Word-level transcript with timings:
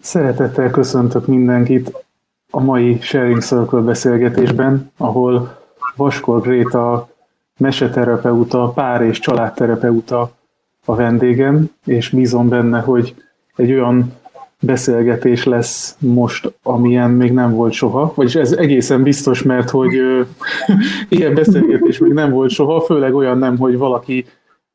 Szeretettel 0.00 0.70
köszöntök 0.70 1.26
mindenkit 1.26 1.92
a 2.50 2.60
mai 2.60 2.98
Sharing 3.00 3.42
Circle 3.42 3.80
beszélgetésben, 3.80 4.92
ahol 4.96 5.58
Vaskor 5.96 6.40
Gréta 6.40 7.08
meseterapeuta, 7.58 8.68
pár- 8.68 9.02
és 9.02 9.18
családterapeuta 9.18 10.30
a 10.84 10.94
vendégem, 10.94 11.70
és 11.84 12.08
bízom 12.08 12.48
benne, 12.48 12.80
hogy 12.80 13.14
egy 13.56 13.72
olyan 13.72 14.12
beszélgetés 14.60 15.44
lesz 15.44 15.96
most, 15.98 16.52
amilyen 16.62 17.10
még 17.10 17.32
nem 17.32 17.54
volt 17.54 17.72
soha, 17.72 18.12
vagyis 18.14 18.34
ez 18.34 18.52
egészen 18.52 19.02
biztos, 19.02 19.42
mert 19.42 19.70
hogy 19.70 19.96
ö, 19.96 20.20
ilyen 21.08 21.34
beszélgetés 21.34 21.98
még 21.98 22.12
nem 22.12 22.30
volt 22.30 22.50
soha, 22.50 22.80
főleg 22.80 23.14
olyan 23.14 23.38
nem, 23.38 23.58
hogy 23.58 23.76
valaki 23.76 24.26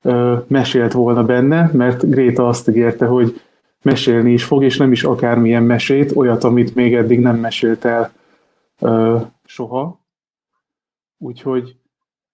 ö, 0.02 0.36
mesélt 0.48 0.92
volna 0.92 1.24
benne, 1.24 1.70
mert 1.74 2.10
Gréta 2.10 2.48
azt 2.48 2.70
ígérte, 2.70 3.06
hogy 3.06 3.42
mesélni 3.86 4.32
is 4.32 4.44
fog, 4.44 4.64
és 4.64 4.78
nem 4.78 4.92
is 4.92 5.04
akármilyen 5.04 5.64
mesét, 5.64 6.12
olyat, 6.16 6.44
amit 6.44 6.76
még 6.76 6.96
eddig 6.96 7.20
nem 7.20 7.38
mesélt 7.38 7.86
el 7.86 8.14
ö, 8.80 9.22
soha. 9.44 10.06
Úgyhogy 11.18 11.78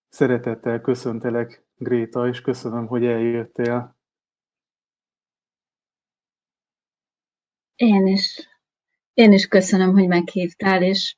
szeretettel 0.09 0.81
köszöntelek, 0.81 1.65
Gréta, 1.77 2.27
és 2.27 2.41
köszönöm, 2.41 2.87
hogy 2.87 3.05
eljöttél. 3.05 3.95
Én 7.75 8.07
is. 8.07 8.49
Én 9.13 9.31
is 9.33 9.47
köszönöm, 9.47 9.93
hogy 9.93 10.07
meghívtál, 10.07 10.83
és 10.83 11.15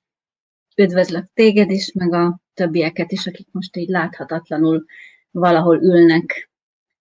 üdvözlök 0.78 1.26
téged 1.34 1.70
is, 1.72 1.92
meg 1.92 2.14
a 2.14 2.40
többieket 2.54 3.12
is, 3.12 3.28
akik 3.28 3.48
most 3.52 3.76
így 3.76 3.90
láthatatlanul 3.90 4.86
valahol 5.32 5.82
ülnek, 5.82 6.52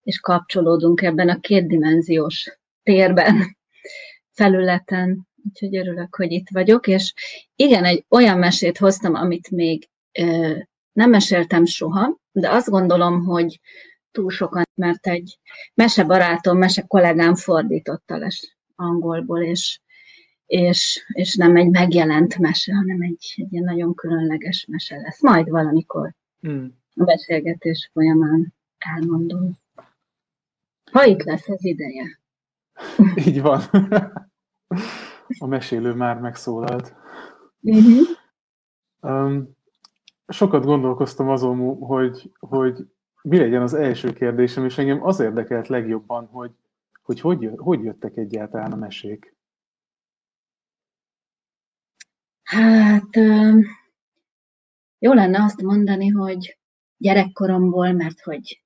és 0.02 0.20
kapcsolódunk 0.20 1.02
ebben 1.02 1.28
a 1.28 1.40
kétdimenziós 1.40 2.61
térben, 2.82 3.56
felületen. 4.32 5.28
Úgyhogy 5.48 5.76
örülök, 5.76 6.14
hogy 6.14 6.32
itt 6.32 6.46
vagyok, 6.50 6.86
és 6.86 7.14
igen, 7.56 7.84
egy 7.84 8.04
olyan 8.08 8.38
mesét 8.38 8.78
hoztam, 8.78 9.14
amit 9.14 9.50
még 9.50 9.88
ö, 10.18 10.56
nem 10.92 11.10
meséltem 11.10 11.64
soha, 11.64 12.20
de 12.32 12.50
azt 12.50 12.68
gondolom, 12.68 13.24
hogy 13.24 13.60
túl 14.10 14.30
sokan, 14.30 14.64
mert 14.74 15.06
egy 15.06 15.38
mesebarátom, 15.74 16.58
mese 16.58 16.82
kollégám 16.82 17.34
fordította 17.34 18.16
lesz 18.16 18.56
angolból, 18.76 19.42
és, 19.42 19.80
és, 20.46 21.04
és 21.12 21.36
nem 21.36 21.56
egy 21.56 21.70
megjelent 21.70 22.38
mese, 22.38 22.74
hanem 22.74 23.02
egy, 23.02 23.34
egy 23.36 23.52
ilyen 23.52 23.64
nagyon 23.64 23.94
különleges 23.94 24.66
mese 24.68 24.96
lesz. 24.96 25.22
Majd 25.22 25.48
valamikor 25.48 26.14
hmm. 26.40 26.78
a 26.94 27.04
beszélgetés 27.04 27.90
folyamán 27.92 28.54
elmondom. 28.78 29.58
Ha 30.90 31.04
itt 31.04 31.22
lesz 31.22 31.48
az 31.48 31.64
ideje. 31.64 32.21
Így 33.26 33.40
van. 33.40 33.60
A 35.38 35.46
mesélő 35.46 35.94
már 35.94 36.18
megszólalt. 36.18 36.94
Uh-huh. 37.60 38.06
Um, 39.00 39.56
sokat 40.28 40.64
gondolkoztam 40.64 41.28
azon, 41.28 41.76
hogy, 41.76 42.32
hogy 42.38 42.86
mi 43.22 43.38
legyen 43.38 43.62
az 43.62 43.74
első 43.74 44.12
kérdésem, 44.12 44.64
és 44.64 44.78
engem 44.78 45.04
az 45.04 45.20
érdekelt 45.20 45.68
legjobban, 45.68 46.26
hogy 46.26 46.50
hogy 47.02 47.20
hogy, 47.20 47.50
hogy 47.56 47.82
jöttek 47.82 48.16
egyáltalán 48.16 48.72
a 48.72 48.76
mesék? 48.76 49.36
Hát 52.42 53.16
jó 54.98 55.12
lenne 55.12 55.42
azt 55.42 55.62
mondani, 55.62 56.08
hogy 56.08 56.58
gyerekkoromból, 56.96 57.92
mert 57.92 58.20
hogy 58.20 58.61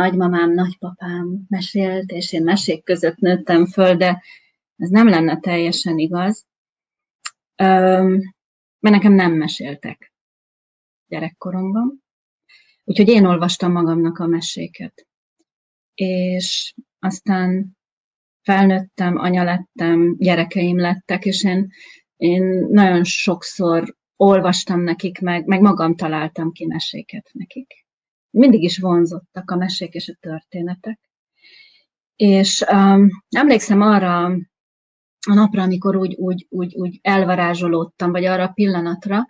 nagymamám, 0.00 0.52
nagypapám 0.52 1.44
mesélt, 1.48 2.10
és 2.10 2.32
én 2.32 2.42
mesék 2.42 2.84
között 2.84 3.16
nőttem 3.16 3.66
föl, 3.66 3.96
de 3.96 4.22
ez 4.76 4.88
nem 4.88 5.08
lenne 5.08 5.38
teljesen 5.38 5.98
igaz, 5.98 6.46
mert 8.80 8.94
nekem 8.94 9.12
nem 9.12 9.32
meséltek 9.32 10.12
gyerekkoromban. 11.06 12.02
Úgyhogy 12.84 13.08
én 13.08 13.24
olvastam 13.24 13.72
magamnak 13.72 14.18
a 14.18 14.26
meséket. 14.26 15.06
És 15.94 16.74
aztán 16.98 17.76
felnőttem, 18.42 19.16
anya 19.16 19.44
lettem, 19.44 20.16
gyerekeim 20.18 20.78
lettek, 20.78 21.24
és 21.24 21.44
én, 21.44 21.70
én 22.16 22.42
nagyon 22.70 23.04
sokszor 23.04 23.96
olvastam 24.16 24.80
nekik, 24.80 25.20
meg, 25.20 25.46
meg 25.46 25.60
magam 25.60 25.96
találtam 25.96 26.52
ki 26.52 26.66
meséket 26.66 27.30
nekik. 27.32 27.86
Mindig 28.30 28.62
is 28.62 28.78
vonzottak 28.78 29.50
a 29.50 29.56
mesék 29.56 29.94
és 29.94 30.08
a 30.08 30.16
történetek. 30.20 31.00
És 32.16 32.64
um, 32.72 33.08
emlékszem 33.28 33.80
arra 33.80 34.24
a 34.24 35.34
napra, 35.34 35.62
amikor 35.62 35.96
úgy, 35.96 36.14
úgy, 36.14 36.46
úgy, 36.48 36.74
úgy 36.74 36.98
elvarázsolódtam, 37.02 38.10
vagy 38.10 38.24
arra 38.24 38.42
a 38.42 38.52
pillanatra, 38.52 39.26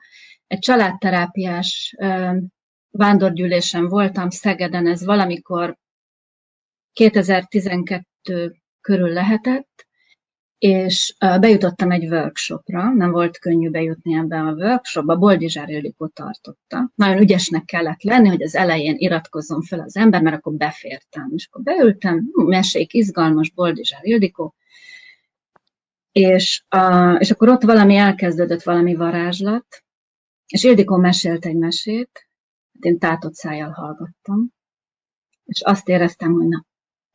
egy 0.47 0.59
családterápiás 0.59 1.97
um, 1.99 2.49
vándorgyűlésen 2.91 3.89
voltam 3.89 4.31
Szegeden, 4.31 4.87
ez 4.87 5.05
valamikor 5.05 5.78
2012 6.93 8.05
körül 8.81 9.12
lehetett, 9.12 9.87
és 10.60 11.15
bejutottam 11.19 11.91
egy 11.91 12.04
workshopra, 12.04 12.93
nem 12.93 13.10
volt 13.10 13.38
könnyű 13.38 13.71
bejutni 13.71 14.15
ebben 14.15 14.47
a 14.47 14.53
workshopba, 14.53 15.16
Boldizsár 15.16 15.69
Ildikó 15.69 16.06
tartotta. 16.06 16.91
Nagyon 16.94 17.19
ügyesnek 17.19 17.65
kellett 17.65 18.03
lenni, 18.03 18.28
hogy 18.28 18.43
az 18.43 18.54
elején 18.54 18.94
iratkozzon 18.98 19.62
fel 19.62 19.81
az 19.81 19.97
ember, 19.97 20.22
mert 20.22 20.37
akkor 20.37 20.53
befértem. 20.53 21.32
És 21.34 21.47
akkor 21.50 21.62
beültem, 21.62 22.31
mesék, 22.34 22.93
izgalmas, 22.93 23.50
Boldizsár 23.50 24.00
Ildikó, 24.04 24.54
és, 26.12 26.65
és 27.19 27.31
akkor 27.31 27.48
ott 27.48 27.62
valami 27.62 27.97
elkezdődött, 27.97 28.62
valami 28.62 28.94
varázslat, 28.94 29.84
és 30.47 30.65
Ildikó 30.65 30.97
mesélt 30.97 31.47
egy 31.47 31.56
mesét, 31.56 32.27
hát 32.72 32.84
én 32.84 32.98
tátott 32.98 33.34
szájjal 33.34 33.71
hallgattam, 33.71 34.53
és 35.44 35.60
azt 35.60 35.88
éreztem, 35.88 36.32
hogy 36.32 36.48
na, 36.48 36.65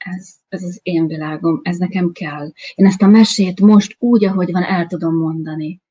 ez, 0.05 0.35
ez 0.47 0.63
az 0.63 0.79
én 0.83 1.07
világom, 1.07 1.59
ez 1.63 1.77
nekem 1.77 2.11
kell. 2.11 2.51
Én 2.75 2.85
ezt 2.85 3.01
a 3.01 3.07
mesét 3.07 3.61
most 3.61 3.95
úgy, 3.99 4.25
ahogy 4.25 4.51
van, 4.51 4.63
el 4.63 4.88
tudom 4.88 5.16
mondani. 5.16 5.81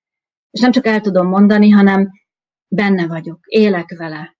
És 0.51 0.61
nem 0.61 0.71
csak 0.71 0.87
el 0.87 1.01
tudom 1.01 1.29
mondani, 1.29 1.71
hanem 1.71 2.11
benne 2.69 3.07
vagyok, 3.07 3.41
élek 3.47 3.95
vele. 3.97 4.37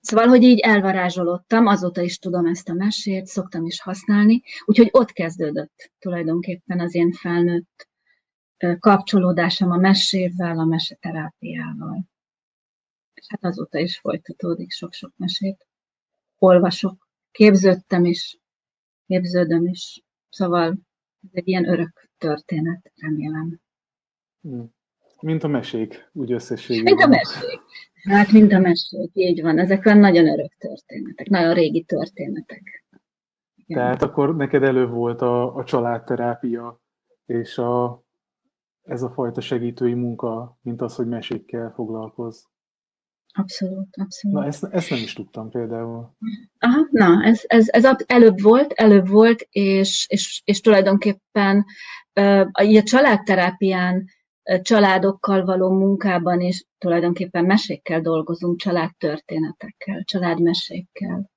Szóval, 0.00 0.26
hogy 0.26 0.42
így 0.42 0.58
elvarázsolódtam, 0.58 1.66
azóta 1.66 2.00
is 2.00 2.18
tudom 2.18 2.46
ezt 2.46 2.68
a 2.68 2.72
mesét, 2.72 3.26
szoktam 3.26 3.64
is 3.64 3.80
használni, 3.80 4.42
úgyhogy 4.64 4.88
ott 4.92 5.12
kezdődött 5.12 5.92
tulajdonképpen 5.98 6.80
az 6.80 6.94
én 6.94 7.12
felnőtt 7.12 7.88
kapcsolódásom 8.78 9.70
a 9.70 9.76
mesével, 9.76 10.58
a 10.58 10.64
meseterápiával. 10.64 12.08
És 13.14 13.26
hát 13.28 13.44
azóta 13.44 13.78
is 13.78 13.98
folytatódik 13.98 14.70
sok-sok 14.70 15.12
mesét. 15.16 15.66
Olvasok, 16.38 17.08
képződtem 17.30 18.04
is, 18.04 18.38
képződöm 19.06 19.66
is. 19.66 20.04
Szóval 20.28 20.78
ez 21.22 21.30
egy 21.32 21.48
ilyen 21.48 21.68
örök 21.68 22.10
történet, 22.18 22.92
remélem. 22.94 23.60
Hmm. 24.40 24.74
Mint 25.20 25.44
a 25.44 25.48
mesék, 25.48 26.10
úgy 26.12 26.32
összességében. 26.32 26.94
Mint 26.94 27.04
a 27.04 27.08
mesék. 27.08 27.60
Hát, 28.02 28.32
mint 28.32 28.52
a 28.52 28.58
mesék, 28.58 29.10
így 29.12 29.42
van. 29.42 29.58
Ezek 29.58 29.86
olyan 29.86 29.98
nagyon 29.98 30.26
örök 30.28 30.52
történetek, 30.58 31.28
nagyon 31.28 31.54
régi 31.54 31.82
történetek. 31.82 32.84
Igen. 33.66 33.82
Tehát 33.82 34.02
akkor 34.02 34.36
neked 34.36 34.62
elő 34.62 34.86
volt 34.86 35.22
a, 35.22 35.54
a 35.54 35.64
családterápia, 35.64 36.80
és 37.26 37.58
a, 37.58 38.02
ez 38.82 39.02
a 39.02 39.10
fajta 39.10 39.40
segítői 39.40 39.94
munka, 39.94 40.58
mint 40.62 40.80
az, 40.80 40.94
hogy 40.94 41.06
mesékkel 41.06 41.72
foglalkozz. 41.74 42.44
Abszolút, 43.36 43.96
abszolút. 43.96 44.36
Na, 44.38 44.46
ezt, 44.46 44.64
ezt 44.64 44.90
nem 44.90 44.98
is 44.98 45.12
tudtam 45.12 45.50
például. 45.50 46.16
Aha, 46.58 46.86
na, 46.90 47.24
ez, 47.24 47.42
ez, 47.46 47.68
ez 47.68 47.84
előbb 48.06 48.40
volt, 48.40 48.72
előbb 48.72 49.08
volt, 49.08 49.46
és, 49.50 50.06
és, 50.08 50.42
és 50.44 50.60
tulajdonképpen 50.60 51.64
a 52.52 52.82
családterápián, 52.84 54.04
családokkal 54.62 55.44
való 55.44 55.70
munkában 55.70 56.40
is 56.40 56.64
tulajdonképpen 56.78 57.44
mesékkel 57.44 58.00
dolgozunk, 58.00 58.58
családtörténetekkel, 58.58 60.02
családmesékkel. 60.04 61.30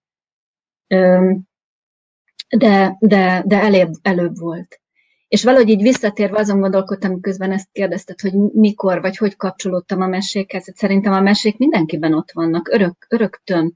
De, 2.58 2.98
de, 3.00 3.44
de 3.46 3.62
előbb, 3.62 3.94
előbb 4.02 4.38
volt. 4.38 4.82
És 5.30 5.44
valahogy 5.44 5.70
így 5.70 5.82
visszatérve 5.82 6.40
azon 6.40 6.60
gondolkodtam, 6.60 7.22
közben 7.22 7.52
ezt 7.52 7.70
kérdezted, 7.72 8.20
hogy 8.20 8.34
mikor 8.34 9.02
vagy 9.02 9.18
hogy 9.18 9.36
kapcsolódtam 9.36 10.02
a 10.02 10.08
mesékhez. 10.08 10.72
Szerintem 10.76 11.14
a 11.14 11.22
mesék 11.22 11.58
mindenkiben 11.58 12.14
ott 12.14 12.32
vannak, 12.32 12.68
örök, 12.68 13.06
öröktön, 13.10 13.76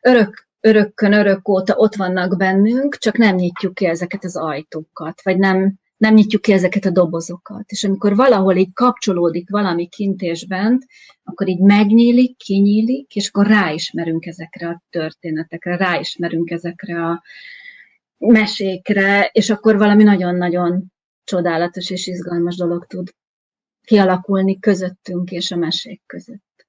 örök, 0.00 0.48
örökkön, 0.60 1.12
örök 1.12 1.48
óta 1.48 1.74
ott 1.76 1.94
vannak 1.94 2.36
bennünk, 2.36 2.96
csak 2.96 3.16
nem 3.16 3.34
nyitjuk 3.34 3.74
ki 3.74 3.86
ezeket 3.86 4.24
az 4.24 4.36
ajtókat, 4.36 5.22
vagy 5.22 5.38
nem, 5.38 5.74
nem 5.96 6.14
nyitjuk 6.14 6.42
ki 6.42 6.52
ezeket 6.52 6.84
a 6.84 6.90
dobozokat. 6.90 7.70
És 7.70 7.84
amikor 7.84 8.16
valahol 8.16 8.56
így 8.56 8.72
kapcsolódik 8.72 9.50
valami 9.50 9.88
kint 9.88 10.22
és 10.22 10.46
bent, 10.46 10.86
akkor 11.24 11.48
így 11.48 11.60
megnyílik, 11.60 12.36
kinyílik, 12.36 13.14
és 13.14 13.28
akkor 13.28 13.46
ráismerünk 13.46 14.26
ezekre 14.26 14.68
a 14.68 14.82
történetekre, 14.90 15.76
ráismerünk 15.76 16.50
ezekre 16.50 17.04
a, 17.04 17.22
mesékre, 18.18 19.30
és 19.32 19.50
akkor 19.50 19.76
valami 19.76 20.02
nagyon-nagyon 20.02 20.92
csodálatos 21.24 21.90
és 21.90 22.06
izgalmas 22.06 22.56
dolog 22.56 22.86
tud 22.86 23.10
kialakulni 23.82 24.58
közöttünk 24.58 25.30
és 25.30 25.50
a 25.50 25.56
mesék 25.56 26.02
között. 26.06 26.66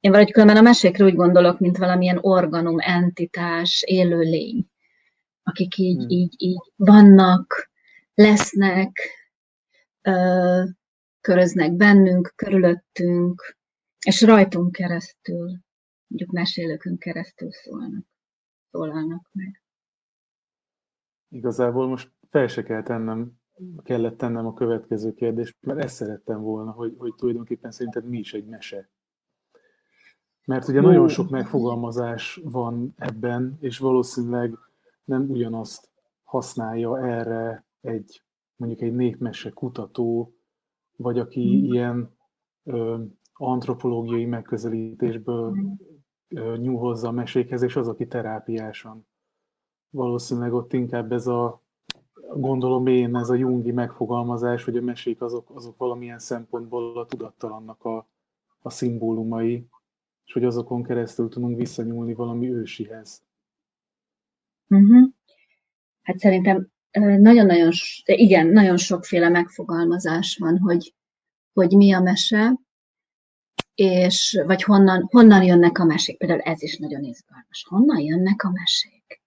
Én 0.00 0.10
valahogy 0.10 0.32
különben 0.32 0.56
a 0.56 0.60
mesékre 0.60 1.04
úgy 1.04 1.14
gondolok, 1.14 1.58
mint 1.58 1.76
valamilyen 1.76 2.18
organum, 2.20 2.76
entitás, 2.80 3.82
élőlény, 3.86 4.66
akik 5.42 5.76
így, 5.76 5.96
hmm. 5.96 6.08
így, 6.08 6.34
így 6.36 6.72
vannak, 6.76 7.70
lesznek, 8.14 8.92
ö, 10.02 10.62
köröznek 11.20 11.72
bennünk, 11.72 12.32
körülöttünk, 12.36 13.56
és 14.06 14.22
rajtunk 14.22 14.72
keresztül, 14.72 15.58
mondjuk 16.06 16.30
mesélőkön 16.30 16.98
keresztül 16.98 17.52
szólnak, 17.52 18.04
szólalnak 18.74 19.28
meg. 19.32 19.62
Igazából 21.28 21.88
most 21.88 22.12
fel 22.30 22.46
se 22.46 22.62
kell 22.62 22.82
tennem, 22.82 23.32
kellett 23.82 24.16
tennem 24.16 24.46
a 24.46 24.54
következő 24.54 25.14
kérdést, 25.14 25.56
mert 25.60 25.82
ezt 25.82 25.94
szerettem 25.94 26.40
volna, 26.40 26.70
hogy, 26.70 26.94
hogy 26.98 27.14
tulajdonképpen 27.14 27.70
szerinted 27.70 28.04
mi 28.04 28.18
is 28.18 28.34
egy 28.34 28.46
mese. 28.46 28.88
Mert 30.44 30.68
ugye 30.68 30.80
nagyon 30.80 31.08
sok 31.08 31.30
megfogalmazás 31.30 32.40
van 32.44 32.94
ebben, 32.96 33.56
és 33.60 33.78
valószínűleg 33.78 34.58
nem 35.04 35.30
ugyanazt 35.30 35.90
használja 36.22 37.06
erre 37.06 37.64
egy 37.80 38.22
mondjuk 38.56 38.80
egy 38.80 38.94
népmese 38.94 39.50
kutató, 39.50 40.34
vagy 40.96 41.18
aki 41.18 41.40
mm. 41.40 41.72
ilyen 41.72 42.16
ö, 42.62 43.02
antropológiai 43.32 44.24
megközelítésből 44.24 45.56
ö, 45.56 45.93
nyúl 46.56 46.78
hozzá 46.78 47.08
a 47.08 47.12
mesékhez, 47.12 47.62
és 47.62 47.76
az, 47.76 47.88
aki 47.88 48.06
terápiásan. 48.06 49.06
Valószínűleg 49.90 50.52
ott 50.52 50.72
inkább 50.72 51.12
ez 51.12 51.26
a, 51.26 51.62
gondolom 52.36 52.86
én, 52.86 53.16
ez 53.16 53.30
a 53.30 53.34
jungi 53.34 53.72
megfogalmazás, 53.72 54.64
hogy 54.64 54.76
a 54.76 54.82
mesék 54.82 55.20
azok, 55.20 55.50
azok 55.54 55.76
valamilyen 55.76 56.18
szempontból 56.18 56.98
a 56.98 57.06
tudattalannak 57.06 57.84
a, 57.84 58.08
a 58.58 58.70
szimbólumai, 58.70 59.66
és 60.24 60.32
hogy 60.32 60.44
azokon 60.44 60.82
keresztül 60.82 61.28
tudunk 61.28 61.56
visszanyúlni 61.56 62.14
valami 62.14 62.52
ősihez. 62.52 63.22
Uh-huh. 64.68 65.08
Hát 66.02 66.18
szerintem 66.18 66.68
nagyon-nagyon, 67.00 67.70
igen, 68.04 68.46
nagyon 68.46 68.76
sokféle 68.76 69.28
megfogalmazás 69.28 70.36
van, 70.36 70.58
hogy, 70.58 70.94
hogy 71.52 71.76
mi 71.76 71.92
a 71.92 72.00
mese, 72.00 72.60
és 73.74 74.42
vagy 74.46 74.62
honnan, 74.62 75.08
honnan 75.10 75.42
jönnek 75.42 75.78
a 75.78 75.84
mesék. 75.84 76.18
Például 76.18 76.40
ez 76.40 76.62
is 76.62 76.76
nagyon 76.76 77.02
izgalmas. 77.02 77.64
Honnan 77.68 78.00
jönnek 78.00 78.44
a 78.44 78.50
mesék? 78.50 79.22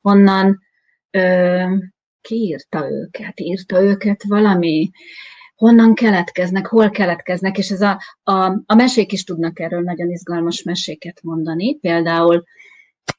Honnan, 0.00 0.60
ö, 1.10 1.76
ki 2.20 2.34
írta 2.34 2.90
őket? 2.90 3.40
Írta 3.40 3.82
őket 3.82 4.24
valami? 4.24 4.90
Honnan 5.54 5.94
keletkeznek? 5.94 6.66
Hol 6.66 6.90
keletkeznek? 6.90 7.58
És 7.58 7.70
ez 7.70 7.80
a, 7.80 8.00
a, 8.22 8.32
a 8.66 8.74
mesék 8.74 9.12
is 9.12 9.24
tudnak 9.24 9.60
erről 9.60 9.82
nagyon 9.82 10.10
izgalmas 10.10 10.62
meséket 10.62 11.22
mondani. 11.22 11.78
Például 11.78 12.44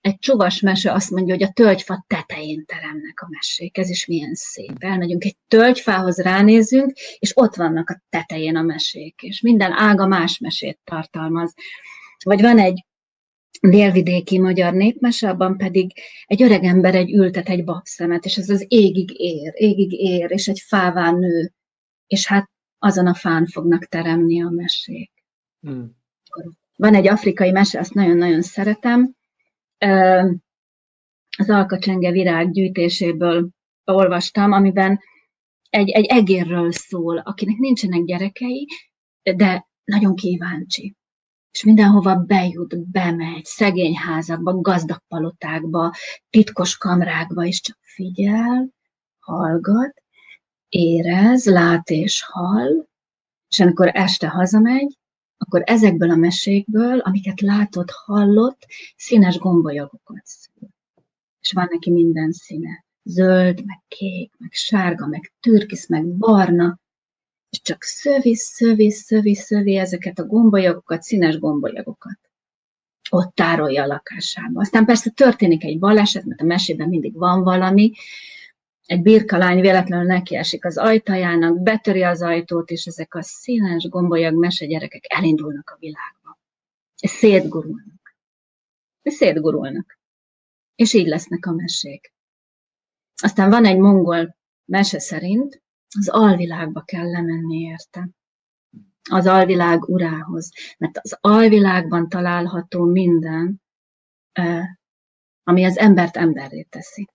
egy 0.01 0.17
csuvas 0.19 0.59
mese 0.59 0.91
azt 0.91 1.11
mondja, 1.11 1.33
hogy 1.33 1.43
a 1.43 1.51
tölgyfa 1.51 2.05
tetején 2.07 2.65
teremnek 2.65 3.21
a 3.21 3.27
mesék. 3.29 3.77
Ez 3.77 3.89
is 3.89 4.05
milyen 4.05 4.33
szép. 4.33 4.75
Elmegyünk 4.79 5.23
egy 5.23 5.37
tölgyfához, 5.47 6.17
ránézünk, 6.17 6.91
és 7.19 7.37
ott 7.37 7.55
vannak 7.55 7.89
a 7.89 8.01
tetején 8.09 8.55
a 8.55 8.61
mesék, 8.61 9.21
és 9.21 9.41
minden 9.41 9.71
ága 9.71 10.07
más 10.07 10.37
mesét 10.39 10.79
tartalmaz. 10.83 11.53
Vagy 12.23 12.41
van 12.41 12.59
egy 12.59 12.85
délvidéki 13.61 14.39
magyar 14.39 14.73
népmese, 14.73 15.29
abban 15.29 15.57
pedig 15.57 15.91
egy 16.25 16.41
öreg 16.41 16.63
ember 16.63 16.95
egy 16.95 17.11
ültet 17.13 17.49
egy 17.49 17.63
babszemet, 17.63 18.25
és 18.25 18.37
ez 18.37 18.49
az 18.49 18.65
égig 18.67 19.19
ér, 19.19 19.51
égig 19.55 19.91
ér, 19.91 20.31
és 20.31 20.47
egy 20.47 20.59
fáván 20.59 21.15
nő, 21.15 21.53
és 22.07 22.27
hát 22.27 22.49
azon 22.79 23.07
a 23.07 23.13
fán 23.13 23.45
fognak 23.45 23.85
teremni 23.85 24.43
a 24.43 24.49
mesék. 24.49 25.11
Hmm. 25.59 25.99
Van 26.75 26.95
egy 26.95 27.07
afrikai 27.07 27.51
mese, 27.51 27.79
azt 27.79 27.93
nagyon-nagyon 27.93 28.41
szeretem, 28.41 29.15
az 31.37 31.49
alkacsenge 31.49 32.11
virág 32.11 32.51
gyűjtéséből 32.51 33.49
olvastam, 33.85 34.51
amiben 34.51 34.99
egy, 35.69 35.89
egy 35.89 36.05
egérről 36.05 36.71
szól, 36.71 37.17
akinek 37.17 37.57
nincsenek 37.57 38.03
gyerekei, 38.03 38.67
de 39.35 39.67
nagyon 39.83 40.15
kíváncsi. 40.15 40.95
És 41.51 41.63
mindenhova 41.63 42.15
bejut, 42.15 42.89
bemegy, 42.89 43.45
szegény 43.45 43.95
házakba, 43.95 44.53
gazdag 44.53 45.01
palotákba, 45.07 45.93
titkos 46.29 46.77
kamrákba, 46.77 47.45
és 47.45 47.61
csak 47.61 47.77
figyel, 47.81 48.69
hallgat, 49.19 50.03
érez, 50.69 51.45
lát 51.45 51.89
és 51.89 52.23
hall, 52.23 52.87
és 53.49 53.59
amikor 53.59 53.89
este 53.93 54.27
hazamegy, 54.27 54.97
akkor 55.45 55.61
ezekből 55.65 56.11
a 56.11 56.15
mesékből, 56.15 56.99
amiket 56.99 57.41
látott, 57.41 57.89
hallott, 57.89 58.65
színes 58.95 59.37
gombolyagokat 59.37 60.21
szül. 60.23 60.69
És 61.39 61.51
van 61.51 61.67
neki 61.69 61.91
minden 61.91 62.31
színe. 62.31 62.85
Zöld, 63.03 63.65
meg 63.65 63.79
kék, 63.87 64.31
meg 64.37 64.51
sárga, 64.51 65.07
meg 65.07 65.33
türkisz, 65.39 65.87
meg 65.87 66.05
barna, 66.05 66.79
és 67.49 67.61
csak 67.61 67.83
szövi, 67.83 68.35
szövi, 68.35 68.91
szövi, 68.91 69.35
szövi 69.35 69.77
ezeket 69.77 70.19
a 70.19 70.25
gombolyagokat, 70.25 71.01
színes 71.01 71.39
gombolyagokat. 71.39 72.19
Ott 73.09 73.35
tárolja 73.35 73.83
a 73.83 73.87
lakásába. 73.87 74.59
Aztán 74.59 74.85
persze 74.85 75.09
történik 75.09 75.63
egy 75.63 75.79
baleset, 75.79 76.25
mert 76.25 76.41
a 76.41 76.45
mesében 76.45 76.89
mindig 76.89 77.17
van 77.17 77.43
valami, 77.43 77.91
egy 78.91 79.01
birkalány 79.01 79.61
véletlenül 79.61 80.05
nekiesik 80.05 80.65
az 80.65 80.77
ajtajának, 80.77 81.61
betöri 81.61 82.03
az 82.03 82.21
ajtót, 82.21 82.69
és 82.69 82.85
ezek 82.85 83.15
a 83.15 83.21
színes 83.21 83.83
gombolyag 83.89 84.35
mesegyerekek 84.35 85.05
elindulnak 85.07 85.69
a 85.69 85.77
világba. 85.79 86.39
És 86.99 87.09
szétgurulnak. 87.09 88.15
És 89.01 89.13
szétgurulnak. 89.13 89.99
És 90.75 90.93
így 90.93 91.07
lesznek 91.07 91.45
a 91.45 91.51
mesék. 91.51 92.13
Aztán 93.21 93.49
van 93.49 93.65
egy 93.65 93.77
mongol 93.77 94.35
mese 94.65 94.99
szerint, 94.99 95.61
az 95.99 96.09
alvilágba 96.09 96.81
kell 96.81 97.09
lemenni 97.09 97.57
érte. 97.57 98.09
Az 99.09 99.27
alvilág 99.27 99.89
urához. 99.89 100.51
Mert 100.77 100.97
az 100.97 101.17
alvilágban 101.21 102.09
található 102.09 102.83
minden, 102.83 103.61
ami 105.43 105.63
az 105.65 105.77
embert 105.77 106.17
emberré 106.17 106.61
teszi 106.61 107.09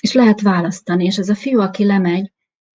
és 0.00 0.12
lehet 0.12 0.40
választani, 0.40 1.04
és 1.04 1.18
ez 1.18 1.28
a 1.28 1.34
fiú, 1.34 1.60
aki 1.60 1.84
lemegy, 1.84 2.32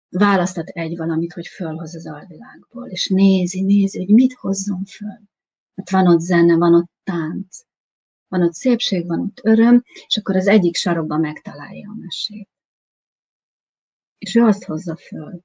választat 0.08 0.68
egy 0.68 0.96
valamit, 0.96 1.32
hogy 1.32 1.46
fölhoz 1.46 1.94
az 1.94 2.06
alvilágból, 2.06 2.88
és 2.88 3.08
nézi, 3.08 3.60
nézi, 3.60 3.98
hogy 3.98 4.14
mit 4.14 4.32
hozzon 4.32 4.84
föl. 4.84 5.20
Hát 5.76 5.90
van 5.90 6.06
ott 6.06 6.20
zene, 6.20 6.56
van 6.56 6.74
ott 6.74 6.90
tánc, 7.04 7.58
van 8.28 8.42
ott 8.42 8.54
szépség, 8.54 9.06
van 9.06 9.20
ott 9.20 9.40
öröm, 9.42 9.82
és 10.06 10.16
akkor 10.16 10.36
az 10.36 10.46
egyik 10.46 10.76
sarokban 10.76 11.20
megtalálja 11.20 11.90
a 11.90 11.98
mesét. 12.00 12.48
És 14.18 14.34
ő 14.34 14.42
azt 14.42 14.64
hozza 14.64 14.96
föl. 14.96 15.40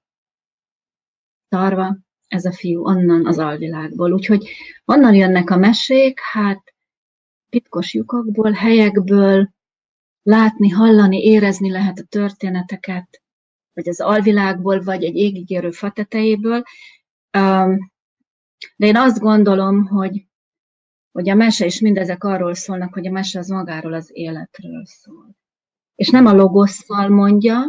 Tarva, 1.48 1.98
ez 2.28 2.46
a 2.46 2.52
fiú 2.52 2.86
onnan 2.86 3.26
az 3.28 3.38
alvilágból. 3.38 4.14
Úgyhogy 4.14 4.50
onnan 4.86 5.14
jönnek 5.14 5.50
a 5.50 5.58
mesék, 5.58 6.20
hát 6.20 6.74
titkos 7.50 7.94
lyukakból, 7.94 8.52
helyekből, 8.52 9.54
látni, 10.26 10.70
hallani, 10.70 11.24
érezni 11.24 11.72
lehet 11.72 12.00
a 12.00 12.04
történeteket, 12.04 13.22
vagy 13.74 13.88
az 13.88 14.02
alvilágból, 14.02 14.84
vagy 14.84 15.04
egy 15.04 15.16
égigérő 15.16 15.72
fatetejéből. 15.72 16.64
De 18.76 18.86
én 18.86 18.98
azt 18.98 19.20
gondolom, 19.20 19.86
hogy, 19.86 20.28
hogy 21.12 21.30
a 21.30 21.36
mese 21.36 21.66
és 21.66 21.80
mindezek 21.80 22.24
arról 22.24 22.54
szólnak, 22.54 22.94
hogy 22.94 23.08
a 23.08 23.12
mese 23.12 23.40
az 23.40 23.48
magáról 23.48 23.94
az 23.94 24.10
életről 24.14 24.86
szól. 24.86 25.36
És 25.96 26.10
nem 26.10 26.26
a 26.26 26.34
logosszal 26.34 27.10
mondja, 27.10 27.60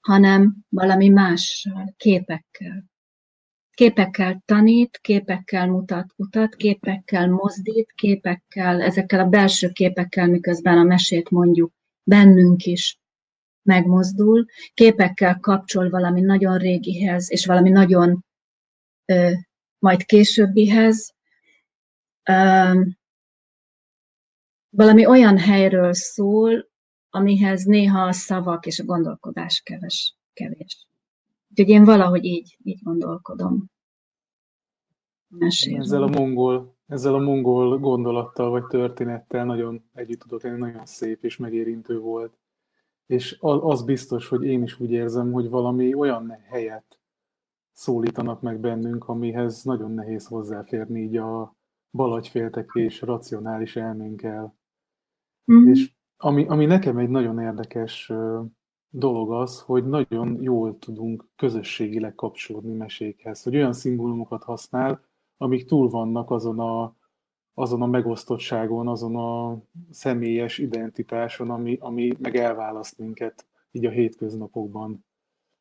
hanem 0.00 0.56
valami 0.68 1.08
mással, 1.08 1.94
képekkel. 1.96 2.89
Képekkel 3.80 4.42
tanít, 4.44 4.98
képekkel 5.02 5.66
mutat 5.66 6.12
utat, 6.16 6.54
képekkel 6.54 7.28
mozdít, 7.28 7.92
képekkel, 7.92 8.82
ezekkel 8.82 9.20
a 9.20 9.28
belső 9.28 9.68
képekkel, 9.68 10.26
miközben 10.26 10.78
a 10.78 10.82
mesét 10.82 11.30
mondjuk 11.30 11.72
bennünk 12.02 12.64
is 12.64 12.98
megmozdul, 13.62 14.46
képekkel 14.74 15.38
kapcsol 15.38 15.90
valami 15.90 16.20
nagyon 16.20 16.58
régihez, 16.58 17.30
és 17.30 17.46
valami 17.46 17.70
nagyon 17.70 18.24
ö, 19.04 19.30
majd 19.78 20.04
későbbihez. 20.04 21.14
Ö, 22.22 22.80
valami 24.70 25.06
olyan 25.06 25.38
helyről 25.38 25.92
szól, 25.92 26.70
amihez 27.10 27.64
néha 27.64 28.02
a 28.02 28.12
szavak 28.12 28.66
és 28.66 28.78
a 28.78 28.84
gondolkodás 28.84 29.60
keves, 29.60 30.16
kevés. 30.32 30.89
Úgyhogy 31.50 31.68
én 31.68 31.84
valahogy 31.84 32.24
így, 32.24 32.58
így 32.62 32.82
gondolkodom. 32.82 33.70
Mesélni. 35.28 35.78
Ezzel 35.78 36.02
a 36.02 36.08
mongol, 36.08 36.76
ezzel 36.86 37.14
a 37.14 37.18
mongol 37.18 37.78
gondolattal 37.78 38.50
vagy 38.50 38.66
történettel 38.66 39.44
nagyon 39.44 39.84
együtt 39.92 40.20
tudok 40.20 40.42
lenni, 40.42 40.58
nagyon 40.58 40.86
szép 40.86 41.24
és 41.24 41.36
megérintő 41.36 41.98
volt. 41.98 42.38
és 43.06 43.36
az 43.40 43.82
biztos, 43.82 44.28
hogy 44.28 44.44
én 44.44 44.62
is 44.62 44.80
úgy 44.80 44.90
érzem, 44.90 45.32
hogy 45.32 45.48
valami 45.48 45.94
olyan 45.94 46.30
helyet 46.30 47.00
szólítanak 47.72 48.40
meg 48.40 48.60
bennünk, 48.60 49.08
amihez 49.08 49.62
nagyon 49.62 49.90
nehéz 49.90 50.26
hozzáférni 50.26 51.00
így 51.00 51.16
a 51.16 51.56
balagyféltekés 51.90 53.00
racionális 53.00 53.76
elménkkel. 53.76 54.56
Mm. 55.52 55.68
És 55.68 55.92
ami, 56.16 56.46
ami 56.46 56.66
nekem 56.66 56.98
egy 56.98 57.08
nagyon 57.08 57.38
érdekes 57.38 58.12
dolog 58.90 59.32
az, 59.32 59.60
hogy 59.60 59.88
nagyon 59.88 60.42
jól 60.42 60.78
tudunk 60.78 61.24
közösségileg 61.36 62.14
kapcsolódni 62.14 62.72
mesékhez, 62.72 63.42
hogy 63.42 63.56
olyan 63.56 63.72
szimbólumokat 63.72 64.42
használ, 64.42 65.00
amik 65.36 65.64
túl 65.64 65.88
vannak 65.88 66.30
azon 66.30 66.60
a, 66.60 66.94
azon 67.54 67.82
a 67.82 67.86
megosztottságon, 67.86 68.88
azon 68.88 69.16
a 69.16 69.58
személyes 69.90 70.58
identitáson, 70.58 71.50
ami, 71.50 71.78
ami 71.80 72.12
meg 72.18 72.36
elválaszt 72.36 72.98
minket 72.98 73.46
így 73.70 73.86
a 73.86 73.90
hétköznapokban. 73.90 75.04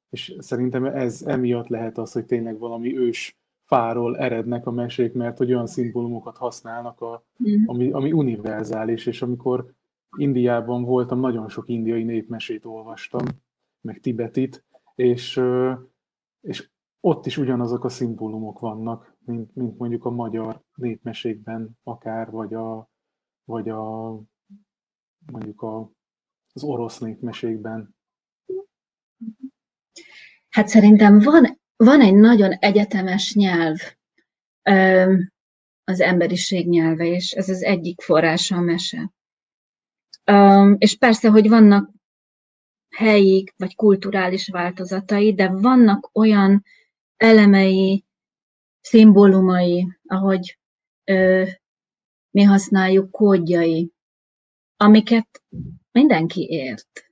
És 0.10 0.36
szerintem 0.40 0.86
ez 0.86 1.22
emiatt 1.22 1.68
lehet 1.68 1.98
az, 1.98 2.12
hogy 2.12 2.26
tényleg 2.26 2.60
valami 2.60 2.98
ős 2.98 3.40
fáról 3.66 4.18
erednek 4.18 4.68
a 4.68 4.72
mesék, 4.72 5.14
mert 5.14 5.38
hogy 5.38 5.54
olyan 5.54 5.68
szimbólumokat 5.68 6.38
használnak, 6.38 7.02
a, 7.02 7.24
mm. 7.50 7.64
ami, 7.66 7.92
ami 7.92 8.12
univerzális, 8.12 9.06
és 9.06 9.22
amikor 9.22 9.74
Indiában 10.18 10.84
voltam, 10.84 11.20
nagyon 11.20 11.50
sok 11.50 11.70
indiai 11.70 12.04
népmesét 12.04 12.66
olvastam, 12.66 13.26
meg 13.82 14.00
tibetit, 14.00 14.66
és, 14.96 15.42
és 16.42 16.70
ott 17.00 17.26
is 17.26 17.38
ugyanazok 17.38 17.84
a 17.84 17.90
szimbólumok 17.90 18.60
vannak, 18.60 19.18
mint, 19.26 19.56
mint 19.56 19.78
mondjuk 19.78 20.06
a 20.06 20.10
magyar 20.10 20.62
népmesékben 20.76 21.78
akár, 21.84 22.32
vagy 22.32 22.54
a, 22.54 22.90
vagy 23.44 23.70
a 23.70 24.10
mondjuk 25.32 25.62
a, 25.62 25.92
az 26.54 26.64
orosz 26.64 27.00
népmesékben. 27.00 27.96
Hát 30.50 30.68
szerintem 30.68 31.20
van, 31.20 31.60
van 31.76 32.02
egy 32.02 32.16
nagyon 32.16 32.52
egyetemes 32.52 33.34
nyelv, 33.36 33.78
az 35.84 36.00
emberiség 36.00 36.68
nyelve, 36.70 37.06
és 37.06 37.32
ez 37.32 37.50
az 37.50 37.64
egyik 37.64 38.02
forrása 38.02 38.56
a 38.56 38.62
mese. 38.62 39.12
És 40.78 40.98
persze, 40.98 41.30
hogy 41.30 41.50
vannak 41.50 41.92
helyi 42.96 43.54
vagy 43.58 43.76
kulturális 43.76 44.48
változatai, 44.48 45.34
de 45.34 45.48
vannak 45.48 46.10
olyan 46.14 46.64
elemei, 47.18 48.06
szimbólumai, 48.82 50.00
ahogy 50.08 50.60
ö, 51.04 51.44
mi 52.32 52.44
használjuk 52.44 53.12
kódjai, 53.12 53.92
amiket 54.76 55.44
mindenki 55.92 56.42
ért. 56.50 57.12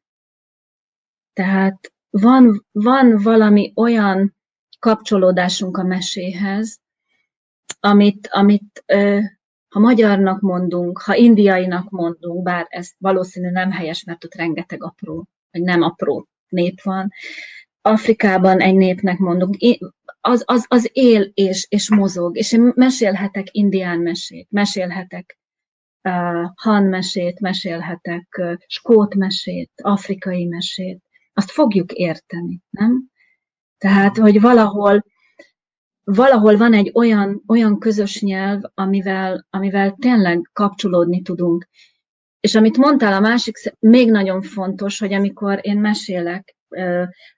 Tehát 1.34 1.94
van, 2.10 2.66
van 2.72 3.18
valami 3.22 3.72
olyan 3.76 4.36
kapcsolódásunk 4.80 5.78
a 5.78 5.84
meséhez, 5.84 6.80
amit, 7.80 8.28
amit 8.32 8.84
ö, 8.86 9.20
ha 9.78 9.84
magyarnak 9.84 10.42
mondunk, 10.42 11.02
ha 11.02 11.16
indiainak 11.16 11.90
mondunk, 11.90 12.44
bár 12.44 12.66
ez 12.70 12.92
valószínű 12.98 13.50
nem 13.50 13.72
helyes, 13.72 14.04
mert 14.04 14.24
ott 14.24 14.34
rengeteg 14.34 14.84
apró, 14.84 15.28
vagy 15.52 15.62
nem 15.62 15.82
apró 15.82 16.28
nép 16.48 16.82
van, 16.82 17.12
Afrikában 17.82 18.60
egy 18.60 18.76
népnek 18.76 19.18
mondunk, 19.18 19.56
az, 20.22 20.44
az, 20.46 20.66
az 20.68 20.90
él 20.94 21.32
és, 21.34 21.66
és 21.70 21.90
mozog, 21.90 22.38
és 22.38 22.52
én 22.52 22.72
mesélhetek 22.76 23.48
indián 23.52 24.00
mesét, 24.00 24.48
mesélhetek 24.50 25.38
uh, 26.04 26.50
han 26.56 26.84
mesét, 26.84 27.40
mesélhetek 27.40 28.38
uh, 28.40 28.54
skót 28.68 29.16
mesét, 29.16 29.72
afrikai 29.76 30.46
mesét, 30.46 31.02
azt 31.34 31.52
fogjuk 31.52 31.92
érteni, 31.92 32.62
nem? 32.70 33.10
Tehát, 33.78 34.18
hogy 34.18 34.42
valahol 34.42 35.06
valahol 36.12 36.58
van 36.58 36.74
egy 36.74 36.92
olyan, 36.94 37.44
olyan 37.48 37.80
közös 37.80 38.22
nyelv, 38.22 38.62
amivel, 38.74 39.46
amivel 39.50 39.96
tényleg 40.00 40.50
kapcsolódni 40.54 41.22
tudunk. 41.22 41.68
És 42.40 42.56
amit 42.56 42.78
mondtál, 42.78 43.14
a 43.14 43.20
másik 43.20 43.58
még 43.80 44.12
nagyon 44.12 44.42
fontos, 44.42 45.00
hogy 45.00 45.14
amikor 45.14 45.60
én 45.62 45.78
mesélek, 45.78 46.56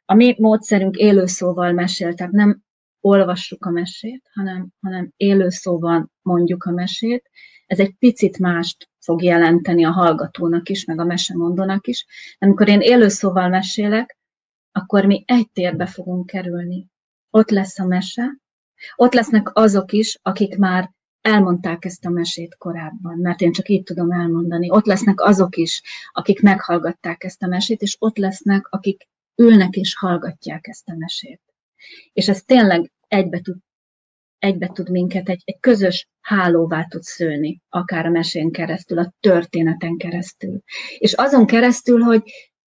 a 0.06 0.14
mi 0.14 0.36
módszerünk 0.38 0.96
élőszóval 0.96 1.72
mesél, 1.72 2.14
tehát 2.14 2.34
nem 2.34 2.62
olvassuk 3.02 3.66
a 3.66 3.70
mesét, 3.70 4.24
hanem, 4.34 4.68
hanem 4.82 5.12
élőszóval 5.18 6.12
mondjuk 6.22 6.64
a 6.64 6.72
mesét. 6.72 7.30
Ez 7.66 7.80
egy 7.80 7.96
picit 8.00 8.40
mást 8.40 8.90
fog 9.00 9.24
jelenteni 9.24 9.84
a 9.86 9.92
hallgatónak 9.92 10.70
is, 10.70 10.86
meg 10.86 11.00
a 11.00 11.06
mesemondónak 11.06 11.88
is. 11.88 12.06
Amikor 12.40 12.68
én 12.68 12.82
élőszóval 12.82 13.50
mesélek, 13.50 14.18
akkor 14.72 15.06
mi 15.06 15.24
egy 15.28 15.50
térbe 15.54 15.86
fogunk 15.86 16.26
kerülni. 16.26 16.88
Ott 17.30 17.50
lesz 17.50 17.80
a 17.80 17.86
mese, 17.86 18.38
ott 18.96 19.14
lesznek 19.14 19.50
azok 19.54 19.92
is, 19.92 20.20
akik 20.22 20.58
már 20.58 20.92
elmondták 21.22 21.86
ezt 21.86 22.06
a 22.06 22.10
mesét 22.10 22.56
korábban, 22.58 23.18
mert 23.18 23.42
én 23.42 23.52
csak 23.52 23.70
így 23.70 23.84
tudom 23.84 24.12
elmondani. 24.12 24.72
Ott 24.72 24.86
lesznek 24.86 25.22
azok 25.22 25.56
is, 25.56 25.82
akik 26.12 26.42
meghallgatták 26.42 27.24
ezt 27.24 27.44
a 27.44 27.48
mesét, 27.48 27.82
és 27.82 27.96
ott 28.00 28.18
lesznek, 28.18 28.68
akik 28.70 29.08
ülnek 29.36 29.76
és 29.76 29.96
hallgatják 29.98 30.68
ezt 30.68 30.90
a 30.90 30.96
mesét. 30.98 31.42
És 32.14 32.28
ez 32.28 32.44
tényleg 32.44 32.92
egybe 33.08 33.40
tud, 33.40 33.58
egybe 34.40 34.68
tud 34.68 34.90
minket, 34.90 35.30
egy, 35.30 35.42
egy 35.46 35.60
közös 35.60 36.10
hálóvá 36.22 36.86
tud 36.86 37.04
szülni, 37.04 37.62
akár 37.70 38.06
a 38.06 38.10
mesén 38.10 38.52
keresztül, 38.52 38.98
a 38.98 39.14
történeten 39.20 39.98
keresztül. 39.98 40.62
És 40.98 41.14
azon 41.14 41.46
keresztül, 41.46 42.02
hogy 42.02 42.24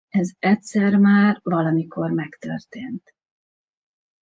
ez 0.10 0.29
egyszer 0.39 0.96
már 0.96 1.39
valamikor 1.43 2.12
megtörtént. 2.12 3.13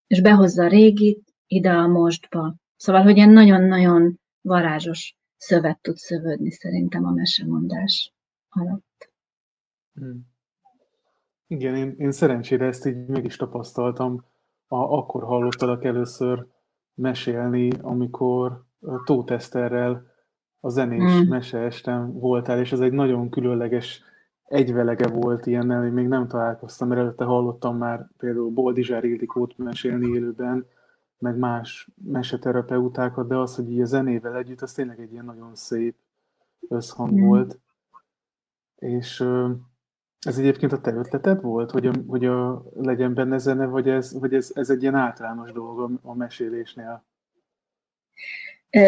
És 0.08 0.22
behozza 0.22 0.64
a 0.64 0.68
régit, 0.68 1.29
ide 1.50 1.72
a 1.72 1.88
mostba. 1.88 2.56
Szóval, 2.76 3.02
hogy 3.02 3.16
ilyen 3.16 3.30
nagyon-nagyon 3.30 4.20
varázsos 4.42 5.18
szövet 5.38 5.82
tud 5.82 5.96
szövődni 5.96 6.52
szerintem 6.52 7.06
a 7.06 7.12
mesemondás 7.12 8.14
alatt. 8.50 9.12
Hmm. 9.94 10.28
Igen, 11.48 11.76
én, 11.76 11.96
én 11.98 12.12
szerencsére 12.12 12.66
ezt 12.66 12.86
így 12.86 13.06
meg 13.06 13.26
is 13.26 13.36
tapasztaltam. 13.36 14.26
A, 14.68 14.76
akkor 14.76 15.24
hallottalak 15.24 15.84
először 15.84 16.46
mesélni, 16.94 17.70
amikor 17.82 18.66
Tóth 19.04 19.34
Eszterrel 19.34 20.06
a 20.60 20.70
zenés 20.70 21.12
hmm. 21.12 21.28
meseestem 21.28 22.14
voltál, 22.14 22.60
és 22.60 22.72
ez 22.72 22.80
egy 22.80 22.92
nagyon 22.92 23.30
különleges 23.30 24.04
egyvelege 24.46 25.08
volt 25.08 25.46
ilyennel, 25.46 25.86
én 25.86 25.92
még 25.92 26.08
nem 26.08 26.28
találkoztam, 26.28 26.88
mert 26.88 27.02
előtte 27.02 27.24
hallottam 27.24 27.78
már 27.78 28.08
például 28.18 28.50
Boldizsár 28.50 29.04
Ildikót 29.04 29.58
mesélni 29.58 30.08
élőben, 30.08 30.68
meg 31.20 31.38
más 31.38 31.88
meseterapeutákat, 32.04 33.28
de 33.28 33.36
az, 33.36 33.56
hogy 33.56 33.72
így 33.72 33.82
a 33.82 33.86
zenével 33.86 34.38
együtt, 34.38 34.62
az 34.62 34.74
tényleg 34.74 35.00
egy 35.00 35.12
ilyen 35.12 35.26
nagyon 35.26 35.56
szép 35.56 35.96
összhang 36.68 37.12
mm. 37.12 37.26
volt. 37.26 37.60
És 38.76 39.26
ez 40.20 40.38
egyébként 40.38 40.72
a 40.72 40.82
te 40.82 40.94
ötleted 40.94 41.42
volt, 41.42 41.72
hogy, 41.72 41.88
a, 41.88 41.92
hogy 42.08 42.26
a, 42.26 42.64
legyen 42.76 43.14
benne 43.14 43.38
zene, 43.38 43.66
vagy 43.66 43.90
ez, 43.90 44.20
vagy 44.20 44.34
ez, 44.34 44.52
ez 44.54 44.70
egy 44.70 44.82
ilyen 44.82 44.96
általános 44.96 45.52
dolog 45.52 46.00
a, 46.04 46.14
mesélésnél? 46.14 47.06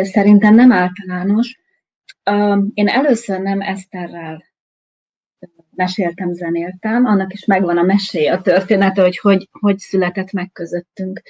Szerintem 0.02 0.56
nem 0.56 0.72
általános. 0.72 1.60
Én 2.74 2.88
először 2.88 3.40
nem 3.40 3.62
Eszterrel 3.62 4.44
meséltem, 5.70 6.34
zenéltem, 6.34 7.06
annak 7.06 7.34
is 7.34 7.46
megvan 7.46 7.78
a 7.78 7.82
meséje, 7.82 8.34
a 8.34 8.42
története, 8.42 9.02
hogy 9.02 9.18
hogy, 9.18 9.50
hogy 9.52 9.78
született 9.78 10.32
meg 10.32 10.52
közöttünk 10.52 11.22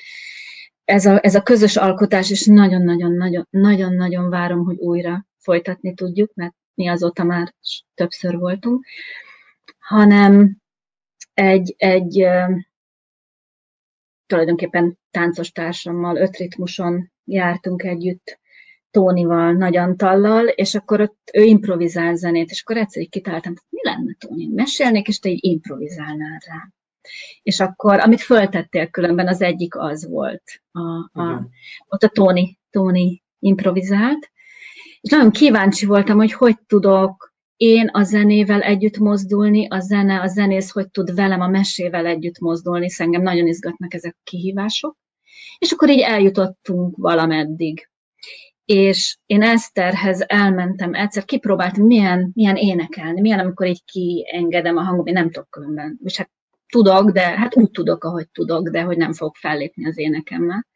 ez 0.85 1.05
a, 1.05 1.19
ez 1.23 1.35
a 1.35 1.43
közös 1.43 1.75
alkotás, 1.75 2.29
és 2.29 2.45
nagyon-nagyon-nagyon 2.45 4.29
várom, 4.29 4.65
hogy 4.65 4.77
újra 4.77 5.25
folytatni 5.37 5.93
tudjuk, 5.93 6.31
mert 6.33 6.53
mi 6.73 6.87
azóta 6.87 7.23
már 7.23 7.53
többször 7.93 8.37
voltunk, 8.37 8.85
hanem 9.79 10.57
egy, 11.33 11.75
egy 11.77 12.27
tulajdonképpen 14.25 14.97
táncos 15.11 15.51
társammal, 15.51 16.17
öt 16.17 16.37
ritmuson 16.37 17.11
jártunk 17.25 17.83
együtt, 17.83 18.39
Tónival, 18.91 19.51
Nagy 19.51 19.77
Antallal, 19.77 20.47
és 20.47 20.75
akkor 20.75 21.01
ott 21.01 21.29
ő 21.33 21.43
improvizál 21.43 22.15
zenét, 22.15 22.49
és 22.49 22.61
akkor 22.61 22.77
egyszer 22.77 23.01
így 23.01 23.09
kitaláltam, 23.09 23.53
mi 23.69 23.79
lenne 23.83 24.15
Tóni, 24.19 24.47
mesélnék, 24.47 25.07
és 25.07 25.19
te 25.19 25.29
így 25.29 25.43
improvizálnál 25.43 26.41
rá. 26.45 26.69
És 27.41 27.59
akkor, 27.59 27.99
amit 27.99 28.21
föltettél 28.21 28.87
különben, 28.87 29.27
az 29.27 29.41
egyik 29.41 29.75
az 29.77 30.07
volt. 30.09 30.43
A, 30.71 31.19
a, 31.21 31.47
ott 31.87 32.03
a 32.03 32.07
Tony, 32.07 32.57
Tony 32.69 33.21
improvizált, 33.39 34.31
és 35.01 35.09
nagyon 35.09 35.31
kíváncsi 35.31 35.85
voltam, 35.85 36.17
hogy 36.17 36.33
hogy 36.33 36.55
tudok 36.67 37.31
én 37.55 37.89
a 37.91 38.03
zenével 38.03 38.61
együtt 38.61 38.97
mozdulni, 38.97 39.67
a 39.69 39.79
zene, 39.79 40.21
a 40.21 40.27
zenész 40.27 40.71
hogy 40.71 40.89
tud 40.89 41.15
velem 41.15 41.41
a 41.41 41.47
mesével 41.47 42.05
együtt 42.05 42.39
mozdulni, 42.39 42.83
hiszen 42.83 43.05
engem 43.05 43.21
nagyon 43.21 43.47
izgatnak 43.47 43.93
ezek 43.93 44.15
a 44.17 44.21
kihívások. 44.23 44.97
És 45.57 45.71
akkor 45.71 45.89
így 45.89 45.99
eljutottunk 45.99 46.97
valameddig. 46.97 47.89
és 48.65 49.17
én 49.25 49.41
Eszterhez 49.41 50.23
elmentem, 50.27 50.93
egyszer 50.93 51.25
kipróbáltam, 51.25 51.85
milyen, 51.85 52.31
milyen 52.33 52.55
énekelni, 52.55 53.21
milyen, 53.21 53.39
amikor 53.39 53.67
így 53.67 53.83
kiengedem 53.85 54.77
a 54.77 54.83
hangom, 54.83 55.05
én 55.05 55.13
nem 55.13 55.31
tudok 55.31 55.49
különben. 55.49 55.99
És 56.03 56.17
hát 56.17 56.31
tudok, 56.71 57.09
de 57.11 57.21
hát 57.21 57.55
úgy 57.55 57.71
tudok, 57.71 58.03
ahogy 58.03 58.29
tudok, 58.29 58.69
de 58.69 58.81
hogy 58.81 58.97
nem 58.97 59.13
fogok 59.13 59.35
fellépni 59.35 59.85
az 59.85 59.97
énekemmel. 59.97 60.67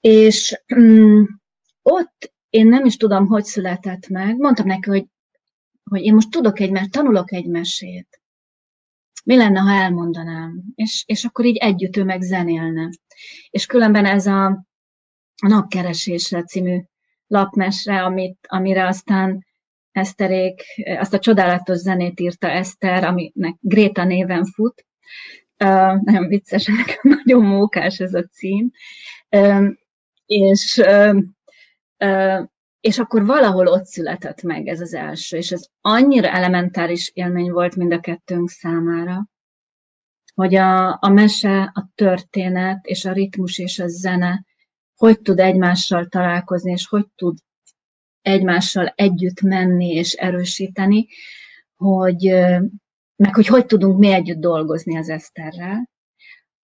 És 0.00 0.60
mm, 0.74 1.22
ott 1.82 2.34
én 2.50 2.66
nem 2.66 2.84
is 2.84 2.96
tudom, 2.96 3.26
hogy 3.26 3.44
született 3.44 4.08
meg. 4.08 4.36
Mondtam 4.36 4.66
neki, 4.66 4.90
hogy, 4.90 5.06
hogy 5.84 6.02
én 6.02 6.14
most 6.14 6.30
tudok 6.30 6.60
egy, 6.60 6.70
mert 6.70 6.90
tanulok 6.90 7.32
egy 7.32 7.46
mesét. 7.46 8.20
Mi 9.24 9.36
lenne, 9.36 9.60
ha 9.60 9.70
elmondanám? 9.70 10.62
És, 10.74 11.04
és 11.06 11.24
akkor 11.24 11.44
így 11.44 11.56
együtt 11.56 11.96
ő 11.96 12.04
meg 12.04 12.20
zenélne. 12.20 12.90
És 13.50 13.66
különben 13.66 14.04
ez 14.04 14.26
a, 14.26 14.46
a 15.36 15.48
Napkeresésre 15.48 16.42
című 16.42 16.80
lapmesre, 17.26 18.02
amit, 18.02 18.38
amire 18.48 18.86
aztán 18.86 19.45
Eszterék, 19.96 20.62
azt 20.98 21.14
a 21.14 21.18
csodálatos 21.18 21.76
zenét 21.76 22.20
írta 22.20 22.50
Eszter, 22.50 23.04
aminek 23.04 23.56
Gréta 23.60 24.04
néven 24.04 24.44
fut. 24.44 24.86
Uh, 25.64 26.02
nagyon 26.02 26.28
vicces, 26.28 26.70
nagyon 27.24 27.42
mókás 27.42 27.98
ez 27.98 28.14
a 28.14 28.22
cím. 28.22 28.70
És 30.26 30.82
és 32.80 32.98
akkor 32.98 33.26
valahol 33.26 33.66
ott 33.66 33.84
született 33.84 34.42
meg 34.42 34.66
ez 34.66 34.80
az 34.80 34.94
első, 34.94 35.36
és 35.36 35.52
ez 35.52 35.66
annyira 35.80 36.28
elementáris 36.28 37.10
élmény 37.14 37.50
volt 37.50 37.76
mind 37.76 37.92
a 37.92 38.00
kettőnk 38.00 38.48
számára, 38.48 39.28
hogy 40.34 40.54
a, 40.54 40.98
a 41.00 41.08
mese, 41.08 41.72
a 41.74 41.88
történet, 41.94 42.86
és 42.86 43.04
a 43.04 43.12
ritmus 43.12 43.58
és 43.58 43.78
a 43.78 43.88
zene 43.88 44.44
hogy 44.96 45.20
tud 45.20 45.38
egymással 45.38 46.06
találkozni, 46.06 46.72
és 46.72 46.86
hogy 46.86 47.06
tud 47.14 47.38
egymással 48.26 48.92
együtt 48.96 49.40
menni 49.40 49.90
és 49.90 50.12
erősíteni, 50.12 51.06
hogy, 51.76 52.22
meg 53.16 53.34
hogy 53.34 53.46
hogy 53.46 53.66
tudunk 53.66 53.98
mi 53.98 54.12
együtt 54.12 54.40
dolgozni 54.40 54.96
az 54.96 55.08
Eszterrel, 55.08 55.90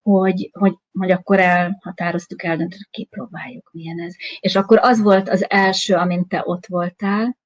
hogy, 0.02 0.50
hogy, 0.52 0.75
hogy 0.99 1.11
akkor 1.11 1.38
elhatároztuk, 1.38 2.42
eldöntöttük, 2.42 2.90
kipróbáljuk, 2.90 3.71
milyen 3.73 4.00
ez. 4.00 4.14
És 4.40 4.57
akkor 4.57 4.78
az 4.81 5.00
volt 5.00 5.28
az 5.28 5.50
első, 5.50 5.95
amint 5.95 6.28
te 6.28 6.42
ott 6.45 6.66
voltál, 6.66 7.38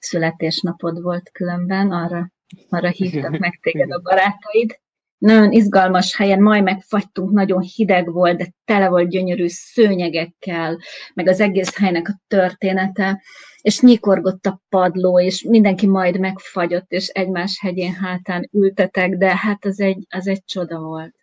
születésnapod 0.00 1.02
volt 1.02 1.30
különben, 1.30 1.90
arra, 1.90 2.32
arra 2.68 2.88
hívtak 2.88 3.38
meg 3.38 3.58
téged 3.62 3.90
a 3.90 4.00
barátaid. 4.00 4.80
Nagyon 5.22 5.52
izgalmas 5.52 6.16
helyen, 6.16 6.42
majd 6.42 6.62
megfagytunk, 6.62 7.30
nagyon 7.30 7.60
hideg 7.60 8.12
volt, 8.12 8.36
de 8.36 8.52
tele 8.64 8.88
volt 8.88 9.08
gyönyörű 9.08 9.44
szőnyegekkel, 9.48 10.78
meg 11.14 11.28
az 11.28 11.40
egész 11.40 11.76
helynek 11.76 12.08
a 12.08 12.20
története, 12.28 13.22
és 13.60 13.80
nyikorgott 13.80 14.46
a 14.46 14.60
padló, 14.68 15.20
és 15.20 15.42
mindenki 15.42 15.86
majd 15.86 16.18
megfagyott, 16.18 16.90
és 16.92 17.08
egymás 17.08 17.58
hegyén 17.60 17.92
hátán 17.92 18.48
ültetek, 18.52 19.16
de 19.16 19.36
hát 19.36 19.64
az 19.64 19.80
egy, 19.80 20.06
az 20.08 20.26
egy 20.26 20.44
csoda 20.44 20.78
volt. 20.78 21.14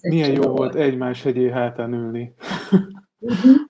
Milyen 0.00 0.32
jó 0.32 0.42
volt 0.42 0.74
egymás 0.74 1.22
hegyé 1.22 1.50
hátán 1.50 1.92
ülni. 1.92 2.34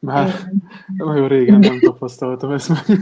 Bár 0.01 0.29
igen. 0.29 0.63
nagyon 0.97 1.29
régen 1.29 1.59
nem 1.59 1.81
tapasztaltam 1.81 2.51
ezt 2.51 2.69
meg. 2.69 2.99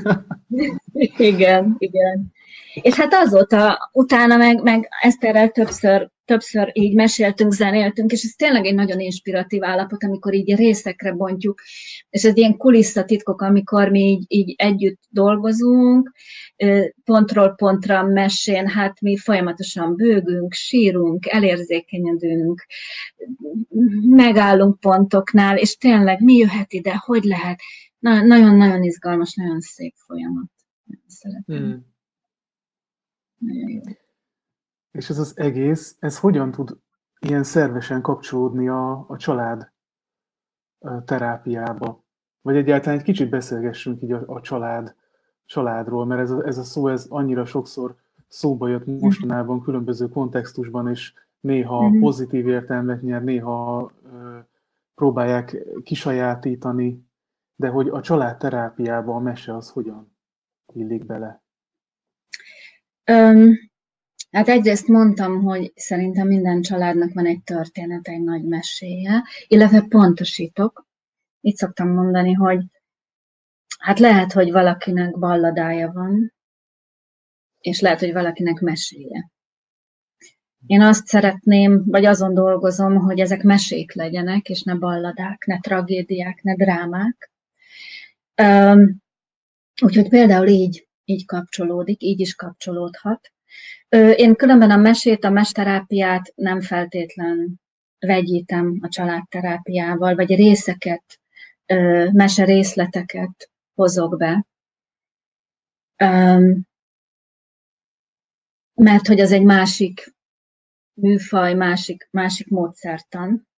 igen, 1.33 1.75
igen. 1.79 2.33
És 2.75 2.95
hát 2.95 3.15
azóta, 3.15 3.91
utána 3.93 4.37
meg, 4.37 4.63
meg 4.63 4.89
Eszterrel 5.01 5.51
többször 5.51 6.11
többször 6.29 6.71
így 6.73 6.95
meséltünk, 6.95 7.53
zenéltünk, 7.53 8.13
és 8.13 8.23
ez 8.23 8.31
tényleg 8.37 8.67
egy 8.67 8.75
nagyon 8.75 9.01
inspiratív 9.01 9.65
állapot, 9.65 10.05
amikor 10.05 10.35
így 10.35 10.55
részekre 10.55 11.13
bontjuk, 11.13 11.61
és 12.11 12.25
ez 12.25 12.37
ilyen 12.37 12.57
kulisszatitkok, 12.57 13.41
amikor 13.41 13.89
mi 13.89 14.01
így, 14.01 14.25
így 14.29 14.55
együtt 14.59 15.01
dolgozunk, 15.09 16.13
pontról 17.05 17.55
pontra 17.55 18.03
mesén, 18.03 18.67
hát 18.67 19.01
mi 19.01 19.17
folyamatosan 19.17 19.97
bőgünk, 19.97 20.53
sírunk, 20.53 21.27
elérzékenyedünk, 21.27 22.67
megállunk 24.07 24.81
pontoknál, 24.81 25.57
és 25.57 25.77
tényleg 25.77 26.23
mi 26.23 26.35
jöhet 26.35 26.73
ide, 26.73 26.95
hogy 26.97 27.25
lehet. 27.25 27.61
Nagyon-nagyon 27.99 28.83
izgalmas, 28.83 29.35
nagyon 29.35 29.61
szép 29.61 29.95
folyamat. 30.07 30.51
Szeretem. 31.07 31.57
Hmm. 31.57 31.88
Nagyon 33.39 33.71
jó. 33.71 33.81
És 34.91 35.11
ez 35.11 35.19
az 35.19 35.39
egész, 35.39 35.97
ez 36.01 36.19
hogyan 36.19 36.51
tud 36.51 36.79
ilyen 37.19 37.43
szervesen 37.43 38.03
kapcsolódni 38.03 38.69
a, 38.69 39.05
a 39.09 39.17
család 39.17 39.73
terápiába? 41.05 42.05
Vagy 42.41 42.57
egyáltalán 42.57 42.99
egy 42.99 43.05
kicsit 43.05 43.29
beszélgessünk 43.29 44.03
így 44.03 44.13
a, 44.13 44.23
a 44.27 44.41
család, 44.41 44.95
családról, 45.45 46.07
mert 46.07 46.21
ez 46.21 46.31
a, 46.31 46.47
ez 46.47 46.59
a 46.59 46.63
szó 46.63 46.89
ez 46.89 47.07
annyira 47.09 47.45
sokszor 47.45 47.97
szóba 48.29 48.69
jött 48.69 48.87
mostanában 48.87 49.63
különböző 49.63 50.09
kontextusban, 50.09 50.89
és 50.89 51.13
néha 51.41 51.89
mhm. 51.89 52.01
pozitív 52.01 52.49
értelmet 52.49 53.03
nyer, 53.03 53.25
néha 53.25 53.91
ö, 54.13 54.39
próbálják 54.95 55.57
kisajátítani, 55.83 57.07
de 57.55 57.69
hogy 57.69 57.89
a 57.89 58.01
családterápiába 58.01 59.15
a 59.15 59.19
mese 59.19 59.57
az 59.57 59.71
hogyan 59.71 60.17
illik 60.73 61.07
bele? 61.07 61.43
Um, 63.09 63.69
Hát 64.31 64.49
egyrészt 64.49 64.89
mondtam, 64.89 65.43
hogy 65.43 65.73
szerintem 65.75 66.27
minden 66.27 66.63
családnak 66.63 67.13
van 67.13 67.27
egy 67.27 67.43
történet, 67.43 68.09
egy 68.09 68.23
nagy 68.23 68.45
meséje, 68.45 69.25
illetve 69.47 69.85
pontosítok. 69.89 70.87
Itt 71.41 71.57
szoktam 71.57 71.89
mondani, 71.89 72.33
hogy 72.33 72.65
hát 73.79 73.99
lehet, 73.99 74.33
hogy 74.33 74.53
valakinek 74.53 75.19
balladája 75.19 75.93
van, 75.93 76.35
és 77.61 77.81
lehet, 77.81 78.01
hogy 78.01 78.13
valakinek 78.13 78.61
meséje. 78.61 79.31
Én 80.67 80.81
azt 80.81 81.07
szeretném, 81.07 81.83
vagy 81.87 82.05
azon 82.05 82.35
dolgozom, 82.35 82.97
hogy 82.97 83.21
ezek 83.21 83.43
mesék 83.43 83.93
legyenek, 83.93 84.49
és 84.49 84.63
ne 84.63 84.75
balladák, 84.75 85.47
ne 85.47 85.59
tragédiák, 85.59 86.43
ne 86.43 86.55
drámák. 86.55 87.31
Úgyhogy 89.83 90.09
például 90.09 90.47
így, 90.47 90.88
így 91.09 91.27
kapcsolódik, 91.27 92.03
így 92.03 92.21
is 92.21 92.35
kapcsolódhat. 92.35 93.33
Én 94.17 94.37
különben 94.37 94.71
a 94.71 94.77
mesét, 94.77 95.25
a 95.25 95.31
mesterápiát 95.31 96.33
nem 96.35 96.61
feltétlen 96.61 97.61
vegyítem 97.99 98.79
a 98.81 98.89
családterápiával, 98.89 100.15
vagy 100.15 100.35
részeket, 100.35 101.21
mese 102.13 102.45
részleteket 102.45 103.51
hozok 103.75 104.17
be. 104.17 104.47
Mert 108.75 109.07
hogy 109.07 109.21
az 109.21 109.33
egy 109.33 109.45
másik 109.45 110.15
műfaj, 110.93 111.55
másik, 111.55 112.09
másik 112.11 112.49
módszertan. 112.49 113.49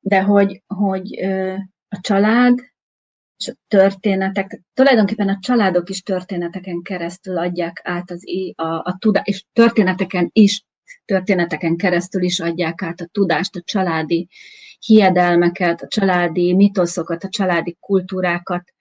De 0.00 0.22
hogy, 0.22 0.62
hogy 0.66 1.14
a 1.88 2.00
család 2.00 2.58
és 3.36 3.48
a 3.48 3.54
történetek, 3.68 4.62
tulajdonképpen 4.74 5.28
a 5.28 5.38
családok 5.40 5.90
is 5.90 6.02
történeteken 6.02 6.82
keresztül 6.82 7.38
adják 7.38 7.80
át 7.84 8.10
az, 8.10 8.22
a, 8.54 8.64
a 8.64 8.96
tudást, 8.98 9.26
és 9.26 9.44
történeteken 9.52 10.30
is, 10.32 10.64
történeteken 11.04 11.76
keresztül 11.76 12.22
is 12.22 12.40
adják 12.40 12.82
át 12.82 13.00
a 13.00 13.08
tudást, 13.12 13.56
a 13.56 13.62
családi 13.64 14.28
hiedelmeket, 14.78 15.82
a 15.82 15.88
családi 15.88 16.54
mitoszokat, 16.54 17.24
a 17.24 17.28
családi 17.28 17.76
kultúrákat, 17.80 18.72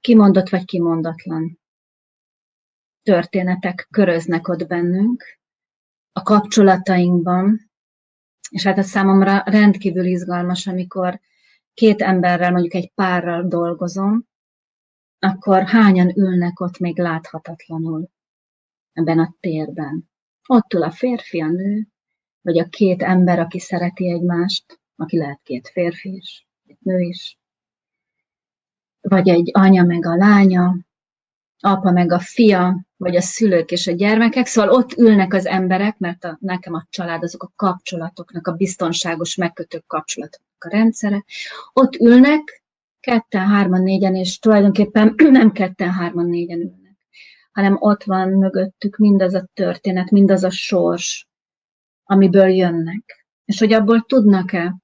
kimondott 0.00 0.48
vagy 0.48 0.64
kimondatlan. 0.64 1.60
Történetek 3.02 3.88
köröznek 3.90 4.48
ott 4.48 4.66
bennünk, 4.66 5.24
a 6.12 6.22
kapcsolatainkban, 6.22 7.70
és 8.50 8.62
hát 8.62 8.78
a 8.78 8.82
számomra 8.82 9.42
rendkívül 9.46 10.04
izgalmas, 10.04 10.66
amikor 10.66 11.20
két 11.74 12.02
emberrel, 12.02 12.50
mondjuk 12.50 12.74
egy 12.74 12.92
párral 12.94 13.48
dolgozom, 13.48 14.24
akkor 15.18 15.62
hányan 15.62 16.18
ülnek 16.18 16.60
ott 16.60 16.78
még 16.78 16.98
láthatatlanul 16.98 18.08
ebben 18.92 19.18
a 19.18 19.34
térben. 19.40 20.10
Ott 20.48 20.72
ül 20.72 20.82
a 20.82 20.90
férfi, 20.90 21.40
a 21.40 21.46
nő, 21.46 21.86
vagy 22.40 22.58
a 22.58 22.68
két 22.68 23.02
ember, 23.02 23.38
aki 23.38 23.58
szereti 23.58 24.10
egymást, 24.10 24.80
aki 24.96 25.18
lehet 25.18 25.40
két 25.42 25.68
férfi 25.68 26.14
is, 26.14 26.46
egy 26.66 26.78
nő 26.80 27.00
is, 27.00 27.38
vagy 29.00 29.28
egy 29.28 29.50
anya 29.52 29.82
meg 29.82 30.06
a 30.06 30.16
lánya, 30.16 30.76
apa 31.60 31.90
meg 31.90 32.12
a 32.12 32.18
fia, 32.18 32.86
vagy 32.96 33.16
a 33.16 33.20
szülők 33.20 33.70
és 33.70 33.86
a 33.86 33.92
gyermekek, 33.92 34.46
szóval 34.46 34.74
ott 34.74 34.92
ülnek 34.92 35.34
az 35.34 35.46
emberek, 35.46 35.98
mert 35.98 36.24
a, 36.24 36.36
nekem 36.40 36.74
a 36.74 36.86
család 36.90 37.22
azok 37.22 37.42
a 37.42 37.52
kapcsolatoknak, 37.56 38.46
a 38.46 38.52
biztonságos 38.52 39.36
megkötő 39.36 39.82
kapcsolatoknak 39.86 40.51
a 40.64 40.68
rendszere. 40.68 41.24
Ott 41.72 41.96
ülnek, 41.96 42.62
ketten, 43.00 43.46
hárman, 43.46 43.82
négyen, 43.82 44.14
és 44.14 44.38
tulajdonképpen 44.38 45.14
nem 45.30 45.52
ketten, 45.52 45.90
hárman, 45.90 46.26
négyen 46.26 46.60
ülnek, 46.60 46.96
hanem 47.52 47.76
ott 47.78 48.04
van 48.04 48.28
mögöttük 48.28 48.96
mindaz 48.96 49.34
a 49.34 49.48
történet, 49.54 50.10
mindaz 50.10 50.44
a 50.44 50.50
sors, 50.50 51.28
amiből 52.04 52.48
jönnek. 52.48 53.26
És 53.44 53.58
hogy 53.58 53.72
abból 53.72 54.00
tudnak-e, 54.02 54.76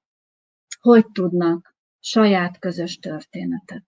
hogy 0.80 1.06
tudnak 1.12 1.76
saját 2.00 2.58
közös 2.58 2.98
történetet 2.98 3.86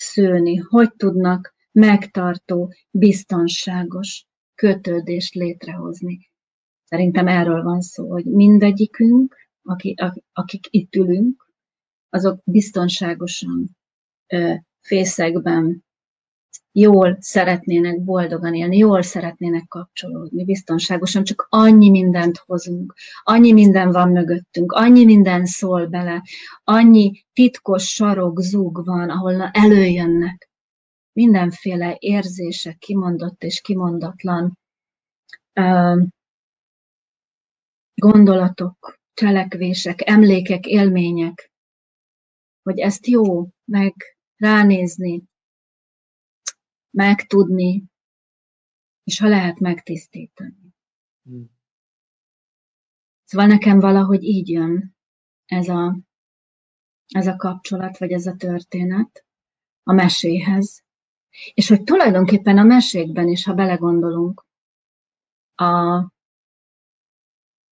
szőni, 0.00 0.56
hogy 0.56 0.92
tudnak 0.96 1.54
megtartó, 1.72 2.72
biztonságos 2.90 4.26
kötődést 4.54 5.34
létrehozni. 5.34 6.30
Szerintem 6.84 7.26
erről 7.26 7.62
van 7.62 7.80
szó, 7.80 8.10
hogy 8.10 8.24
mindegyikünk, 8.24 9.36
akik, 9.62 10.00
akik 10.32 10.66
itt 10.70 10.94
ülünk, 10.94 11.52
azok 12.08 12.40
biztonságosan 12.44 13.76
fészekben 14.80 15.84
jól 16.72 17.16
szeretnének 17.20 18.00
boldogan 18.04 18.54
élni, 18.54 18.76
jól 18.76 19.02
szeretnének 19.02 19.66
kapcsolódni, 19.68 20.44
biztonságosan, 20.44 21.24
csak 21.24 21.46
annyi 21.48 21.90
mindent 21.90 22.36
hozunk, 22.36 22.94
annyi 23.22 23.52
minden 23.52 23.90
van 23.90 24.10
mögöttünk, 24.10 24.72
annyi 24.72 25.04
minden 25.04 25.46
szól 25.46 25.86
bele, 25.86 26.22
annyi 26.64 27.24
titkos 27.32 27.88
sarok, 27.88 28.40
zúg 28.40 28.84
van, 28.84 29.10
ahol 29.10 29.42
előjönnek. 29.42 30.50
Mindenféle 31.12 31.96
érzések, 31.98 32.78
kimondott 32.78 33.42
és 33.42 33.60
kimondatlan 33.60 34.58
gondolatok, 37.94 38.99
cselekvések, 39.14 40.08
emlékek, 40.08 40.66
élmények, 40.66 41.52
hogy 42.62 42.78
ezt 42.78 43.06
jó 43.06 43.48
meg 43.64 43.94
ránézni, 44.36 45.22
megtudni, 46.90 47.84
és 49.04 49.18
ha 49.18 49.28
lehet 49.28 49.58
megtisztítani. 49.58 50.74
Hmm. 51.22 51.50
Szóval 53.24 53.46
nekem 53.46 53.80
valahogy 53.80 54.22
így 54.22 54.48
jön 54.48 54.96
ez 55.44 55.68
a, 55.68 55.98
ez 57.08 57.26
a 57.26 57.36
kapcsolat, 57.36 57.98
vagy 57.98 58.12
ez 58.12 58.26
a 58.26 58.36
történet 58.36 59.24
a 59.82 59.92
meséhez. 59.92 60.84
És 61.54 61.68
hogy 61.68 61.82
tulajdonképpen 61.82 62.58
a 62.58 62.62
mesékben 62.62 63.28
is, 63.28 63.44
ha 63.44 63.54
belegondolunk, 63.54 64.46
a 65.54 66.04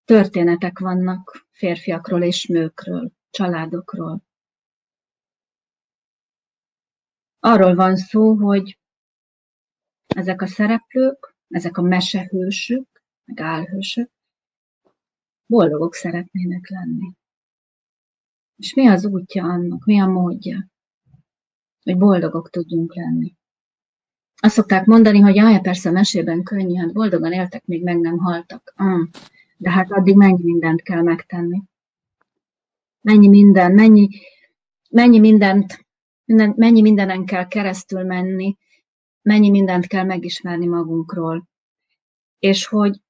történetek 0.09 0.79
vannak 0.79 1.47
férfiakról 1.51 2.23
és 2.23 2.47
nőkről, 2.47 3.13
családokról. 3.31 4.23
Arról 7.39 7.75
van 7.75 7.97
szó, 7.97 8.35
hogy 8.35 8.79
ezek 10.07 10.43
a 10.43 10.47
szereplők, 10.47 11.37
ezek 11.49 11.77
a 11.77 11.83
mesehősök, 11.83 13.03
meg 13.25 13.41
álhősök, 13.41 14.11
boldogok 15.47 15.95
szeretnének 15.95 16.69
lenni. 16.69 17.13
És 18.57 18.75
mi 18.75 18.87
az 18.87 19.05
útja 19.05 19.45
annak, 19.45 19.85
mi 19.85 20.01
a 20.01 20.07
módja, 20.07 20.69
hogy 21.83 21.97
boldogok 21.97 22.51
tudjunk 22.51 22.95
lenni? 22.95 23.37
Azt 24.41 24.55
szokták 24.55 24.85
mondani, 24.85 25.19
hogy 25.19 25.35
jaj, 25.35 25.61
persze 25.61 25.91
mesében 25.91 26.43
könnyű, 26.43 26.75
hát 26.75 26.93
boldogan 26.93 27.33
éltek, 27.33 27.65
még 27.65 27.83
meg 27.83 28.01
nem 28.01 28.19
haltak. 28.19 28.73
Ah, 28.77 29.09
de 29.59 29.71
hát 29.71 29.91
addig 29.91 30.17
mennyi 30.17 30.43
mindent 30.43 30.83
kell 30.83 31.03
megtenni. 31.03 31.63
Mennyi 33.01 33.29
minden, 33.29 33.73
mennyi, 33.73 34.09
mennyi 34.91 35.19
mindent, 35.19 35.87
mennyi 36.55 36.81
mindenen 36.81 37.25
kell 37.25 37.47
keresztül 37.49 38.05
menni, 38.05 38.57
mennyi 39.23 39.51
mindent 39.51 39.87
kell 39.87 40.05
megismerni 40.05 40.67
magunkról. 40.67 41.49
És 42.39 42.67
hogy 42.67 43.01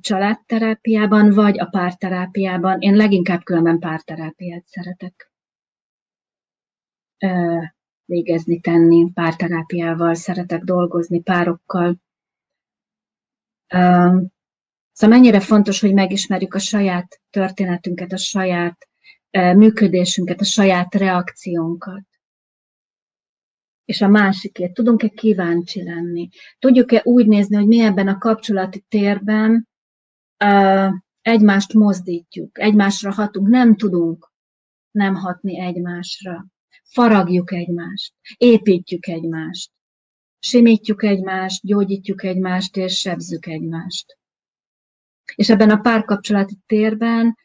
családterápiában 0.00 1.30
vagy 1.30 1.58
a 1.58 1.64
párterápiában, 1.64 2.80
én 2.80 2.96
leginkább 2.96 3.42
különben 3.42 3.78
párterápiát 3.78 4.66
szeretek 4.66 5.32
végezni, 8.04 8.60
tenni, 8.60 9.12
párterápiával 9.12 10.14
szeretek 10.14 10.62
dolgozni, 10.62 11.20
párokkal. 11.20 11.96
Szóval 14.98 15.18
mennyire 15.18 15.40
fontos, 15.40 15.80
hogy 15.80 15.94
megismerjük 15.94 16.54
a 16.54 16.58
saját 16.58 17.20
történetünket, 17.30 18.12
a 18.12 18.16
saját 18.16 18.88
működésünket, 19.30 20.40
a 20.40 20.44
saját 20.44 20.94
reakciónkat 20.94 22.04
és 23.84 24.00
a 24.00 24.08
másikért? 24.08 24.72
Tudunk-e 24.72 25.08
kíváncsi 25.08 25.82
lenni? 25.82 26.28
Tudjuk-e 26.58 27.00
úgy 27.04 27.26
nézni, 27.26 27.56
hogy 27.56 27.66
mi 27.66 27.80
ebben 27.80 28.08
a 28.08 28.18
kapcsolati 28.18 28.84
térben 28.88 29.68
uh, 30.44 30.92
egymást 31.22 31.72
mozdítjuk, 31.72 32.58
egymásra 32.58 33.12
hatunk, 33.12 33.48
nem 33.48 33.76
tudunk 33.76 34.32
nem 34.90 35.14
hatni 35.14 35.60
egymásra. 35.60 36.46
Faragjuk 36.90 37.52
egymást, 37.52 38.14
építjük 38.36 39.06
egymást, 39.06 39.70
simítjuk 40.38 41.02
egymást, 41.02 41.66
gyógyítjuk 41.66 42.24
egymást, 42.24 42.76
és 42.76 42.98
sebzzük 42.98 43.46
egymást. 43.46 44.18
És 45.34 45.50
ebben 45.50 45.70
a 45.70 45.80
párkapcsolati 45.80 46.58
térben 46.66 47.36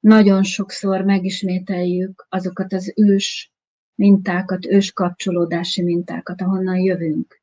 nagyon 0.00 0.42
sokszor 0.42 1.02
megismételjük 1.02 2.26
azokat 2.28 2.72
az 2.72 2.92
ős 2.96 3.52
mintákat, 3.94 4.66
őskapcsolódási 4.66 5.82
mintákat, 5.82 6.40
ahonnan 6.40 6.78
jövünk. 6.78 7.42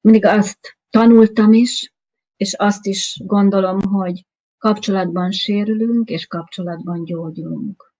Mindig 0.00 0.24
azt 0.24 0.78
tanultam 0.90 1.52
is, 1.52 1.92
és 2.36 2.54
azt 2.54 2.86
is 2.86 3.20
gondolom, 3.24 3.80
hogy 3.80 4.26
kapcsolatban 4.58 5.30
sérülünk, 5.30 6.08
és 6.08 6.26
kapcsolatban 6.26 7.04
gyógyulunk. 7.04 7.94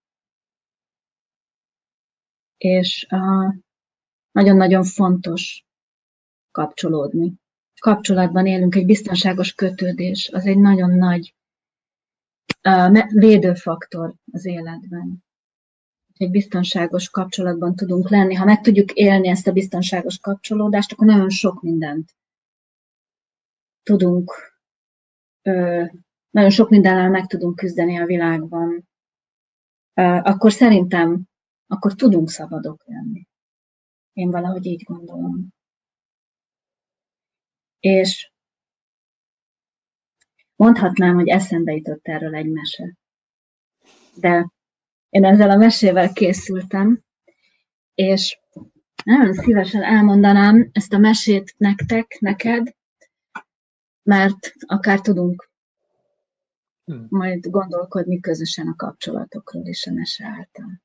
És 2.57 3.07
uh, 3.09 3.53
nagyon-nagyon 4.31 4.83
fontos 4.83 5.65
kapcsolódni. 6.51 7.33
Kapcsolatban 7.79 8.45
élünk, 8.45 8.75
egy 8.75 8.85
biztonságos 8.85 9.53
kötődés, 9.53 10.29
az 10.29 10.45
egy 10.45 10.57
nagyon 10.57 10.91
nagy 10.91 11.35
védőfaktor 13.13 14.13
az 14.31 14.45
életben 14.45 15.23
egy 16.17 16.29
biztonságos 16.29 17.09
kapcsolatban 17.09 17.75
tudunk 17.75 18.09
lenni. 18.09 18.33
Ha 18.33 18.45
meg 18.45 18.61
tudjuk 18.61 18.91
élni 18.91 19.27
ezt 19.27 19.47
a 19.47 19.51
biztonságos 19.51 20.19
kapcsolódást, 20.19 20.91
akkor 20.91 21.07
nagyon 21.07 21.29
sok 21.29 21.61
mindent 21.61 22.15
tudunk, 23.83 24.33
nagyon 26.29 26.49
sok 26.49 26.69
mindennel 26.69 27.09
meg 27.09 27.25
tudunk 27.25 27.55
küzdeni 27.55 27.99
a 27.99 28.05
világban. 28.05 28.87
Akkor 30.21 30.51
szerintem, 30.51 31.23
akkor 31.67 31.93
tudunk 31.93 32.29
szabadok 32.29 32.83
lenni. 32.85 33.27
Én 34.13 34.31
valahogy 34.31 34.65
így 34.65 34.83
gondolom. 34.83 35.47
És 37.83 38.31
mondhatnám, 40.55 41.15
hogy 41.15 41.27
eszembe 41.27 41.71
jutott 41.73 42.07
erről 42.07 42.35
egy 42.35 42.51
mese. 42.51 42.97
De 44.15 44.51
én 45.09 45.25
ezzel 45.25 45.49
a 45.49 45.55
mesével 45.55 46.13
készültem, 46.13 47.03
és 47.93 48.39
nagyon 49.03 49.33
szívesen 49.33 49.83
elmondanám 49.83 50.69
ezt 50.71 50.93
a 50.93 50.97
mesét 50.97 51.53
nektek, 51.57 52.17
neked, 52.19 52.75
mert 54.03 54.53
akár 54.65 55.01
tudunk 55.01 55.49
hmm. 56.83 57.05
majd 57.09 57.49
gondolkodni 57.49 58.19
közösen 58.19 58.67
a 58.67 58.75
kapcsolatokról 58.75 59.65
és 59.65 59.87
a 59.87 59.93
mese 59.93 60.25
által. 60.25 60.81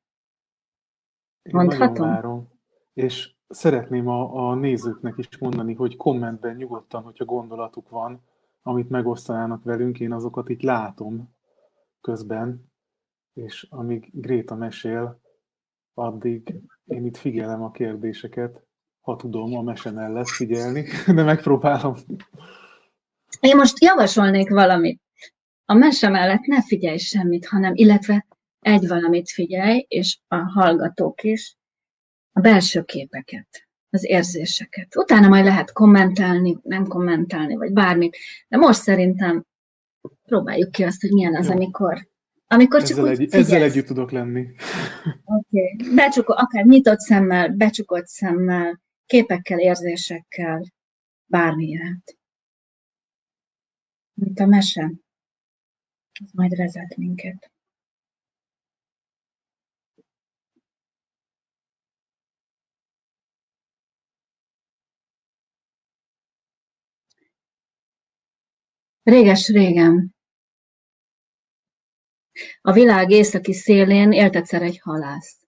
Mondhatom? 1.43 2.49
És 2.93 3.37
szeretném 3.49 4.09
a, 4.09 4.49
a 4.49 4.55
nézőknek 4.55 5.15
is 5.17 5.39
mondani, 5.39 5.75
hogy 5.75 5.97
kommentben 5.97 6.57
nyugodtan, 6.57 7.03
hogyha 7.03 7.25
gondolatuk 7.25 7.89
van, 7.89 8.23
amit 8.63 8.89
megosztanának 8.89 9.65
velünk, 9.65 10.01
én 10.01 10.13
azokat 10.13 10.49
itt 10.49 10.63
látom 10.63 11.35
közben, 12.01 12.73
és 13.35 13.67
amíg 13.71 14.09
Gréta 14.13 14.55
mesél, 14.55 15.21
addig 15.95 16.61
én 16.85 17.05
itt 17.05 17.17
figyelem 17.17 17.63
a 17.63 17.71
kérdéseket, 17.71 18.63
ha 19.01 19.17
tudom, 19.17 19.57
a 19.57 19.63
mese 19.63 19.91
mellett 19.91 20.29
figyelni, 20.29 20.85
de 21.15 21.23
megpróbálom. 21.23 21.95
Én 23.41 23.57
most 23.57 23.83
javasolnék 23.83 24.51
valamit. 24.51 25.01
A 25.65 25.75
mese 25.75 26.09
mellett 26.09 26.45
ne 26.47 26.63
figyelj 26.63 26.97
semmit, 26.97 27.47
hanem, 27.47 27.73
illetve 27.75 28.27
egy 28.61 28.89
valamit 28.89 29.31
figyelj, 29.31 29.85
és 29.89 30.19
a 30.29 30.37
hallgatók 30.37 31.23
is, 31.23 31.58
a 32.39 32.41
belső 32.41 32.83
képeket, 32.83 33.69
az 33.91 34.05
érzéseket. 34.05 34.97
Utána 34.97 35.29
majd 35.29 35.45
lehet 35.45 35.73
kommentálni, 35.73 36.59
nem 36.63 36.87
kommentálni, 36.87 37.57
vagy 37.57 37.73
bármit. 37.73 38.17
De 38.49 38.57
most 38.57 38.83
szerintem 38.83 39.45
próbáljuk 40.23 40.71
ki 40.71 40.83
azt, 40.83 41.01
hogy 41.01 41.13
milyen 41.13 41.37
az, 41.37 41.49
amikor 41.49 42.09
amikor 42.51 42.83
csak 42.83 42.99
ezzel, 42.99 43.09
egy, 43.09 43.35
ezzel 43.35 43.63
együtt 43.63 43.87
tudok 43.87 44.11
lenni. 44.11 44.41
Oké. 45.25 45.73
Okay. 45.75 45.95
Becsukó, 45.95 46.35
akár 46.37 46.65
nyitott 46.65 46.99
szemmel, 46.99 47.49
becsukott 47.49 48.07
szemmel, 48.07 48.81
képekkel, 49.07 49.59
érzésekkel, 49.59 50.65
bármi 51.27 51.69
jöhet. 51.69 52.17
Mint 54.15 54.41
a 54.41 54.47
mese. 54.47 54.93
Ez 56.25 56.31
majd 56.33 56.57
vezet 56.57 56.97
minket. 56.97 57.51
Réges-régen, 69.09 70.15
a 72.61 72.73
világ 72.73 73.11
északi 73.11 73.53
szélén 73.53 74.13
élt 74.13 74.37
egyszer 74.37 74.63
egy 74.63 74.79
halász. 74.79 75.47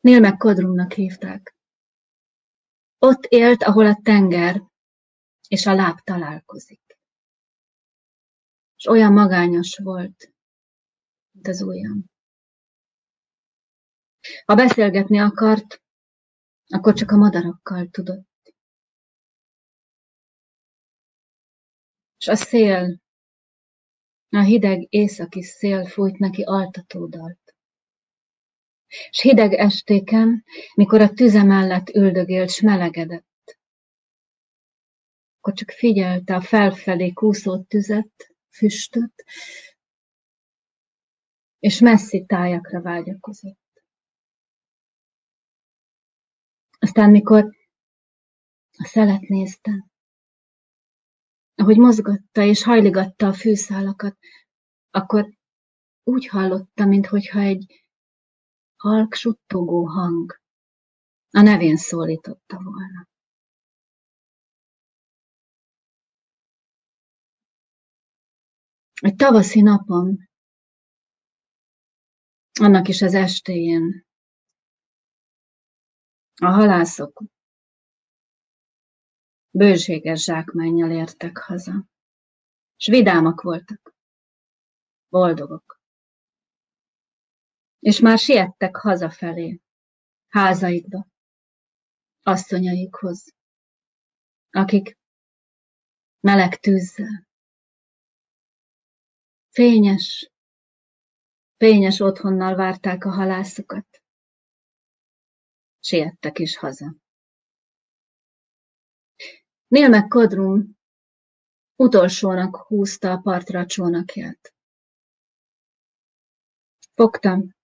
Nél 0.00 0.20
meg 0.20 0.36
Kodrumnak 0.36 0.92
hívták. 0.92 1.56
Ott 2.98 3.24
élt, 3.24 3.62
ahol 3.62 3.86
a 3.86 4.00
tenger 4.02 4.62
és 5.48 5.66
a 5.66 5.74
láb 5.74 6.00
találkozik. 6.00 6.98
És 8.76 8.86
olyan 8.86 9.12
magányos 9.12 9.78
volt, 9.78 10.32
mint 11.30 11.46
az 11.46 11.62
ujjam. 11.62 12.04
Ha 14.44 14.54
beszélgetni 14.54 15.18
akart, 15.18 15.82
akkor 16.66 16.94
csak 16.94 17.10
a 17.10 17.16
madarakkal 17.16 17.88
tudott. 17.90 18.34
És 22.26 22.32
a 22.32 22.36
szél, 22.36 23.00
a 24.28 24.40
hideg 24.40 24.86
északi 24.90 25.42
szél 25.42 25.86
fújt 25.86 26.18
neki 26.18 26.42
altatódalt. 26.42 27.54
S 29.10 29.20
hideg 29.20 29.52
estéken, 29.52 30.44
mikor 30.74 31.00
a 31.00 31.12
tüze 31.12 31.42
mellett 31.42 31.88
üldögélt, 31.88 32.50
s 32.50 32.60
melegedett, 32.60 33.58
akkor 35.36 35.52
csak 35.54 35.70
figyelte 35.70 36.34
a 36.34 36.40
felfelé 36.40 37.12
kúszó 37.12 37.62
tüzet, 37.62 38.34
füstöt, 38.50 39.24
és 41.58 41.80
messzi 41.80 42.24
tájakra 42.24 42.82
vágyakozott. 42.82 43.82
Aztán, 46.78 47.10
mikor 47.10 47.56
a 48.76 48.84
szelet 48.84 49.20
nézte, 49.20 49.86
ahogy 51.56 51.78
mozgatta 51.78 52.42
és 52.42 52.62
hajligatta 52.62 53.26
a 53.26 53.32
fűszálakat, 53.32 54.18
akkor 54.90 55.34
úgy 56.02 56.26
hallotta, 56.26 56.86
mintha 56.86 57.38
egy 57.38 57.88
halk 58.76 59.14
suttogó 59.14 59.86
hang 59.86 60.40
a 61.30 61.40
nevén 61.40 61.76
szólította 61.76 62.62
volna. 62.62 63.08
Egy 69.00 69.14
tavaszi 69.14 69.60
napon, 69.60 70.28
annak 72.60 72.88
is 72.88 73.02
az 73.02 73.14
estéjén, 73.14 74.06
a 76.40 76.46
halászok 76.46 77.22
bőséges 79.56 80.22
zsákmánnyal 80.22 80.90
értek 80.90 81.36
haza, 81.36 81.86
és 82.76 82.86
vidámak 82.86 83.40
voltak, 83.40 83.94
boldogok. 85.08 85.80
És 87.78 88.00
már 88.00 88.18
siettek 88.18 88.76
hazafelé, 88.76 89.60
házaikba, 90.28 91.06
asszonyaikhoz, 92.22 93.34
akik 94.50 94.98
meleg 96.20 96.60
tűzzel, 96.60 97.28
fényes, 99.48 100.30
fényes 101.56 102.00
otthonnal 102.00 102.54
várták 102.54 103.04
a 103.04 103.10
halászokat. 103.10 104.02
Siettek 105.80 106.38
is 106.38 106.56
haza. 106.56 107.05
Nél 109.66 109.88
meg 109.88 110.08
Kodrum 110.08 110.76
utolsónak 111.76 112.56
húzta 112.56 113.12
a 113.12 113.18
partra 113.18 113.60
a 113.60 113.66
csónakját. 113.66 114.54
Fogtam. 116.94 117.54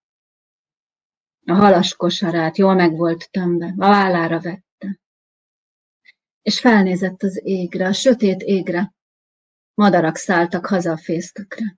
A 1.47 1.53
halas 1.53 1.97
kosarát 1.97 2.57
jól 2.57 2.75
meg 2.75 2.97
volt 2.97 3.31
tömve, 3.31 3.67
a 3.67 3.89
vállára 3.89 4.41
vette. 4.41 5.01
És 6.43 6.61
felnézett 6.61 7.23
az 7.23 7.41
égre, 7.45 7.87
a 7.87 7.93
sötét 7.93 8.41
égre. 8.41 8.95
Madarak 9.75 10.17
szálltak 10.17 10.67
haza 10.67 10.91
a 10.91 10.97
fészkökre. 10.97 11.77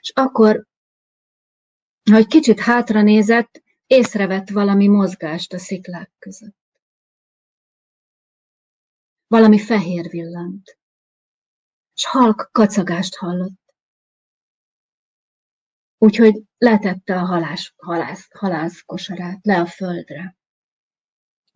És 0.00 0.10
akkor, 0.14 0.66
hogy 2.10 2.26
kicsit 2.26 2.60
hátra 2.60 3.02
nézett, 3.02 3.62
észrevett 3.86 4.50
valami 4.50 4.88
mozgást 4.88 5.52
a 5.52 5.58
sziklák 5.58 6.12
között. 6.18 6.61
Valami 9.32 9.58
fehér 9.58 10.08
villant, 10.08 10.78
s 11.92 12.06
halk 12.06 12.48
kacagást 12.52 13.14
hallott. 13.14 13.74
Úgyhogy 15.98 16.42
letette 16.58 17.16
a 17.16 17.24
halás, 17.24 17.74
halász, 17.76 18.28
halászkosarát 18.30 19.46
le 19.46 19.60
a 19.60 19.66
földre. 19.66 20.36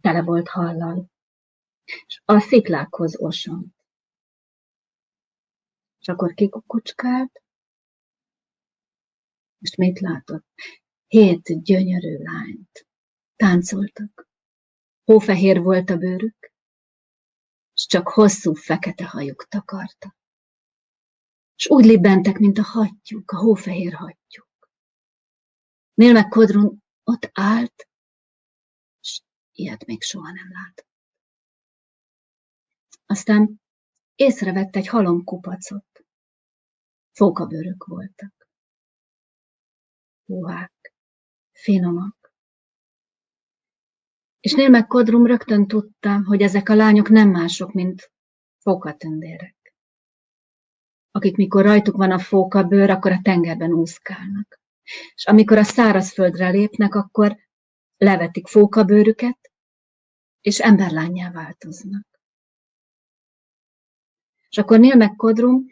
Tele 0.01 0.23
volt 0.23 0.49
hallal, 0.49 1.11
és 1.85 2.23
a 2.25 2.41
sziklákhoz 2.41 3.17
osont. 3.19 3.75
És 5.99 6.09
akkor 6.09 6.35
kikukucskált, 6.35 7.43
és 9.59 9.75
mit 9.75 10.01
látott? 10.01 10.47
Hét 11.07 11.63
gyönyörű 11.63 12.17
lányt. 12.17 12.87
Táncoltak. 13.37 14.29
Hófehér 15.05 15.63
volt 15.63 15.91
a 15.91 15.97
bőrük, 15.97 16.55
és 17.77 17.87
csak 17.87 18.09
hosszú 18.09 18.55
fekete 18.55 19.07
hajuk 19.07 19.47
takarta. 19.49 20.17
És 21.57 21.69
úgy 21.69 21.85
libbentek, 21.85 22.39
mint 22.39 22.59
a 22.59 22.63
hattyúk, 22.63 23.31
a 23.31 23.37
hófehér 23.37 23.93
hattyúk. 23.93 24.71
Nél 25.95 26.13
meg 26.13 26.29
Kodrun 26.29 26.83
ott 27.05 27.31
állt, 27.33 27.89
és 29.01 29.23
ilyet 29.53 29.87
még 29.87 30.03
soha 30.03 30.33
nem 30.33 30.51
látott. 30.53 30.89
Aztán 33.07 33.61
észrevett 34.15 34.77
egy 34.77 34.87
halom 34.87 35.25
kupacot. 35.25 36.05
Fókabőrök 37.13 37.85
voltak. 37.85 38.49
Puhák, 40.25 40.95
finomak, 41.53 42.16
és 44.47 44.53
Némek 44.53 44.87
Kodrum 44.87 45.27
rögtön 45.27 45.67
tudta, 45.67 46.25
hogy 46.25 46.43
ezek 46.43 46.69
a 46.69 46.75
lányok 46.75 47.09
nem 47.09 47.31
mások, 47.31 47.73
mint 47.73 48.13
fókatündérek, 48.59 49.75
akik 51.11 51.37
mikor 51.37 51.65
rajtuk 51.65 51.97
van 51.97 52.11
a 52.11 52.19
fókabőr, 52.19 52.91
akkor 52.91 53.13
a 53.13 53.21
tengerben 53.23 53.73
úszkálnak. 53.73 54.61
És 55.15 55.27
amikor 55.27 55.59
a 55.59 55.63
szárazföldre 55.63 56.49
lépnek, 56.49 56.95
akkor 56.95 57.37
levetik 57.97 58.47
fókabőrüket, 58.47 59.53
és 60.41 60.61
emberlányjá 60.61 61.31
változnak. 61.31 62.07
És 64.49 64.59
akkor 64.59 64.79
Nél 64.79 64.97
meg 64.97 65.17
Kodrum 65.17 65.65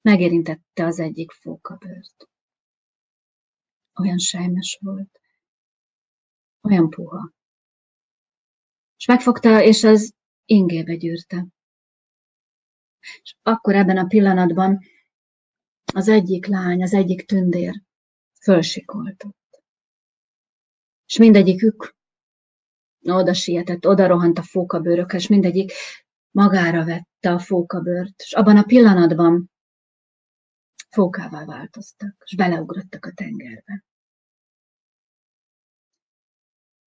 megérintette 0.00 0.84
az 0.84 1.00
egyik 1.00 1.30
fókabőrt. 1.30 2.28
Olyan 4.00 4.18
sejmes 4.18 4.78
volt, 4.80 5.20
olyan 6.62 6.90
puha 6.90 7.32
és 8.96 9.06
megfogta, 9.06 9.62
és 9.62 9.84
az 9.84 10.14
ingébe 10.44 10.94
gyűrte. 10.94 11.46
És 13.22 13.36
akkor 13.42 13.74
ebben 13.74 13.98
a 13.98 14.06
pillanatban 14.06 14.80
az 15.94 16.08
egyik 16.08 16.46
lány, 16.46 16.82
az 16.82 16.94
egyik 16.94 17.26
tündér 17.26 17.82
fölsikoltott. 18.42 19.62
És 21.06 21.16
mindegyikük 21.18 21.96
oda 23.02 23.34
sietett, 23.34 23.86
oda 23.86 24.06
rohant 24.06 24.38
a 24.38 24.42
fókabőrökre, 24.42 25.18
és 25.18 25.28
mindegyik 25.28 25.72
magára 26.30 26.84
vette 26.84 27.30
a 27.32 27.38
fókabőrt, 27.38 28.20
és 28.20 28.32
abban 28.32 28.56
a 28.56 28.62
pillanatban 28.62 29.50
fókává 30.90 31.44
változtak, 31.44 32.16
és 32.24 32.36
beleugrottak 32.36 33.04
a 33.04 33.12
tengerbe. 33.14 33.84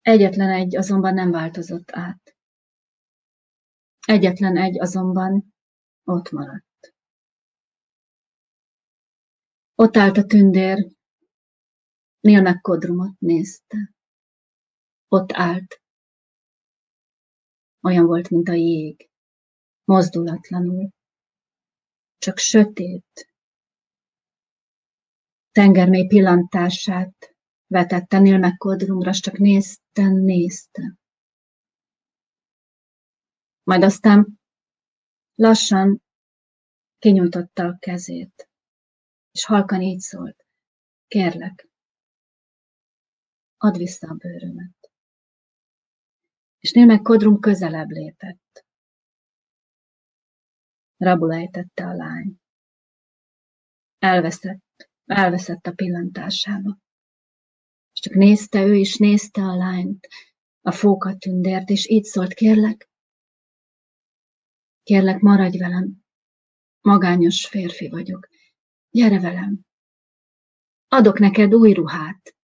Egyetlen 0.05 0.49
egy 0.49 0.75
azonban 0.75 1.13
nem 1.13 1.31
változott 1.31 1.91
át. 1.91 2.35
Egyetlen 4.07 4.57
egy 4.57 4.79
azonban 4.79 5.53
ott 6.03 6.31
maradt. 6.31 6.93
Ott 9.75 9.97
állt 9.97 10.17
a 10.17 10.25
tündér, 10.25 10.87
Nél 12.19 12.41
meg 12.41 12.61
Kodrumot 12.61 13.19
nézte. 13.19 13.93
Ott 15.07 15.31
állt. 15.31 15.81
Olyan 17.81 18.05
volt, 18.05 18.29
mint 18.29 18.49
a 18.49 18.53
jég. 18.53 19.09
Mozdulatlanul. 19.83 20.89
Csak 22.17 22.37
sötét. 22.37 23.29
Tengermély 25.51 26.07
pillantását 26.07 27.34
vetette 27.67 28.19
Neil 28.19 28.37
McCodrumra, 28.37 29.13
csak 29.13 29.37
nézte, 29.37 30.07
nézte. 30.07 30.97
Majd 33.63 33.83
aztán 33.83 34.39
lassan 35.35 36.01
kinyújtotta 36.99 37.65
a 37.65 37.77
kezét, 37.79 38.49
és 39.31 39.45
halkan 39.45 39.81
így 39.81 39.99
szólt. 39.99 40.45
Kérlek, 41.07 41.69
add 43.57 43.77
vissza 43.77 44.07
a 44.07 44.13
bőrömet. 44.13 44.91
És 46.59 46.71
némek 46.71 47.01
Kodrum 47.01 47.39
közelebb 47.39 47.89
lépett. 47.89 48.65
Rabul 50.97 51.33
ejtette 51.33 51.85
a 51.85 51.93
lány. 51.93 52.39
Elveszett, 53.97 54.89
elveszett 55.05 55.65
a 55.65 55.71
pillantásába. 55.71 56.77
Csak 58.05 58.13
nézte 58.13 58.65
ő 58.65 58.75
is, 58.75 58.97
nézte 58.97 59.41
a 59.41 59.55
lányt, 59.55 60.07
a 60.61 60.71
fókat 60.71 61.19
tündért, 61.19 61.69
és 61.69 61.89
így 61.89 62.03
szólt, 62.03 62.33
kérlek, 62.33 62.89
kérlek, 64.83 65.19
maradj 65.19 65.57
velem, 65.57 66.03
magányos 66.81 67.47
férfi 67.47 67.89
vagyok, 67.89 68.27
gyere 68.89 69.19
velem, 69.19 69.59
adok 70.87 71.19
neked 71.19 71.53
új 71.53 71.73
ruhát. 71.73 72.35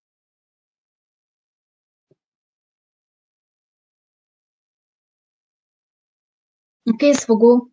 A 6.83 6.95
készfogó 6.95 7.71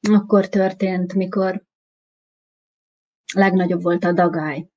akkor 0.00 0.48
történt, 0.48 1.14
mikor 1.14 1.67
legnagyobb 3.34 3.82
volt 3.82 4.04
a 4.04 4.12
dagály. 4.12 4.68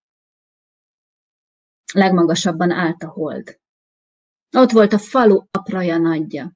Legmagasabban 1.93 2.71
állt 2.71 3.03
a 3.03 3.09
hold. 3.09 3.59
Ott 4.57 4.71
volt 4.71 4.93
a 4.93 4.97
falu 4.97 5.43
apraja 5.51 5.97
nagyja. 5.97 6.51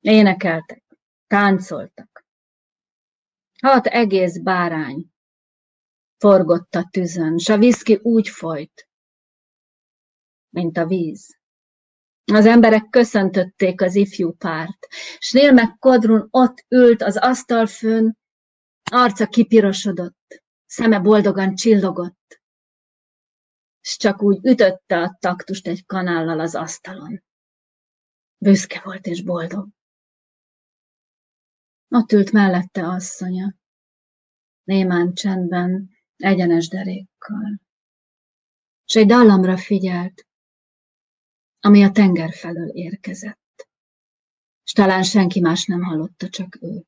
Énekeltek, 0.00 0.84
táncoltak. 1.26 2.26
Hat 3.60 3.86
egész 3.86 4.38
bárány 4.38 5.10
forgott 6.18 6.74
a 6.74 6.88
tüzön, 6.90 7.38
s 7.38 7.48
a 7.48 7.58
viszki 7.58 7.98
úgy 8.02 8.28
folyt, 8.28 8.88
mint 10.48 10.76
a 10.76 10.86
víz. 10.86 11.38
Az 12.32 12.46
emberek 12.46 12.88
köszöntötték 12.90 13.80
az 13.80 13.94
ifjú 13.94 14.32
párt, 14.32 14.86
s 15.18 15.32
Nél 15.32 15.52
meg 15.52 15.78
Kodrun 15.78 16.28
ott 16.30 16.64
ült 16.68 17.02
az 17.02 17.16
asztal 17.16 17.66
fönn, 17.66 18.10
arca 18.90 19.26
kipirosodott, 19.26 20.42
szeme 20.68 21.00
boldogan 21.00 21.54
csillogott, 21.54 22.42
s 23.80 23.96
csak 23.96 24.22
úgy 24.22 24.46
ütötte 24.46 25.02
a 25.02 25.16
taktust 25.20 25.66
egy 25.66 25.86
kanállal 25.86 26.40
az 26.40 26.54
asztalon. 26.54 27.22
Büszke 28.38 28.80
volt 28.84 29.06
és 29.06 29.22
boldog. 29.22 29.68
Ott 31.88 32.12
ült 32.12 32.32
mellette 32.32 32.88
asszonya, 32.88 33.54
némán 34.62 35.14
csendben, 35.14 35.90
egyenes 36.16 36.68
derékkal. 36.68 37.60
S 38.84 38.96
egy 38.96 39.06
dallamra 39.06 39.56
figyelt, 39.56 40.26
ami 41.60 41.82
a 41.82 41.90
tenger 41.90 42.32
felől 42.32 42.68
érkezett. 42.68 43.68
És 44.64 44.72
talán 44.72 45.02
senki 45.02 45.40
más 45.40 45.64
nem 45.64 45.82
hallotta, 45.82 46.28
csak 46.28 46.58
ő. 46.60 46.84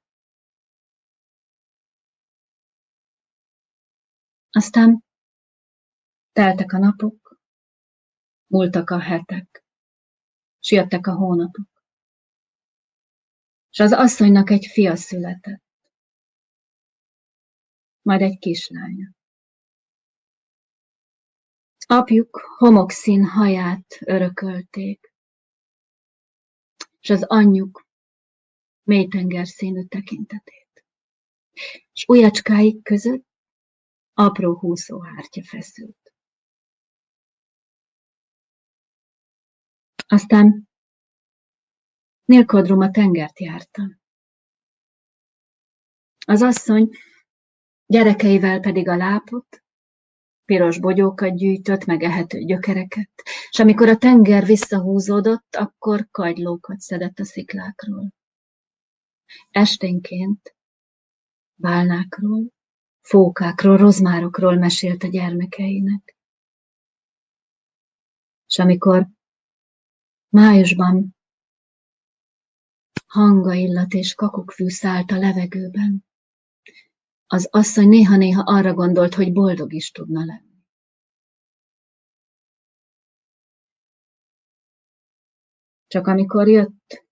Aztán 4.50 5.04
teltek 6.32 6.72
a 6.72 6.78
napok, 6.78 7.40
múltak 8.46 8.90
a 8.90 9.00
hetek, 9.00 9.64
s 10.60 10.70
jöttek 10.70 11.06
a 11.06 11.14
hónapok. 11.14 11.84
És 13.70 13.78
az 13.78 13.92
asszonynak 13.92 14.50
egy 14.50 14.66
fia 14.66 14.96
született, 14.96 15.62
majd 18.02 18.20
egy 18.20 18.38
kislánya. 18.38 19.14
Apjuk 21.86 22.36
homokszín 22.36 23.24
haját 23.24 23.98
örökölték, 24.00 25.14
és 27.00 27.10
az 27.10 27.22
anyjuk 27.22 27.86
mélytengerszínű 28.82 29.84
tekintetét. 29.84 30.84
És 31.92 32.04
ujjacskáik 32.08 32.82
között 32.82 33.29
apró 34.14 34.58
húszóhártya 34.58 35.42
feszült. 35.44 36.12
Aztán 40.06 40.70
Nélkodrum 42.30 42.80
a 42.80 42.90
tengert 42.90 43.40
járta. 43.40 43.82
Az 46.26 46.42
asszony 46.42 46.88
gyerekeivel 47.86 48.60
pedig 48.60 48.88
a 48.88 48.96
lápot, 48.96 49.62
piros 50.44 50.80
bogyókat 50.80 51.36
gyűjtött, 51.36 51.84
meg 51.84 52.02
ehető 52.02 52.38
gyökereket, 52.38 53.10
és 53.50 53.58
amikor 53.58 53.88
a 53.88 53.96
tenger 53.96 54.44
visszahúzódott, 54.44 55.56
akkor 55.56 56.08
kagylókat 56.10 56.80
szedett 56.80 57.18
a 57.18 57.24
sziklákról. 57.24 58.14
Esténként 59.50 60.56
bálnákról, 61.54 62.52
fókákról, 63.00 63.76
rozmárokról 63.76 64.56
mesélt 64.56 65.02
a 65.02 65.08
gyermekeinek. 65.08 66.16
És 68.46 68.58
amikor 68.58 69.08
májusban 70.28 71.16
hanga 73.06 73.52
illat 73.52 73.92
és 73.92 74.14
kakukkfű 74.14 74.68
szállt 74.68 75.10
a 75.10 75.18
levegőben, 75.18 76.04
az 77.26 77.48
asszony 77.50 77.88
néha-néha 77.88 78.42
arra 78.42 78.74
gondolt, 78.74 79.14
hogy 79.14 79.32
boldog 79.32 79.72
is 79.72 79.90
tudna 79.90 80.24
lenni. 80.24 80.64
Csak 85.86 86.06
amikor 86.06 86.48
jött 86.48 87.04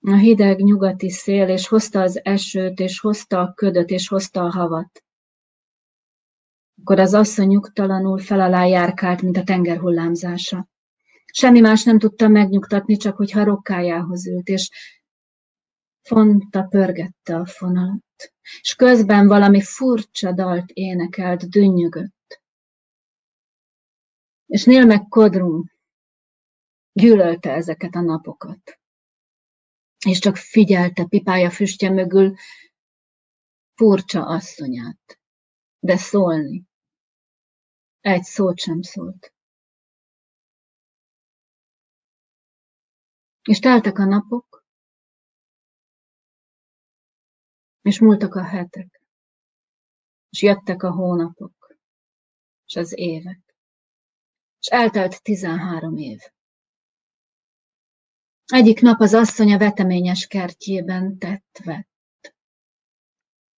a 0.00 0.14
hideg 0.14 0.62
nyugati 0.62 1.10
szél, 1.10 1.48
és 1.48 1.68
hozta 1.68 2.00
az 2.00 2.24
esőt, 2.24 2.80
és 2.80 3.00
hozta 3.00 3.40
a 3.40 3.52
ködöt, 3.54 3.90
és 3.90 4.08
hozta 4.08 4.42
a 4.42 4.50
havat, 4.50 5.04
akkor 6.80 6.98
az 6.98 7.14
asszony 7.14 7.46
nyugtalanul 7.46 8.18
fel 8.18 8.40
alá 8.40 8.64
járkált, 8.64 9.22
mint 9.22 9.36
a 9.36 9.44
tenger 9.44 9.78
hullámzása. 9.78 10.68
Semmi 11.32 11.60
más 11.60 11.84
nem 11.84 11.98
tudta 11.98 12.28
megnyugtatni, 12.28 12.96
csak 12.96 13.16
hogy 13.16 13.32
rokkájához 13.32 14.26
ült, 14.26 14.48
és 14.48 14.70
fonta 16.02 16.62
pörgette 16.62 17.36
a 17.36 17.46
fonalat 17.46 18.08
és 18.60 18.74
közben 18.74 19.26
valami 19.26 19.62
furcsa 19.62 20.32
dalt 20.32 20.70
énekelt, 20.70 21.48
dünnyögött. 21.48 22.42
És 24.46 24.64
Nél 24.64 24.84
meg 24.84 25.08
Kodrum 25.08 25.70
gyűlölte 26.92 27.52
ezeket 27.52 27.94
a 27.94 28.00
napokat. 28.00 28.79
És 30.06 30.18
csak 30.18 30.36
figyelte 30.36 31.04
pipája 31.04 31.50
füstje 31.50 31.90
mögül 31.90 32.34
furcsa 33.74 34.26
asszonyát. 34.26 35.20
De 35.78 35.96
szólni. 35.96 36.64
Egy 38.00 38.22
szót 38.22 38.58
sem 38.58 38.82
szólt. 38.82 39.32
És 43.42 43.58
teltek 43.58 43.98
a 43.98 44.04
napok, 44.04 44.50
És 47.82 48.00
múltak 48.00 48.34
a 48.34 48.44
hetek, 48.44 49.00
és 50.30 50.42
jöttek 50.42 50.82
a 50.82 50.90
hónapok, 50.90 51.76
és 52.66 52.76
az 52.76 52.98
évek, 52.98 53.56
és 54.58 54.66
eltelt 54.66 55.22
tizenhárom 55.22 55.96
év. 55.96 56.20
Egyik 58.50 58.80
nap 58.80 59.00
az 59.00 59.14
asszony 59.14 59.52
a 59.52 59.58
veteményes 59.58 60.26
kertjében 60.26 61.18
tett 61.18 61.60
vett. 61.64 62.34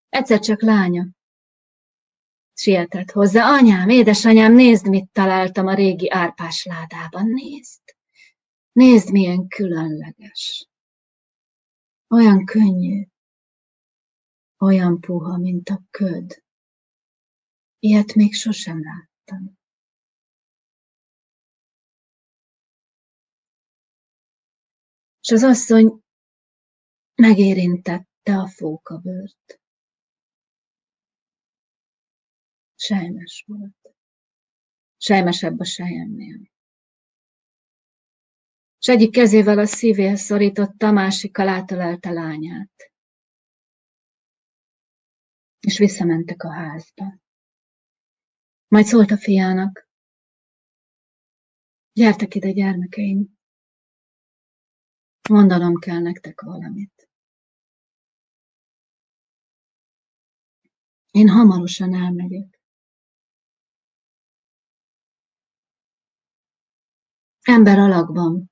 Egyszer 0.09 0.39
csak 0.39 0.63
lánya. 0.63 1.07
Sietett 2.55 3.11
hozzá. 3.11 3.49
Anyám, 3.59 3.89
édesanyám, 3.89 4.53
nézd, 4.55 4.89
mit 4.89 5.11
találtam 5.13 5.67
a 5.67 5.75
régi 5.75 6.11
árpás 6.11 6.65
ládában. 6.65 7.29
Nézd. 7.29 7.83
Nézd, 8.73 9.11
milyen 9.11 9.49
különleges. 9.49 10.69
Olyan 12.09 12.45
könnyű 12.45 13.07
olyan 14.63 15.01
puha, 15.01 15.37
mint 15.39 15.69
a 15.69 15.83
köd. 15.91 16.43
Ilyet 17.79 18.15
még 18.15 18.35
sosem 18.35 18.81
láttam. 18.83 19.59
És 25.23 25.31
az 25.31 25.43
asszony 25.43 26.03
megérintette 27.15 28.39
a 28.39 28.49
fókabőrt. 28.49 29.61
Sejmes 32.75 33.45
volt. 33.47 33.95
Sejmesebb 34.97 35.59
a 35.59 35.65
sejemnél. 35.65 36.51
és 38.83 38.89
egyik 38.89 39.11
kezével 39.11 39.59
a 39.59 39.67
szívéhez 39.67 40.21
szorította, 40.21 40.87
a 40.87 40.93
másikkal 40.93 41.49
átölelte 41.49 42.11
lányát. 42.11 42.93
És 45.61 45.79
visszamentek 45.79 46.43
a 46.43 46.53
házba. 46.53 47.19
Majd 48.69 48.85
szólt 48.85 49.11
a 49.11 49.17
fiának, 49.17 49.89
gyertek 51.93 52.35
ide, 52.35 52.53
gyermekeim, 52.53 53.39
mondanom 55.29 55.75
kell 55.79 55.99
nektek 55.99 56.41
valamit. 56.41 57.09
Én 61.11 61.29
hamarosan 61.29 61.95
elmegyek. 61.95 62.61
Ember 67.43 67.79
alakban 67.79 68.51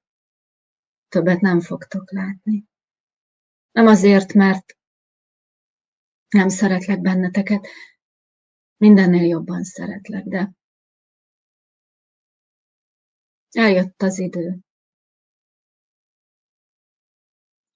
többet 1.08 1.40
nem 1.40 1.60
fogtok 1.60 2.10
látni. 2.10 2.64
Nem 3.70 3.86
azért, 3.86 4.32
mert 4.32 4.78
nem 6.28 6.48
szeretlek 6.48 7.00
benneteket, 7.00 7.66
mindennél 8.76 9.26
jobban 9.26 9.64
szeretlek, 9.64 10.24
de 10.24 10.52
eljött 13.50 14.02
az 14.02 14.18
idő, 14.18 14.58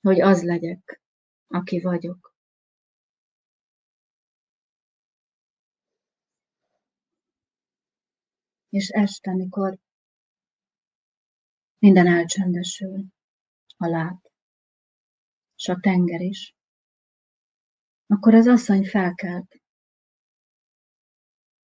hogy 0.05 0.21
az 0.21 0.43
legyek, 0.43 1.03
aki 1.47 1.81
vagyok. 1.81 2.35
És 8.69 8.89
este, 8.89 9.35
mikor 9.35 9.79
minden 11.79 12.07
elcsendesül, 12.07 13.05
a 13.77 13.87
láb, 13.87 14.19
és 15.57 15.69
a 15.69 15.79
tenger 15.81 16.21
is, 16.21 16.55
akkor 18.07 18.35
az 18.35 18.47
asszony 18.47 18.85
felkelt, 18.85 19.61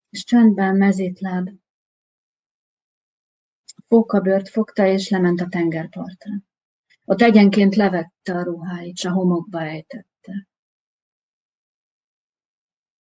és 0.08 0.24
csöndben 0.24 0.76
mezítláb 0.76 1.48
fókabört 3.88 4.48
fogta, 4.48 4.86
és 4.86 5.08
lement 5.08 5.40
a 5.40 5.48
tengerpartra. 5.48 6.47
Ott 7.10 7.20
egyenként 7.20 7.74
levette 7.74 8.34
a 8.34 8.42
ruháit, 8.42 8.92
és 8.92 9.04
a 9.04 9.12
homokba 9.12 9.60
ejtette. 9.60 10.48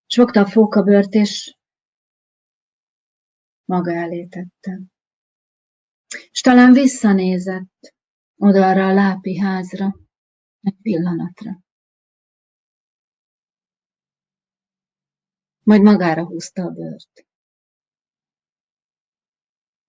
És 0.06 0.14
fogta 0.14 0.40
a 0.40 0.46
fókabört, 0.46 1.14
és 1.14 1.56
maga 3.64 3.92
elé 3.92 4.26
tette. 4.26 4.80
És 6.30 6.40
talán 6.40 6.72
visszanézett 6.72 7.94
oda 8.36 8.68
arra 8.68 8.86
a 8.86 8.92
lápi 8.92 9.38
házra 9.38 9.96
egy 10.60 10.76
pillanatra. 10.82 11.62
Majd 15.62 15.82
magára 15.82 16.26
húzta 16.26 16.62
a 16.62 16.70
bőrt. 16.70 17.26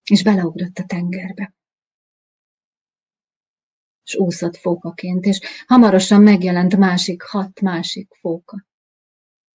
És 0.04 0.24
beleugrott 0.24 0.78
a 0.78 0.86
tengerbe. 0.86 1.54
És 4.10 4.16
úszott 4.16 4.58
fókaként, 4.58 5.26
és 5.26 5.40
hamarosan 5.68 6.22
megjelent 6.22 6.78
másik 6.78 7.22
hat 7.22 7.62
másik 7.62 8.14
fóka. 8.14 8.66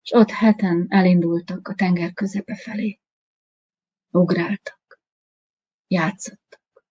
És 0.03 0.13
ott 0.13 0.31
heten 0.31 0.87
elindultak 0.89 1.69
a 1.69 1.75
tenger 1.75 2.13
közepe 2.13 2.57
felé. 2.57 3.01
Ugráltak, 4.11 5.01
játszottak, 5.87 6.85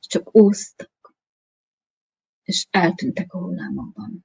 és 0.00 0.06
csak 0.06 0.34
úsztak, 0.34 1.14
és 2.42 2.66
eltűntek 2.70 3.32
a 3.32 3.38
hullámokban. 3.38 4.24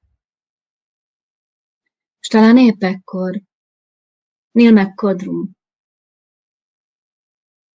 És 2.20 2.28
talán 2.28 2.58
épp 2.58 2.82
ekkor 2.82 3.42
Neil 4.50 4.72
McCodrum 4.72 5.56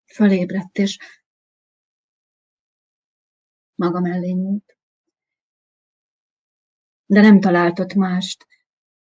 fölébredt, 0.06 0.78
és 0.78 0.98
maga 3.74 4.00
mellé 4.00 4.30
nyúlt. 4.30 4.76
De 7.06 7.20
nem 7.20 7.40
talált 7.40 7.78
ott 7.78 7.94
mást, 7.94 8.46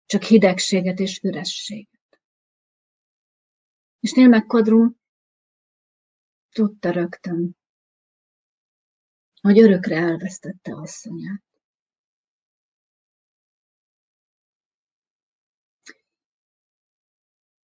csak 0.06 0.22
hidegséget 0.22 0.98
és 0.98 1.20
ürességet. 1.22 2.20
És 4.00 4.12
Neil 4.12 4.28
McCodrum 4.28 4.96
Tudta 6.56 6.90
rögtön, 6.90 7.56
hogy 9.40 9.58
örökre 9.60 9.96
elvesztette 9.96 10.74
asszonyát. 10.74 11.44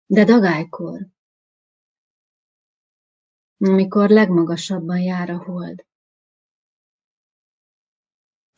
De 0.05 0.23
dagálykor, 0.23 1.07
amikor 3.57 4.09
legmagasabban 4.09 4.99
jár 4.99 5.29
a 5.29 5.43
hold, 5.43 5.85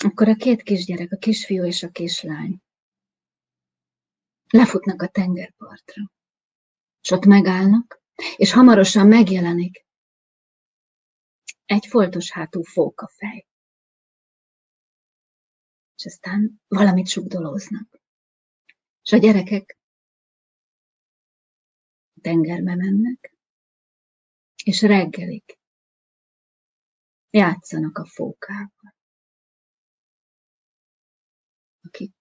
akkor 0.03 0.27
a 0.27 0.35
két 0.35 0.61
kisgyerek, 0.61 1.11
a 1.11 1.17
kisfiú 1.17 1.65
és 1.65 1.83
a 1.83 1.89
kislány 1.89 2.61
lefutnak 4.49 5.01
a 5.01 5.07
tengerpartra, 5.07 6.11
és 7.01 7.11
ott 7.11 7.25
megállnak, 7.25 8.01
és 8.35 8.51
hamarosan 8.51 9.07
megjelenik 9.07 9.85
egy 11.65 11.85
foltos 11.85 12.31
hátú 12.31 12.63
fej. 12.63 13.47
És 15.95 16.05
aztán 16.05 16.61
valamit 16.67 17.07
sugdolóznak. 17.07 18.01
És 19.03 19.11
a 19.11 19.17
gyerekek 19.17 19.77
tengerbe 22.21 22.75
mennek, 22.75 23.37
és 24.63 24.81
reggelig 24.81 25.57
játszanak 27.29 27.97
a 27.97 28.05
fókával, 28.05 28.97
aki 31.89 32.13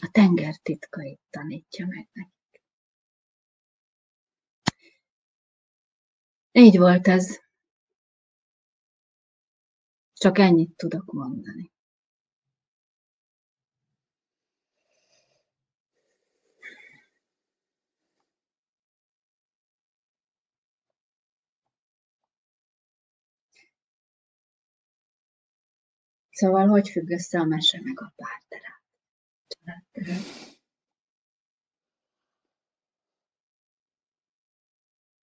a 0.00 0.08
tenger 0.12 0.56
titkait 0.56 1.20
tanítja 1.30 1.86
meg 1.86 2.08
nekik. 2.12 2.62
Így 6.52 6.78
volt 6.78 7.08
ez 7.08 7.38
csak 10.12 10.38
ennyit 10.38 10.76
tudok 10.76 11.12
mondani. 11.12 11.72
Szóval 26.36 26.66
hogy 26.66 26.88
függ 26.88 27.10
össze 27.10 27.38
a 27.38 27.44
mese 27.44 27.80
meg 27.82 28.00
a 28.00 28.12
párterát? 28.16 28.82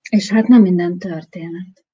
És 0.09 0.29
hát 0.29 0.47
nem 0.47 0.61
minden 0.61 0.97
történet 0.97 1.85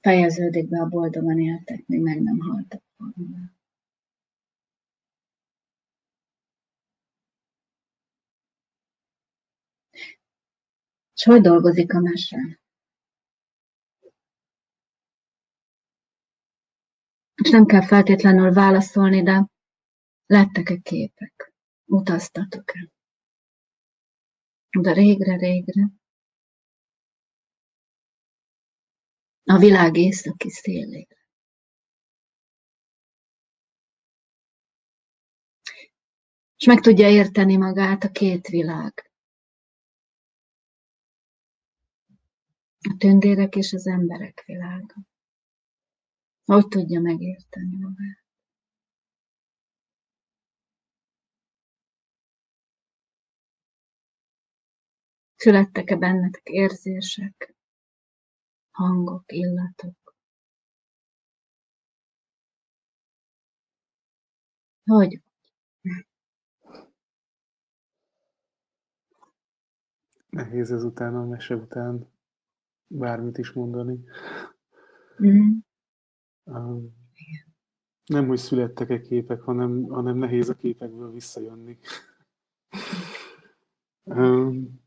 fejeződik 0.00 0.68
be 0.68 0.80
a 0.80 0.86
boldogan 0.88 1.40
éltek, 1.40 1.86
még 1.86 2.00
meg 2.00 2.22
nem 2.22 2.38
haltak 2.38 2.82
volna. 2.96 3.54
És 11.14 11.24
hogy 11.24 11.40
dolgozik 11.40 11.94
a 11.94 12.00
mese? 12.00 12.60
És 17.46 17.52
nem 17.52 17.66
kell 17.66 17.86
feltétlenül 17.86 18.52
válaszolni, 18.52 19.22
de 19.22 19.46
lettek-e 20.26 20.76
képek? 20.76 21.52
Utaztatok-e? 21.84 22.90
De 24.80 24.92
régre-régre 24.92 25.90
a 29.44 29.58
világ 29.58 29.96
északi 29.96 30.50
szélére. 30.50 31.16
És 36.56 36.66
meg 36.66 36.80
tudja 36.80 37.08
érteni 37.08 37.56
magát 37.56 38.04
a 38.04 38.10
két 38.10 38.46
világ. 38.46 39.10
A 42.78 42.94
tündérek 42.98 43.54
és 43.54 43.72
az 43.72 43.86
emberek 43.86 44.42
világa. 44.46 44.94
Hogy 46.46 46.68
tudja 46.68 47.00
megérteni 47.00 47.76
magát? 47.76 48.24
Születtek-e 55.36 55.96
bennetek 55.96 56.48
érzések? 56.48 57.56
hangok, 58.76 59.32
illatok. 59.32 60.14
Hogy? 64.84 65.22
Nehéz 70.28 70.72
ez 70.72 70.84
után, 70.84 71.14
a 71.14 71.24
mese 71.24 71.54
után 71.54 72.08
bármit 72.86 73.38
is 73.38 73.52
mondani. 73.52 74.04
Mm. 75.22 75.58
Nem, 78.04 78.26
hogy 78.26 78.38
születtek-e 78.38 79.00
képek, 79.00 79.40
hanem, 79.40 79.82
hanem 79.82 80.16
nehéz 80.16 80.48
a 80.48 80.54
képekből 80.54 81.10
visszajönni. 81.10 81.78
um, 84.02 84.84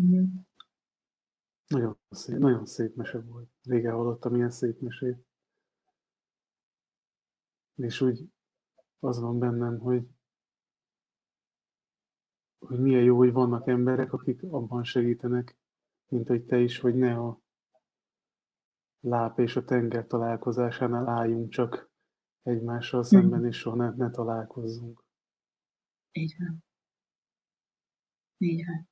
Mm. 0.00 0.24
nagyon, 1.66 1.98
szép, 2.10 2.38
nagyon 2.38 2.66
szép 2.66 2.94
mese 2.94 3.20
volt. 3.20 3.50
Régen 3.62 3.94
hallottam 3.94 4.34
ilyen 4.34 4.50
szép 4.50 4.80
mesét. 4.80 5.26
És 7.74 8.00
úgy 8.00 8.28
az 8.98 9.20
van 9.20 9.38
bennem, 9.38 9.78
hogy, 9.78 10.08
hogy 12.58 12.80
milyen 12.80 13.02
jó, 13.02 13.16
hogy 13.16 13.32
vannak 13.32 13.66
emberek, 13.66 14.12
akik 14.12 14.42
abban 14.42 14.84
segítenek, 14.84 15.56
mint 16.08 16.28
hogy 16.28 16.44
te 16.44 16.58
is, 16.58 16.78
hogy 16.78 16.94
ne 16.94 17.18
a 17.18 17.41
láp 19.02 19.38
és 19.38 19.56
a 19.56 19.64
tenger 19.64 20.06
találkozásánál 20.06 21.08
álljunk 21.08 21.50
csak 21.50 21.90
egymással 22.42 23.02
szemben, 23.02 23.46
és 23.46 23.56
soha 23.56 23.76
ne, 23.76 23.90
ne 23.90 24.10
találkozzunk. 24.10 25.04
Így 26.12 26.34
van. 26.38 26.64
Így 28.38 28.66
van. 28.66 28.88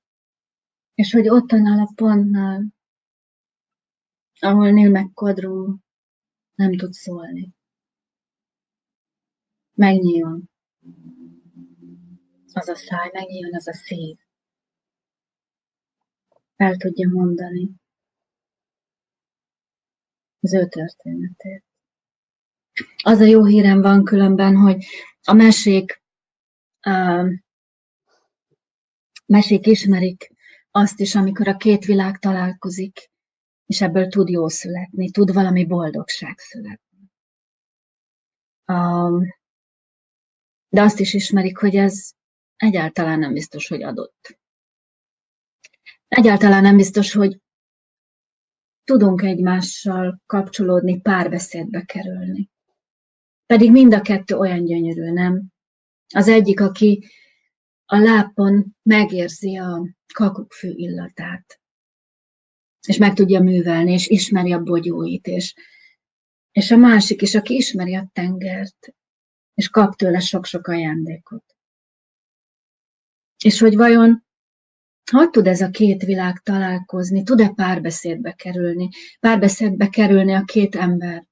És 0.94 1.12
hogy 1.12 1.28
ott 1.28 1.52
annál 1.52 1.78
a 1.78 1.92
pontnál, 1.94 2.66
ahol 4.40 4.70
Neil 4.70 4.90
McCodrum 4.90 5.82
nem 6.54 6.76
tud 6.76 6.92
szólni. 6.92 7.54
Megnyíljon. 9.74 10.50
Az 12.52 12.68
a 12.68 12.74
száj, 12.74 13.11
megnyíljon 13.12 13.54
az 13.54 13.68
a 13.68 13.72
szív. 13.72 14.18
El 16.56 16.76
tudja 16.76 17.08
mondani 17.08 17.80
az 20.41 20.55
ő 20.55 20.68
történetét. 20.68 21.64
Az 23.03 23.18
a 23.18 23.24
jó 23.24 23.45
hírem 23.45 23.80
van 23.80 24.05
különben, 24.05 24.57
hogy 24.57 24.84
a 25.22 25.32
mesék, 25.32 26.03
a 26.80 27.24
mesék 29.26 29.66
ismerik 29.66 30.32
azt 30.70 31.01
is, 31.01 31.14
amikor 31.14 31.49
a 31.49 31.57
két 31.57 31.84
világ 31.84 32.18
találkozik, 32.18 33.11
és 33.66 33.80
ebből 33.80 34.09
tud 34.09 34.28
jó 34.28 34.49
születni, 34.49 35.11
tud 35.11 35.32
valami 35.32 35.66
boldogság 35.66 36.38
születni. 36.38 37.11
De 40.68 40.82
azt 40.82 41.01
is 41.01 41.14
ismerik, 41.14 41.59
hogy 41.59 41.76
ez 41.76 42.11
egyáltalán 42.57 43.18
nem 43.18 43.32
biztos, 43.32 43.68
hogy 43.68 43.82
adott. 43.82 44.38
Egyáltalán 46.09 46.62
nem 46.62 46.76
biztos, 46.76 47.12
hogy 47.12 47.41
tudunk 48.85 49.22
egymással 49.22 50.22
kapcsolódni, 50.26 51.01
párbeszédbe 51.01 51.85
kerülni. 51.85 52.51
Pedig 53.47 53.70
mind 53.70 53.95
a 53.95 54.01
kettő 54.01 54.37
olyan 54.37 54.64
gyönyörű, 54.64 55.11
nem? 55.11 55.43
Az 56.14 56.28
egyik, 56.28 56.61
aki 56.61 57.05
a 57.85 57.97
lápon 57.97 58.76
megérzi 58.83 59.57
a 59.57 59.87
kakukkfű 60.14 60.70
illatát, 60.70 61.61
és 62.87 62.97
meg 62.97 63.14
tudja 63.14 63.41
művelni, 63.41 63.93
és 63.93 64.09
ismeri 64.09 64.53
a 64.53 64.62
bogyóit, 64.62 65.26
és, 65.26 65.55
és 66.53 66.70
a 66.70 66.76
másik 66.76 67.22
is, 67.22 67.35
aki 67.35 67.55
ismeri 67.55 67.95
a 67.95 68.11
tengert, 68.12 68.95
és 69.55 69.68
kap 69.68 69.95
tőle 69.95 70.18
sok-sok 70.18 70.66
ajándékot. 70.66 71.45
És 73.45 73.61
hogy 73.61 73.76
vajon 73.76 74.24
hogy 75.11 75.30
tud 75.30 75.46
ez 75.46 75.61
a 75.61 75.70
két 75.70 76.02
világ 76.02 76.38
találkozni, 76.38 77.22
tud-e 77.22 77.48
párbeszédbe 77.48 78.32
kerülni, 78.32 78.88
párbeszédbe 79.20 79.88
kerülni 79.88 80.32
a 80.32 80.44
két 80.44 80.74
ember, 80.74 81.26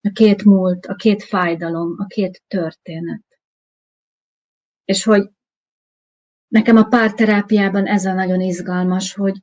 a 0.00 0.10
két 0.12 0.44
múlt, 0.44 0.86
a 0.86 0.94
két 0.94 1.22
fájdalom, 1.22 1.94
a 1.98 2.06
két 2.06 2.42
történet. 2.48 3.24
És 4.84 5.04
hogy 5.04 5.30
nekem 6.48 6.76
a 6.76 6.84
párterápiában 6.84 7.86
ez 7.86 8.04
a 8.04 8.12
nagyon 8.12 8.40
izgalmas, 8.40 9.14
hogy, 9.14 9.42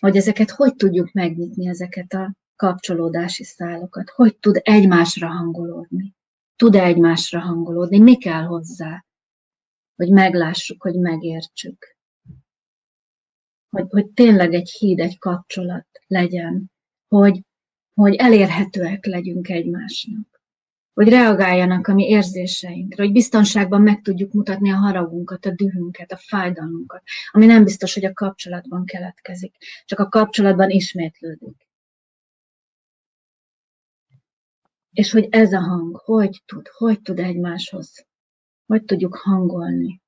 hogy 0.00 0.16
ezeket 0.16 0.50
hogy 0.50 0.74
tudjuk 0.74 1.12
megnyitni, 1.12 1.68
ezeket 1.68 2.12
a 2.12 2.34
kapcsolódási 2.56 3.44
szálokat, 3.44 4.10
hogy 4.10 4.36
tud 4.38 4.60
egymásra 4.62 5.28
hangolódni, 5.28 6.14
tud-e 6.56 6.82
egymásra 6.82 7.40
hangolódni, 7.40 7.98
mi 7.98 8.16
kell 8.16 8.42
hozzá, 8.42 9.04
hogy 9.96 10.10
meglássuk, 10.10 10.82
hogy 10.82 10.94
megértsük 10.94 11.95
hogy, 13.76 13.86
hogy 13.90 14.06
tényleg 14.06 14.54
egy 14.54 14.70
híd, 14.70 15.00
egy 15.00 15.18
kapcsolat 15.18 15.86
legyen, 16.06 16.70
hogy, 17.08 17.40
hogy 17.94 18.14
elérhetőek 18.14 19.06
legyünk 19.06 19.48
egymásnak, 19.48 20.42
hogy 20.94 21.08
reagáljanak 21.08 21.86
a 21.86 21.94
mi 21.94 22.08
érzéseinkre, 22.08 23.02
hogy 23.02 23.12
biztonságban 23.12 23.82
meg 23.82 24.02
tudjuk 24.02 24.32
mutatni 24.32 24.70
a 24.70 24.76
haragunkat, 24.76 25.46
a 25.46 25.50
dühünket, 25.50 26.12
a 26.12 26.16
fájdalmunkat, 26.16 27.02
ami 27.30 27.46
nem 27.46 27.64
biztos, 27.64 27.94
hogy 27.94 28.04
a 28.04 28.12
kapcsolatban 28.12 28.84
keletkezik, 28.84 29.56
csak 29.84 29.98
a 29.98 30.08
kapcsolatban 30.08 30.70
ismétlődik. 30.70 31.68
És 34.92 35.10
hogy 35.10 35.26
ez 35.30 35.52
a 35.52 35.60
hang 35.60 35.96
hogy 36.04 36.42
tud, 36.46 36.68
hogy 36.68 37.02
tud 37.02 37.18
egymáshoz, 37.18 38.06
hogy 38.66 38.84
tudjuk 38.84 39.16
hangolni 39.16 40.00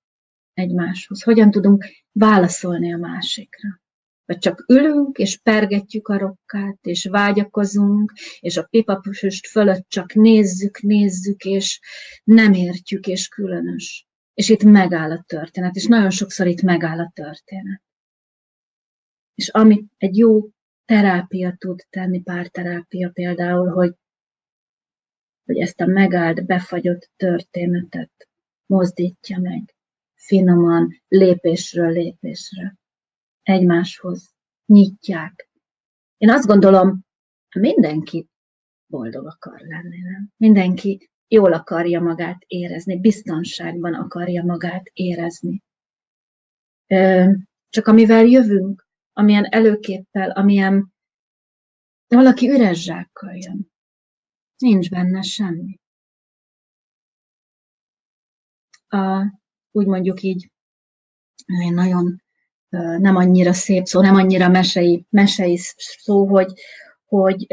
egymáshoz, 0.58 1.22
hogyan 1.22 1.50
tudunk 1.50 1.84
válaszolni 2.12 2.92
a 2.92 2.96
másikra. 2.96 3.80
Vagy 4.24 4.38
csak 4.38 4.64
ülünk, 4.68 5.18
és 5.18 5.36
pergetjük 5.36 6.08
a 6.08 6.18
rokkát, 6.18 6.78
és 6.82 7.04
vágyakozunk, 7.04 8.12
és 8.40 8.56
a 8.56 8.66
pipafüst 8.70 9.46
fölött 9.46 9.88
csak 9.88 10.14
nézzük, 10.14 10.80
nézzük, 10.80 11.44
és 11.44 11.80
nem 12.24 12.52
értjük, 12.52 13.06
és 13.06 13.28
különös. 13.28 14.06
És 14.34 14.48
itt 14.48 14.62
megáll 14.62 15.10
a 15.10 15.24
történet, 15.26 15.74
és 15.74 15.86
nagyon 15.86 16.10
sokszor 16.10 16.46
itt 16.46 16.62
megáll 16.62 16.98
a 16.98 17.10
történet. 17.14 17.82
És 19.34 19.48
ami 19.48 19.84
egy 19.96 20.16
jó 20.16 20.48
terápia 20.84 21.54
tud 21.58 21.80
tenni, 21.90 22.22
párterápia 22.22 23.10
például, 23.10 23.68
hogy, 23.68 23.94
hogy 25.44 25.58
ezt 25.58 25.80
a 25.80 25.86
megállt, 25.86 26.46
befagyott 26.46 27.10
történetet 27.16 28.28
mozdítja 28.66 29.38
meg 29.38 29.77
finoman, 30.18 31.02
lépésről 31.08 31.92
lépésre 31.92 32.76
egymáshoz 33.42 34.34
nyitják. 34.66 35.48
Én 36.16 36.30
azt 36.30 36.46
gondolom, 36.46 37.04
mindenki 37.54 38.28
boldog 38.86 39.26
akar 39.26 39.60
lenni, 39.60 40.00
nem? 40.00 40.32
Mindenki 40.36 41.10
jól 41.28 41.52
akarja 41.52 42.00
magát 42.00 42.44
érezni, 42.46 43.00
biztonságban 43.00 43.94
akarja 43.94 44.44
magát 44.44 44.90
érezni. 44.92 45.62
Csak 47.68 47.86
amivel 47.86 48.24
jövünk, 48.24 48.86
amilyen 49.12 49.44
előképpel, 49.44 50.30
amilyen 50.30 50.92
valaki 52.06 52.50
üres 52.50 52.82
zsákkal 52.82 53.36
jön, 53.36 53.70
nincs 54.56 54.90
benne 54.90 55.22
semmi. 55.22 55.80
A 58.88 59.32
úgy 59.70 59.86
mondjuk 59.86 60.22
így 60.22 60.50
nagyon 61.70 62.22
nem 62.98 63.16
annyira 63.16 63.52
szép 63.52 63.86
szó, 63.86 64.00
nem 64.00 64.14
annyira 64.14 64.48
mesei, 64.48 65.06
mesei 65.10 65.56
szó, 65.76 66.26
hogy, 66.26 66.52
hogy 67.04 67.46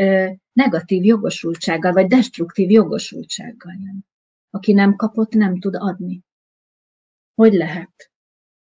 negatív 0.54 1.04
jogosultsággal, 1.04 1.94
vagy 1.94 2.08
destruktív 2.08 2.70
jogosultsággal 2.70 3.74
jön. 3.74 4.06
Aki 4.50 4.74
nem 4.74 4.96
kapott, 4.96 5.34
nem 5.34 5.60
tud 5.60 5.76
adni. 5.76 6.24
Hogy 7.36 7.54
lehet 7.54 8.12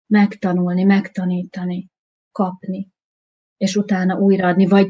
megtanulni, 0.07 0.83
megtanítani, 0.83 1.89
kapni, 2.31 2.89
és 3.57 3.75
utána 3.75 4.19
újraadni, 4.19 4.65
vagy, 4.65 4.87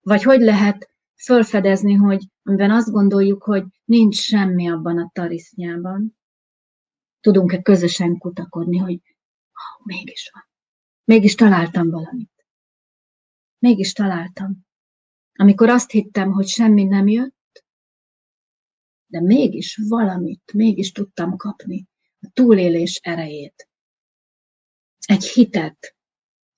vagy 0.00 0.22
hogy 0.22 0.40
lehet 0.40 0.90
fölfedezni, 1.22 1.94
hogy 1.94 2.24
amiben 2.42 2.70
azt 2.70 2.90
gondoljuk, 2.90 3.42
hogy 3.42 3.64
nincs 3.84 4.16
semmi 4.16 4.70
abban 4.70 4.98
a 4.98 5.10
tarisznyában, 5.12 6.17
tudunk-e 7.20 7.62
közösen 7.62 8.18
kutakodni, 8.18 8.76
hogy 8.76 9.00
oh, 9.52 9.84
mégis 9.84 10.30
van. 10.32 10.42
Mégis 11.04 11.34
találtam 11.34 11.90
valamit. 11.90 12.46
Mégis 13.58 13.92
találtam. 13.92 14.66
Amikor 15.34 15.68
azt 15.68 15.90
hittem, 15.90 16.32
hogy 16.32 16.46
semmi 16.46 16.84
nem 16.84 17.08
jött, 17.08 17.64
de 19.06 19.20
mégis 19.20 19.80
valamit, 19.88 20.52
mégis 20.52 20.92
tudtam 20.92 21.36
kapni, 21.36 21.88
a 22.20 22.30
túlélés 22.32 22.96
erejét. 23.02 23.68
Egy 25.06 25.24
hitet, 25.24 25.96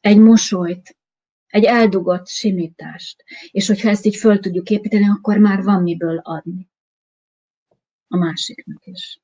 egy 0.01 0.19
mosolyt, 0.19 0.97
egy 1.47 1.65
eldugott 1.65 2.29
simítást. 2.29 3.25
És 3.51 3.67
hogyha 3.67 3.89
ezt 3.89 4.05
így 4.05 4.17
föl 4.17 4.39
tudjuk 4.39 4.71
építeni, 4.71 5.09
akkor 5.09 5.39
már 5.39 5.63
van 5.63 5.83
miből 5.83 6.19
adni 6.19 6.71
a 8.09 8.17
másiknak 8.17 8.87
is. 8.87 9.21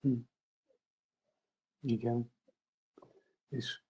Hm. 0.00 0.14
Igen. 1.80 2.32
És 3.48 3.82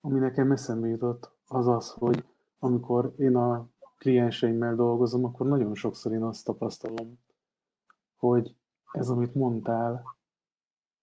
ami 0.00 0.18
nekem 0.18 0.52
eszembe 0.52 0.88
jutott, 0.88 1.32
az 1.46 1.66
az, 1.66 1.90
hogy 1.90 2.24
amikor 2.58 3.14
én 3.16 3.36
a 3.36 3.68
klienseimmel 3.98 4.74
dolgozom, 4.74 5.24
akkor 5.24 5.46
nagyon 5.46 5.74
sokszor 5.74 6.12
én 6.12 6.22
azt 6.22 6.44
tapasztalom, 6.44 7.18
hogy 8.16 8.56
ez, 8.92 9.08
amit 9.08 9.34
mondtál, 9.34 10.16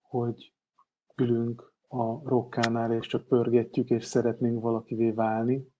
hogy 0.01 0.53
ülünk 1.15 1.73
a 1.87 2.29
rokkánál, 2.29 2.93
és 2.93 3.07
csak 3.07 3.27
pörgetjük, 3.27 3.89
és 3.89 4.05
szeretnénk 4.05 4.61
valakivé 4.61 5.11
válni, 5.11 5.73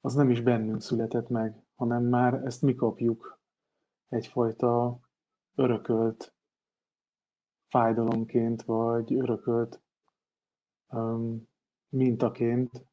az 0.00 0.14
nem 0.14 0.30
is 0.30 0.40
bennünk 0.40 0.80
született 0.80 1.28
meg, 1.28 1.62
hanem 1.74 2.04
már 2.04 2.34
ezt 2.34 2.62
mi 2.62 2.74
kapjuk 2.74 3.40
egyfajta 4.08 4.98
örökölt 5.54 6.33
fájdalomként, 7.74 8.62
vagy 8.62 9.14
örökölt 9.14 9.82
um, 10.88 11.48
mintaként, 11.88 12.86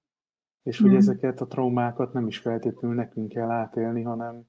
és 0.63 0.79
hogy 0.79 0.91
mm. 0.91 0.95
ezeket 0.95 1.41
a 1.41 1.47
traumákat 1.47 2.13
nem 2.13 2.27
is 2.27 2.37
feltétlenül 2.37 2.97
nekünk 2.97 3.29
kell 3.29 3.49
átélni, 3.49 4.01
hanem, 4.01 4.43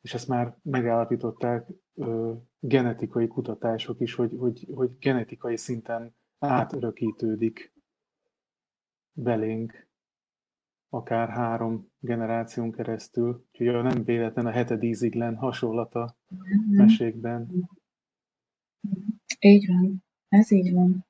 és 0.00 0.14
ezt 0.14 0.28
már 0.28 0.58
megállapították 0.62 1.68
ö, 1.94 2.32
genetikai 2.58 3.26
kutatások 3.26 4.00
is, 4.00 4.14
hogy, 4.14 4.36
hogy, 4.38 4.66
hogy 4.74 4.98
genetikai 4.98 5.56
szinten 5.56 6.14
átörökítődik 6.38 7.74
belénk 9.12 9.88
akár 10.88 11.28
három 11.28 11.92
generáción 11.98 12.70
keresztül. 12.72 13.46
Úgyhogy 13.52 13.82
nem 13.82 14.04
véletlen 14.04 14.46
a 14.46 14.50
hetedíziglen 14.50 15.36
hasonlata 15.36 16.16
mm. 16.34 16.76
mesékben. 16.76 17.68
Így 19.40 19.66
van, 19.66 20.04
ez 20.28 20.50
így 20.50 20.72
van. 20.72 21.06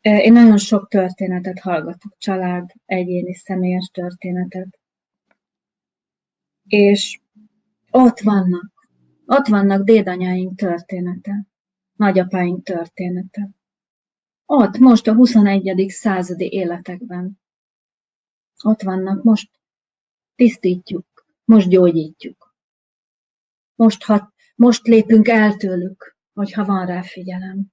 Én 0.00 0.32
nagyon 0.32 0.58
sok 0.58 0.88
történetet 0.88 1.58
hallgatok, 1.58 2.16
család, 2.18 2.70
egyéni, 2.86 3.34
személyes 3.34 3.90
történetet. 3.92 4.78
És 6.66 7.20
ott 7.90 8.20
vannak, 8.20 8.72
ott 9.26 9.46
vannak 9.46 9.84
dédanyáink 9.84 10.56
története, 10.56 11.46
nagyapáink 11.92 12.64
története. 12.64 13.50
Ott, 14.46 14.78
most 14.78 15.06
a 15.06 15.14
21. 15.14 15.88
századi 15.88 16.52
életekben. 16.52 17.40
Ott 18.62 18.82
vannak, 18.82 19.22
most 19.22 19.50
tisztítjuk, 20.34 21.26
most 21.44 21.68
gyógyítjuk. 21.68 22.54
Most, 23.74 24.04
ha, 24.04 24.32
most 24.54 24.86
lépünk 24.86 25.28
el 25.28 25.56
tőlük, 25.56 26.15
hogyha 26.36 26.64
van 26.64 26.86
rá 26.86 27.02
figyelem. 27.02 27.72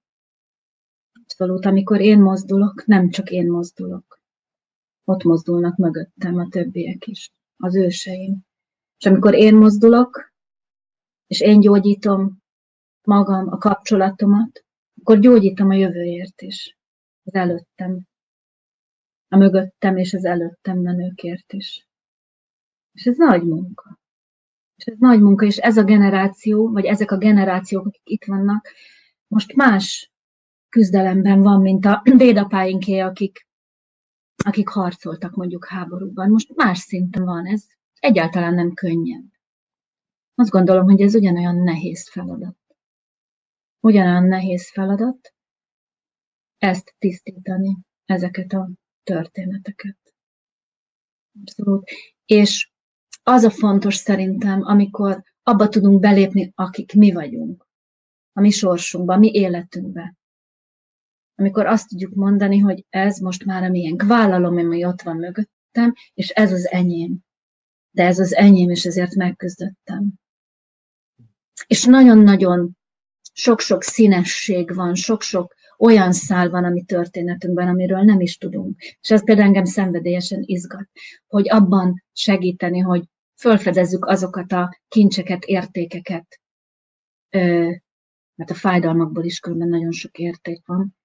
Abszolút, 1.24 1.66
amikor 1.66 2.00
én 2.02 2.20
mozdulok, 2.20 2.86
nem 2.86 3.10
csak 3.10 3.30
én 3.30 3.52
mozdulok. 3.52 4.22
Ott 5.04 5.24
mozdulnak 5.24 5.78
mögöttem 5.78 6.38
a 6.38 6.48
többiek 6.50 7.08
is, 7.08 7.32
az 7.58 7.76
őseim. 7.76 8.46
És 8.98 9.06
amikor 9.06 9.34
én 9.34 9.56
mozdulok, 9.56 10.34
és 11.28 11.42
én 11.42 11.60
gyógyítom 11.60 12.42
magam, 13.02 13.48
a 13.48 13.58
kapcsolatomat, 13.58 14.66
akkor 15.02 15.20
gyógyítom 15.20 15.70
a 15.70 15.74
jövőért 15.74 16.42
is, 16.42 16.78
az 17.24 17.34
előttem, 17.34 18.08
a 19.28 19.38
mögöttem 19.38 19.98
és 19.98 20.14
az 20.14 20.26
előttem 20.26 20.80
menőkért 20.80 21.54
is. 21.54 21.88
És 22.92 23.06
ez 23.06 23.18
nagy 23.18 23.44
munka. 23.44 24.02
És 24.76 24.86
ez 24.86 24.98
nagy 24.98 25.22
munka, 25.22 25.46
és 25.46 25.58
ez 25.58 25.78
a 25.78 25.84
generáció, 25.84 26.72
vagy 26.72 26.86
ezek 26.86 27.12
a 27.12 27.18
generációk, 27.18 27.86
akik 27.86 28.02
itt 28.04 28.26
vannak, 28.26 28.68
most 29.28 29.56
más 29.56 30.12
küzdelemben 30.70 31.42
van, 31.42 31.62
mint 31.62 31.86
a 31.86 32.02
dédapáinké, 32.18 33.00
akik, 33.00 33.48
akik 34.46 34.68
harcoltak 34.68 35.36
mondjuk 35.36 35.66
háborúban. 35.66 36.30
Most 36.30 36.56
más 36.56 36.80
szinten 36.80 37.24
van, 37.24 37.46
ez 37.46 37.66
egyáltalán 38.00 38.54
nem 38.54 38.74
könnyebb. 38.74 39.32
Azt 40.36 40.50
gondolom, 40.50 40.86
hogy 40.86 41.02
ez 41.02 41.16
ugyanolyan 41.16 41.56
nehéz 41.56 42.10
feladat. 42.10 42.58
Ugyanolyan 43.80 44.24
nehéz 44.24 44.72
feladat 44.72 45.34
ezt 46.58 46.96
tisztítani, 47.00 47.78
ezeket 48.06 48.54
a 48.54 48.70
történeteket. 49.04 49.98
Abszolút. 51.42 51.90
És 52.26 52.73
az 53.24 53.44
a 53.44 53.50
fontos 53.50 53.96
szerintem, 53.96 54.62
amikor 54.64 55.24
abba 55.44 55.70
tudunk 55.70 56.00
belépni, 56.00 56.52
akik 56.56 56.94
mi 56.94 57.12
vagyunk, 57.12 57.68
a 58.34 58.42
mi 58.42 58.50
sorsunkba, 58.50 59.14
a 59.14 59.18
mi 59.18 59.32
életünkbe, 59.34 60.16
amikor 61.36 61.66
azt 61.66 61.88
tudjuk 61.88 62.14
mondani, 62.14 62.58
hogy 62.58 62.86
ez 62.90 63.18
most 63.18 63.46
már 63.46 63.64
a 63.64 63.70
miénk, 63.70 64.04
vállalom, 64.04 64.58
ami 64.58 64.86
ott 64.86 65.02
van 65.02 65.16
mögöttem, 65.16 65.94
és 66.14 66.30
ez 66.30 66.52
az 66.52 66.68
enyém. 66.68 67.20
De 67.92 68.06
ez 68.06 68.20
az 68.20 68.34
enyém, 68.36 68.70
és 68.70 68.86
ezért 68.86 69.16
megküzdöttem. 69.16 70.14
És 71.68 71.86
nagyon-nagyon 71.86 72.78
sok-sok 73.34 73.84
színesség 73.84 74.74
van, 74.76 74.96
sok-sok 74.96 75.54
olyan 75.78 76.12
szál 76.12 76.50
van 76.50 76.64
a 76.64 76.70
mi 76.70 76.84
történetünkben, 76.84 77.68
amiről 77.68 78.02
nem 78.02 78.20
is 78.20 78.38
tudunk. 78.38 78.80
És 78.80 79.12
ez 79.12 79.24
például 79.24 79.48
engem 79.48 79.66
szenvedélyesen 79.66 80.44
izgat, 80.46 80.90
hogy 81.28 81.50
abban 81.50 82.04
segíteni, 82.14 82.80
hogy 82.80 83.04
fölfedezzük 83.36 84.06
azokat 84.06 84.52
a 84.52 84.78
kincseket, 84.88 85.44
értékeket, 85.44 86.42
mert 88.36 88.50
a 88.50 88.54
fájdalmakból 88.54 89.24
is 89.24 89.40
különben 89.40 89.68
nagyon 89.68 89.92
sok 89.92 90.18
érték 90.18 90.66
van, 90.66 90.96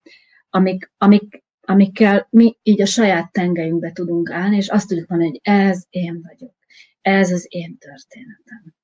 amik, 0.50 0.92
amik, 0.96 1.44
amikkel 1.60 2.26
mi 2.30 2.58
így 2.62 2.80
a 2.80 2.86
saját 2.86 3.32
tengelyünkbe 3.32 3.92
tudunk 3.92 4.30
állni, 4.30 4.56
és 4.56 4.68
azt 4.68 4.88
tudjuk 4.88 5.08
mondani, 5.08 5.30
hogy 5.30 5.40
ez 5.42 5.84
én 5.90 6.22
vagyok, 6.22 6.54
ez 7.00 7.32
az 7.32 7.46
én 7.48 7.78
történetem. 7.78 8.74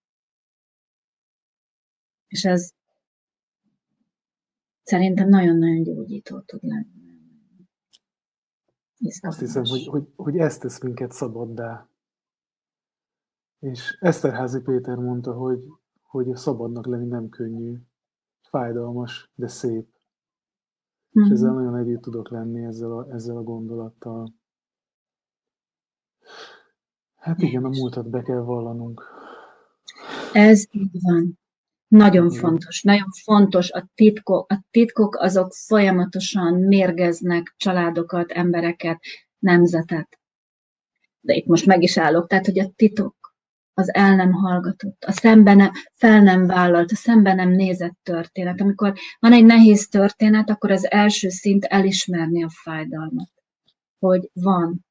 És 2.27 2.45
ez 2.45 2.73
szerintem 4.83 5.29
nagyon-nagyon 5.29 5.83
gyógyító 5.83 6.41
tud 6.41 6.63
lenni. 6.63 7.05
Izgalmas. 8.99 9.41
Azt 9.41 9.47
hiszem, 9.47 9.65
hogy, 9.65 9.87
hogy, 9.87 10.13
hogy 10.17 10.39
ezt 10.39 10.61
tesz 10.61 10.81
minket 10.81 11.13
szabaddá. 11.13 11.89
És 13.65 13.97
Eszterházi 14.01 14.61
Péter 14.61 14.97
mondta, 14.97 15.33
hogy, 15.33 15.65
hogy 16.03 16.37
szabadnak 16.37 16.87
lenni 16.87 17.07
nem 17.07 17.29
könnyű, 17.29 17.77
fájdalmas, 18.41 19.31
de 19.35 19.49
szép. 19.49 19.87
Mm-hmm. 21.19 21.27
És 21.27 21.33
ezzel 21.33 21.53
mhm. 21.53 21.59
nagyon 21.63 21.77
együtt 21.77 22.03
tudok 22.03 22.31
lenni 22.31 22.65
ezzel 22.65 22.93
a, 22.93 23.13
ezzel 23.13 23.37
a 23.37 23.43
gondolattal. 23.43 24.35
Hát 27.15 27.43
igen, 27.43 27.65
a 27.65 27.69
múltat 27.69 28.11
be 28.11 28.23
kell 28.23 28.41
vallanunk. 28.41 29.03
Ez 30.33 30.65
így 30.71 30.99
van. 31.03 31.39
Nagyon 31.89 32.27
igen. 32.27 32.39
fontos, 32.39 32.83
nagyon 32.83 33.11
fontos. 33.25 33.71
A 33.71 33.91
titkok, 33.95 34.51
a 34.51 34.65
titkok 34.71 35.17
azok 35.17 35.53
folyamatosan 35.53 36.55
mérgeznek 36.55 37.55
családokat, 37.57 38.31
embereket, 38.31 39.01
nemzetet. 39.39 40.19
De 41.21 41.35
itt 41.35 41.47
most 41.47 41.67
meg 41.67 41.83
is 41.83 41.99
állok. 41.99 42.27
Tehát, 42.27 42.47
hogy 42.47 42.59
a 42.59 42.71
titok 42.77 43.24
az 43.75 43.95
el 43.95 44.15
nem 44.15 44.33
hallgatott, 44.33 45.05
a 45.05 45.13
szembe 45.13 45.55
nem, 45.55 45.71
fel 45.93 46.23
nem 46.23 46.47
vállalt, 46.47 46.91
a 46.91 46.97
szembe 46.97 47.35
nem 47.35 47.51
nézett 47.51 47.99
történet. 48.03 48.61
Amikor 48.61 48.95
van 49.19 49.33
egy 49.33 49.45
nehéz 49.45 49.89
történet, 49.89 50.51
akkor 50.51 50.71
az 50.71 50.91
első 50.91 51.29
szint 51.29 51.65
elismerni 51.65 52.45
a 52.45 52.51
fájdalmat, 52.51 53.31
hogy 53.99 54.31
van, 54.33 54.87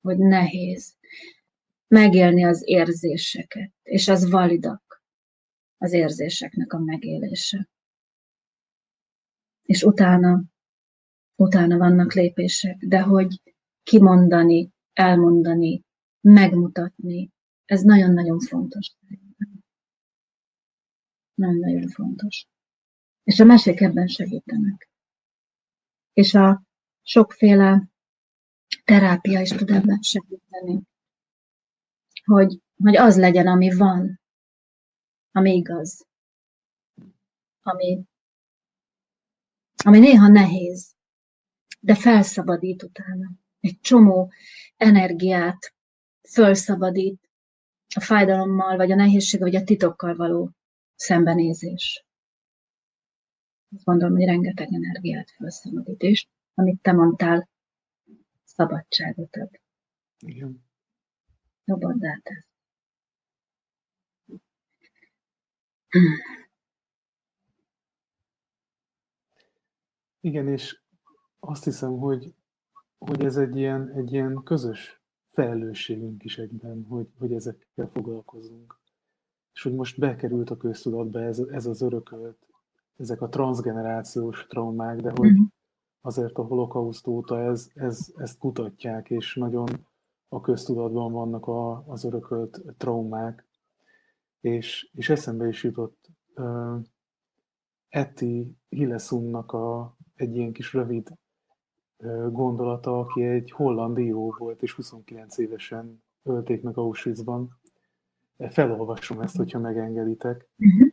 hogy 0.00 0.18
nehéz. 0.18 0.96
Megélni 1.88 2.44
az 2.44 2.62
érzéseket, 2.64 3.72
és 3.82 4.08
az 4.08 4.30
validak 4.30 5.02
az 5.78 5.92
érzéseknek 5.92 6.72
a 6.72 6.78
megélése. 6.78 7.68
És 9.62 9.82
utána, 9.82 10.42
utána 11.34 11.76
vannak 11.76 12.12
lépések, 12.12 12.76
de 12.76 13.00
hogy 13.00 13.42
kimondani, 13.82 14.70
elmondani, 14.92 15.84
megmutatni, 16.20 17.30
ez 17.68 17.82
nagyon-nagyon 17.82 18.40
fontos. 18.40 18.92
Nagyon-nagyon 21.34 21.88
fontos. 21.88 22.46
És 23.22 23.40
a 23.40 23.44
mesék 23.44 23.80
ebben 23.80 24.06
segítenek. 24.06 24.90
És 26.12 26.34
a 26.34 26.62
sokféle 27.02 27.90
terápia 28.84 29.40
is 29.40 29.48
tud 29.48 29.70
ebben 29.70 30.02
segíteni. 30.02 30.82
Hogy, 32.24 32.60
hogy 32.76 32.96
az 32.96 33.16
legyen, 33.16 33.46
ami 33.46 33.76
van, 33.76 34.20
ami 35.32 35.54
igaz, 35.54 36.06
ami, 37.62 38.02
ami 39.84 39.98
néha 39.98 40.28
nehéz, 40.28 40.94
de 41.80 41.94
felszabadít 41.94 42.82
utána. 42.82 43.30
Egy 43.60 43.80
csomó 43.80 44.32
energiát 44.76 45.74
felszabadít 46.22 47.27
a 47.94 48.00
fájdalommal, 48.00 48.76
vagy 48.76 48.90
a 48.90 48.94
nehézség, 48.94 49.40
vagy 49.40 49.56
a 49.56 49.64
titokkal 49.64 50.16
való 50.16 50.50
szembenézés. 50.94 52.04
Azt 53.74 53.84
gondolom, 53.84 54.16
hogy 54.16 54.24
rengeteg 54.24 54.72
energiát 54.72 55.30
felszabadít, 55.30 56.02
és 56.02 56.26
amit 56.54 56.82
te 56.82 56.92
mondtál, 56.92 57.48
szabadságot 58.44 59.36
ad. 59.36 59.60
Igen. 60.18 60.64
Szabaddá 61.64 62.20
tesz. 62.22 62.46
Igen, 70.20 70.48
és 70.48 70.80
azt 71.38 71.64
hiszem, 71.64 71.98
hogy, 71.98 72.34
hogy 72.98 73.24
ez 73.24 73.36
egy 73.36 73.56
ilyen, 73.56 73.92
egy 73.92 74.12
ilyen 74.12 74.42
közös 74.44 74.97
felelősségünk 75.38 76.24
is 76.24 76.38
egyben, 76.38 76.86
hogy, 76.88 77.08
hogy 77.18 77.32
ezekkel 77.32 77.90
foglalkozunk. 77.92 78.78
És 79.52 79.62
hogy 79.62 79.74
most 79.74 79.98
bekerült 79.98 80.50
a 80.50 80.56
köztudatba 80.56 81.20
ez, 81.20 81.38
ez 81.38 81.66
az 81.66 81.82
örökölt, 81.82 82.38
ezek 82.96 83.20
a 83.20 83.28
transgenerációs 83.28 84.46
traumák, 84.46 85.00
de 85.00 85.10
hogy 85.14 85.32
mhm. 85.32 85.42
azért 86.00 86.38
a 86.38 86.42
holokauszt 86.42 87.06
óta 87.06 87.40
ez, 87.40 87.70
ez, 87.74 88.12
ezt 88.16 88.38
kutatják, 88.38 89.10
és 89.10 89.34
nagyon 89.34 89.86
a 90.28 90.40
köztudatban 90.40 91.12
vannak 91.12 91.46
a, 91.46 91.84
az 91.86 92.04
örökölt 92.04 92.62
traumák. 92.76 93.46
És, 94.40 94.90
és 94.92 95.08
eszembe 95.08 95.48
is 95.48 95.64
jutott 95.64 96.08
uh, 96.34 96.80
Eti 97.88 98.56
Hillesumnak 98.68 99.52
a, 99.52 99.96
egy 100.14 100.36
ilyen 100.36 100.52
kis 100.52 100.72
rövid 100.72 101.12
gondolata, 102.30 102.98
aki 102.98 103.22
egy 103.22 103.50
holland 103.50 103.98
író 103.98 104.34
volt, 104.38 104.62
és 104.62 104.72
29 104.72 105.38
évesen 105.38 106.02
ölték 106.22 106.62
meg 106.62 106.76
Auschwitzban. 106.78 107.60
Felolvasom 108.50 109.20
ezt, 109.20 109.36
hogyha 109.36 109.58
megengeditek. 109.58 110.48
Uh-huh. 110.58 110.88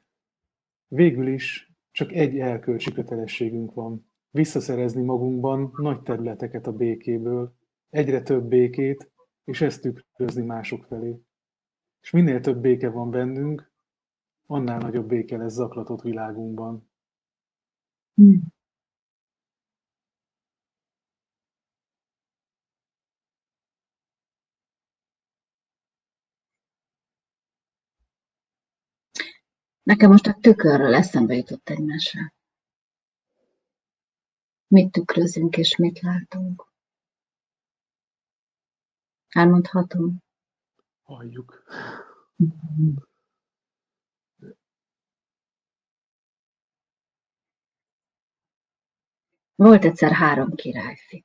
Végül 0.88 1.28
is 1.28 1.74
csak 1.92 2.12
egy 2.12 2.40
elkölcsi 2.40 2.92
kötelességünk 2.92 3.74
van. 3.74 4.12
Visszaszerezni 4.30 5.02
magunkban 5.02 5.72
nagy 5.78 6.02
területeket 6.02 6.68
a 6.68 6.74
békéből, 6.74 7.56
egyre 7.90 8.22
több 8.22 8.44
békét, 8.44 9.12
és 9.44 9.62
ezt 9.62 9.82
tükrözni 9.82 10.46
mások 10.46 10.84
felé. 10.84 11.22
És 12.02 12.12
minél 12.12 12.40
több 12.40 12.62
béke 12.62 12.90
van 12.90 13.10
bennünk, 13.10 13.72
annál 14.46 14.78
nagyobb 14.78 15.08
béke 15.08 15.38
lesz 15.38 15.54
zaklatott 15.54 16.02
világunkban. 16.02 16.90
Hmm. 18.14 18.55
Nekem 29.86 30.12
most 30.12 30.28
a 30.28 30.38
tükörről 30.42 30.94
eszembe 30.94 31.36
jutott 31.36 31.70
egy 31.70 31.84
mese. 31.84 32.34
Mit 34.68 34.92
tükrözünk 34.92 35.58
és 35.58 35.76
mit 35.76 36.00
látunk? 36.00 36.68
Elmondhatom? 39.30 40.24
Halljuk. 41.04 41.64
Volt 49.56 49.86
egyszer 49.86 50.12
három 50.12 50.56
királyfi. 50.56 51.25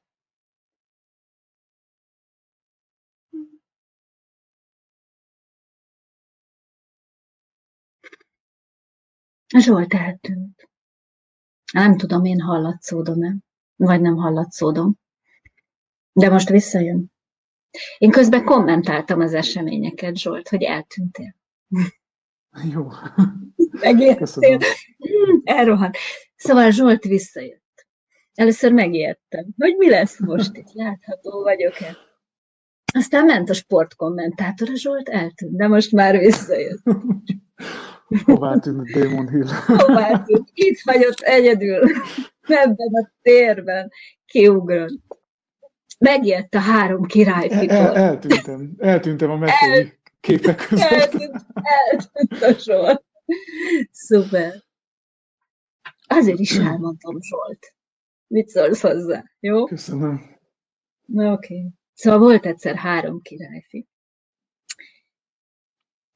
Zsolt 9.59 9.95
eltűnt. 9.95 10.69
Nem 11.73 11.97
tudom, 11.97 12.25
én 12.25 12.41
hallatszódom-e, 12.41 13.37
vagy 13.77 14.01
nem 14.01 14.17
hallatszódom. 14.17 14.99
De 16.13 16.31
most 16.31 16.49
visszajön. 16.49 17.13
Én 17.99 18.11
közben 18.11 18.45
kommentáltam 18.45 19.21
az 19.21 19.35
eseményeket, 19.35 20.17
Zsolt, 20.17 20.49
hogy 20.49 20.63
eltűntél. 20.63 21.37
Jó. 22.73 22.89
Megértél. 23.81 24.59
Elrohadt. 25.45 25.97
Szóval 26.37 26.71
Zsolt 26.71 27.05
visszajött. 27.05 27.87
Először 28.35 28.73
megijedtem, 28.73 29.47
hogy 29.57 29.77
mi 29.77 29.89
lesz 29.89 30.21
most 30.21 30.57
itt, 30.57 30.73
látható 30.73 31.43
vagyok-e. 31.43 31.97
Aztán 32.93 33.25
ment 33.25 33.51
a 33.51 33.55
sportkommentátor, 33.55 34.69
a 34.69 34.77
Zsolt 34.77 35.09
eltűnt, 35.09 35.57
de 35.57 35.69
most 35.69 35.93
már 35.93 36.19
visszajött. 36.19 36.83
Hová 38.25 38.59
tűnt 38.59 38.91
Damon 38.91 39.29
Hill? 39.29 39.47
Hová 39.67 40.23
tűnt? 40.23 40.51
Itt 40.55 40.81
hagyott 40.85 41.21
egyedül, 41.21 41.81
ebben 42.41 42.93
a 42.93 43.11
térben, 43.23 43.93
kiugrott. 44.27 45.19
Megijedt 45.99 46.55
a 46.55 46.59
három 46.59 47.05
királyfikor. 47.05 47.77
El, 47.77 47.95
el, 47.95 47.97
eltűntem, 47.97 48.75
eltűntem 48.79 49.31
a 49.31 49.37
metói 49.37 49.79
el, 49.79 49.93
képek 50.21 50.67
között. 50.69 50.91
Eltűnt, 50.91 51.47
eltűnt 51.63 52.43
a 52.43 52.53
sor. 52.53 53.03
Szuper. 53.91 54.53
Azért 56.07 56.39
is 56.39 56.57
elmondtam 56.57 57.21
Zsolt. 57.21 57.75
Mit 58.27 58.49
szólsz 58.49 58.81
hozzá, 58.81 59.25
jó? 59.41 59.65
Köszönöm. 59.65 60.39
Na 61.07 61.33
oké. 61.33 61.55
Okay. 61.55 61.69
Szóval 61.95 62.19
volt 62.19 62.47
egyszer 62.47 62.77
három 62.77 63.21
királyfi. 63.21 63.90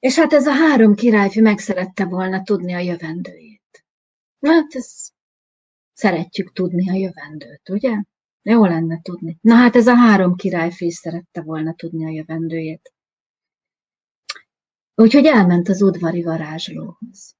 És 0.04 0.16
hát 0.16 0.32
ez 0.32 0.46
a 0.46 0.52
három 0.52 0.94
királyfi 0.94 1.40
meg 1.40 1.58
szerette 1.58 2.04
volna 2.04 2.42
tudni 2.42 2.72
a 2.72 2.78
jövendőjét. 2.78 3.84
Hát 4.40 4.74
ez 4.74 5.10
szeretjük 5.92 6.52
tudni 6.52 6.90
a 6.90 6.92
jövendőt, 6.92 7.68
ugye? 7.68 8.02
Jó 8.42 8.64
lenne 8.64 9.00
tudni. 9.02 9.38
Na 9.40 9.54
hát 9.54 9.76
ez 9.76 9.86
a 9.86 9.94
három 9.94 10.34
királyfi 10.34 10.86
is 10.86 10.94
szerette 10.94 11.42
volna 11.42 11.74
tudni 11.74 12.04
a 12.04 12.08
jövendőjét. 12.08 12.92
Úgyhogy 14.94 15.26
elment 15.26 15.68
az 15.68 15.82
udvari 15.82 16.22
varázslóhoz. 16.22 17.36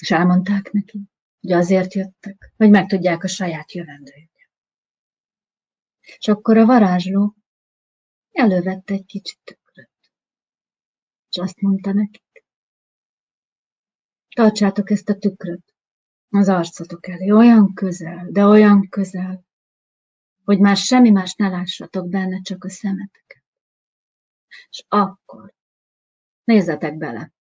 És 0.00 0.10
elmondták 0.10 0.70
neki, 0.72 1.00
hogy 1.40 1.52
azért 1.52 1.94
jöttek, 1.94 2.52
hogy 2.56 2.70
megtudják 2.70 3.24
a 3.24 3.28
saját 3.28 3.72
jövendőjüket. 3.72 4.50
És 6.00 6.28
akkor 6.28 6.56
a 6.56 6.66
varázsló 6.66 7.36
elővette 8.32 8.94
egy 8.94 9.06
kicsit 9.06 9.60
és 11.32 11.38
azt 11.38 11.60
mondta 11.60 11.92
nekik, 11.92 12.44
tartsátok 14.34 14.90
ezt 14.90 15.08
a 15.08 15.18
tükröt 15.18 15.74
az 16.30 16.48
arcotok 16.48 17.08
elé, 17.08 17.30
olyan 17.30 17.74
közel, 17.74 18.26
de 18.30 18.44
olyan 18.44 18.88
közel, 18.88 19.44
hogy 20.44 20.58
már 20.58 20.76
semmi 20.76 21.10
más 21.10 21.34
ne 21.34 21.48
lássatok 21.48 22.08
benne, 22.08 22.40
csak 22.40 22.64
a 22.64 22.68
szemeteket. 22.68 23.42
És 24.70 24.84
akkor 24.88 25.54
nézzetek 26.44 26.96
bele. 26.96 27.32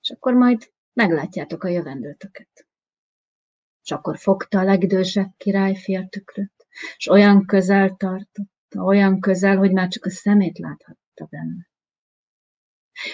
És 0.00 0.10
akkor 0.10 0.34
majd 0.34 0.72
meglátjátok 0.92 1.64
a 1.64 1.68
jövendőtöket. 1.68 2.66
És 3.82 3.90
akkor 3.90 4.18
fogta 4.18 4.58
a 4.58 4.64
legidősebb 4.64 5.34
királyfi 5.36 5.96
a 5.96 6.08
tükröt, 6.08 6.66
és 6.96 7.08
olyan 7.08 7.46
közel 7.46 7.96
tartotta, 7.96 8.82
olyan 8.82 9.20
közel, 9.20 9.56
hogy 9.56 9.72
már 9.72 9.88
csak 9.88 10.04
a 10.04 10.10
szemét 10.10 10.58
láthatta 10.58 11.24
benne. 11.24 11.68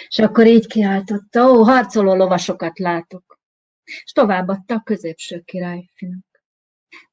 És 0.07 0.19
akkor 0.19 0.47
így 0.47 0.67
kiáltotta, 0.67 1.51
ó, 1.51 1.63
harcoló 1.63 2.13
lovasokat 2.15 2.79
látok. 2.79 3.39
És 3.83 4.11
továbbadta 4.11 4.75
a 4.75 4.81
középső 4.83 5.41
királyfinak. 5.41 6.25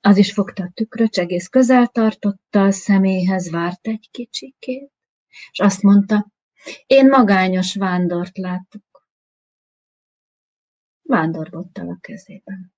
Az 0.00 0.16
is 0.16 0.32
fogta 0.32 0.62
a 0.62 0.70
tükröt, 0.74 1.16
egész 1.16 1.48
közel 1.48 1.86
tartotta 1.86 2.64
a 2.64 2.70
személyhez, 2.70 3.50
várt 3.50 3.86
egy 3.86 4.08
kicsikét, 4.10 4.92
és 5.50 5.58
azt 5.58 5.82
mondta, 5.82 6.30
én 6.86 7.08
magányos 7.08 7.74
vándort 7.74 8.38
látok. 8.38 9.08
Vándorgottal 11.02 11.88
a 11.88 11.98
kezében. 12.00 12.74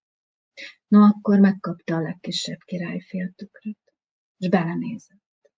No, 0.87 1.03
akkor 1.03 1.39
megkapta 1.39 1.97
a 1.97 2.01
legkisebb 2.01 2.59
királyfi 2.65 3.23
a 3.23 3.33
tükröt, 3.37 3.93
és 4.39 4.49
belenézett. 4.49 5.51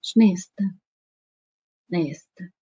És 0.00 0.12
nézte, 0.12 0.74
Nézte. 1.94 2.52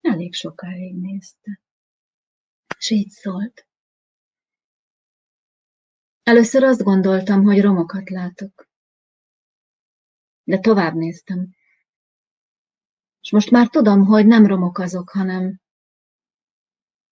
Elég 0.00 0.34
sokáig 0.34 0.96
nézte. 0.96 1.60
És 2.78 2.90
így 2.90 3.08
szólt. 3.10 3.66
Először 6.22 6.62
azt 6.62 6.82
gondoltam, 6.82 7.42
hogy 7.42 7.60
romokat 7.60 8.10
látok. 8.10 8.68
De 10.44 10.58
tovább 10.58 10.94
néztem. 10.94 11.54
És 13.20 13.30
most 13.30 13.50
már 13.50 13.68
tudom, 13.68 14.04
hogy 14.04 14.26
nem 14.26 14.46
romok 14.46 14.78
azok, 14.78 15.10
hanem 15.10 15.60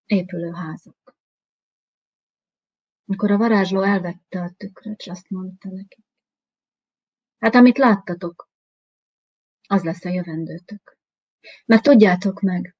épülő 0.06 0.52
házak. 0.52 1.16
Amikor 3.06 3.32
a 3.32 3.38
varázsló 3.38 3.82
elvette 3.82 4.42
a 4.42 4.54
tükröt, 4.58 5.00
és 5.00 5.08
azt 5.08 5.30
mondta 5.30 5.70
neki. 5.70 6.04
Hát 7.38 7.56
amit 7.56 7.78
láttatok, 7.78 8.54
az 9.68 9.84
lesz 9.84 10.06
a 10.06 10.10
jövendőtök. 10.10 10.98
Mert 11.66 11.84
tudjátok 11.84 12.42
meg, 12.42 12.76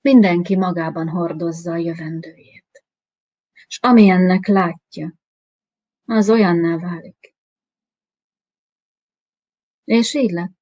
mindenki 0.00 0.56
magában 0.56 1.08
hordozza 1.08 1.72
a 1.72 1.76
jövendőjét. 1.76 2.84
És 3.66 3.78
ami 3.82 4.08
ennek 4.08 4.46
látja, 4.46 5.14
az 6.04 6.30
olyanná 6.30 6.76
válik. 6.76 7.34
És 9.84 10.14
így 10.14 10.30
lett. 10.30 10.58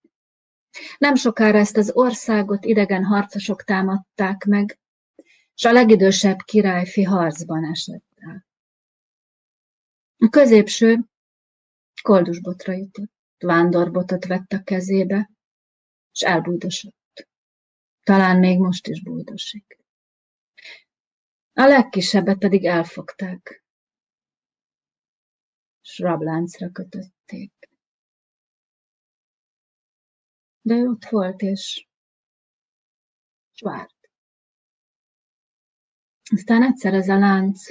Nem 0.98 1.14
sokára 1.14 1.58
ezt 1.58 1.76
az 1.76 1.90
országot 1.94 2.64
idegen 2.64 3.04
harcosok 3.04 3.62
támadták 3.62 4.44
meg, 4.44 4.78
és 5.54 5.64
a 5.64 5.72
legidősebb 5.72 6.38
királyfi 6.38 7.02
harcban 7.02 7.64
esett 7.64 8.12
el. 8.14 8.46
A 10.16 10.28
középső 10.28 11.04
koldusbotra 12.02 12.72
jutott, 12.72 13.12
vándorbotot 13.38 14.26
vett 14.26 14.52
a 14.52 14.62
kezébe, 14.62 15.30
és 16.12 16.20
elbújdosott. 16.20 17.28
Talán 18.02 18.38
még 18.38 18.58
most 18.58 18.86
is 18.86 19.02
bújdosik. 19.02 19.78
A 21.52 21.66
legkisebbet 21.66 22.38
pedig 22.38 22.64
elfogták, 22.64 23.64
és 25.82 25.98
rabláncra 25.98 26.70
kötötték. 26.70 27.52
De 30.60 30.74
ő 30.74 30.88
ott 30.88 31.04
volt, 31.04 31.40
és, 31.40 31.88
és 33.52 33.60
várt. 33.60 34.10
Aztán 36.30 36.62
egyszer 36.62 36.94
ez 36.94 37.08
a 37.08 37.18
lánc 37.18 37.66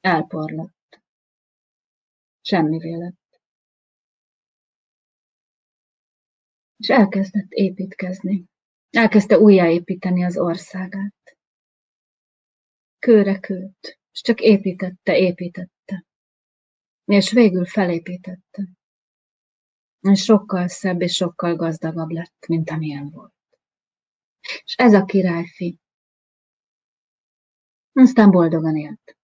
elporlott. 0.00 1.02
Semmi 2.40 2.96
lett. 2.98 3.25
És 6.76 6.88
elkezdett 6.88 7.50
építkezni. 7.50 8.44
Elkezdte 8.90 9.38
újjáépíteni 9.38 10.24
az 10.24 10.38
országát. 10.38 11.36
Kőre 12.98 13.38
kőt, 13.38 14.00
és 14.12 14.20
csak 14.20 14.40
építette, 14.40 15.18
építette. 15.18 16.04
És 17.04 17.32
végül 17.32 17.66
felépítette. 17.66 18.68
És 20.00 20.22
sokkal 20.22 20.68
szebb 20.68 21.00
és 21.00 21.14
sokkal 21.14 21.56
gazdagabb 21.56 22.10
lett, 22.10 22.46
mint 22.48 22.70
amilyen 22.70 23.10
volt. 23.10 23.34
És 24.64 24.74
ez 24.76 24.92
a 24.92 25.04
királyfi 25.04 25.80
aztán 27.92 28.30
boldogan 28.30 28.76
élt. 28.76 29.16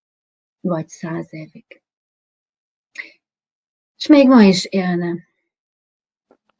Vagy 0.61 0.89
száz 0.89 1.33
évig. 1.33 1.83
És 3.97 4.07
még 4.07 4.29
ma 4.29 4.43
is 4.43 4.65
élne, 4.65 5.29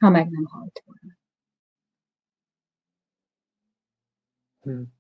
ha 0.03 0.11
meg 0.11 0.31
nem 0.31 0.45
halt 0.45 0.83
volna. 0.85 1.17
Hmm. 4.61 4.95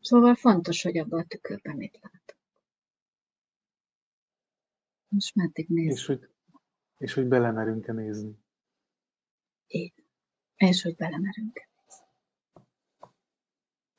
Szóval 0.00 0.34
fontos, 0.34 0.82
hogy 0.82 0.98
abban 0.98 1.20
a 1.20 1.24
tükörben 1.24 1.76
mit 1.76 1.98
lát. 2.00 2.36
Most 5.08 5.34
meddig 5.34 5.68
néz? 5.68 5.92
És 5.92 6.06
hogy, 6.06 6.28
és 6.98 7.12
hogy 7.12 7.26
belemerünk-e 7.26 7.92
nézni. 7.92 8.38
Így. 9.66 10.04
És 10.56 10.82
hogy 10.82 10.96
belemerünk-e. 10.96 11.69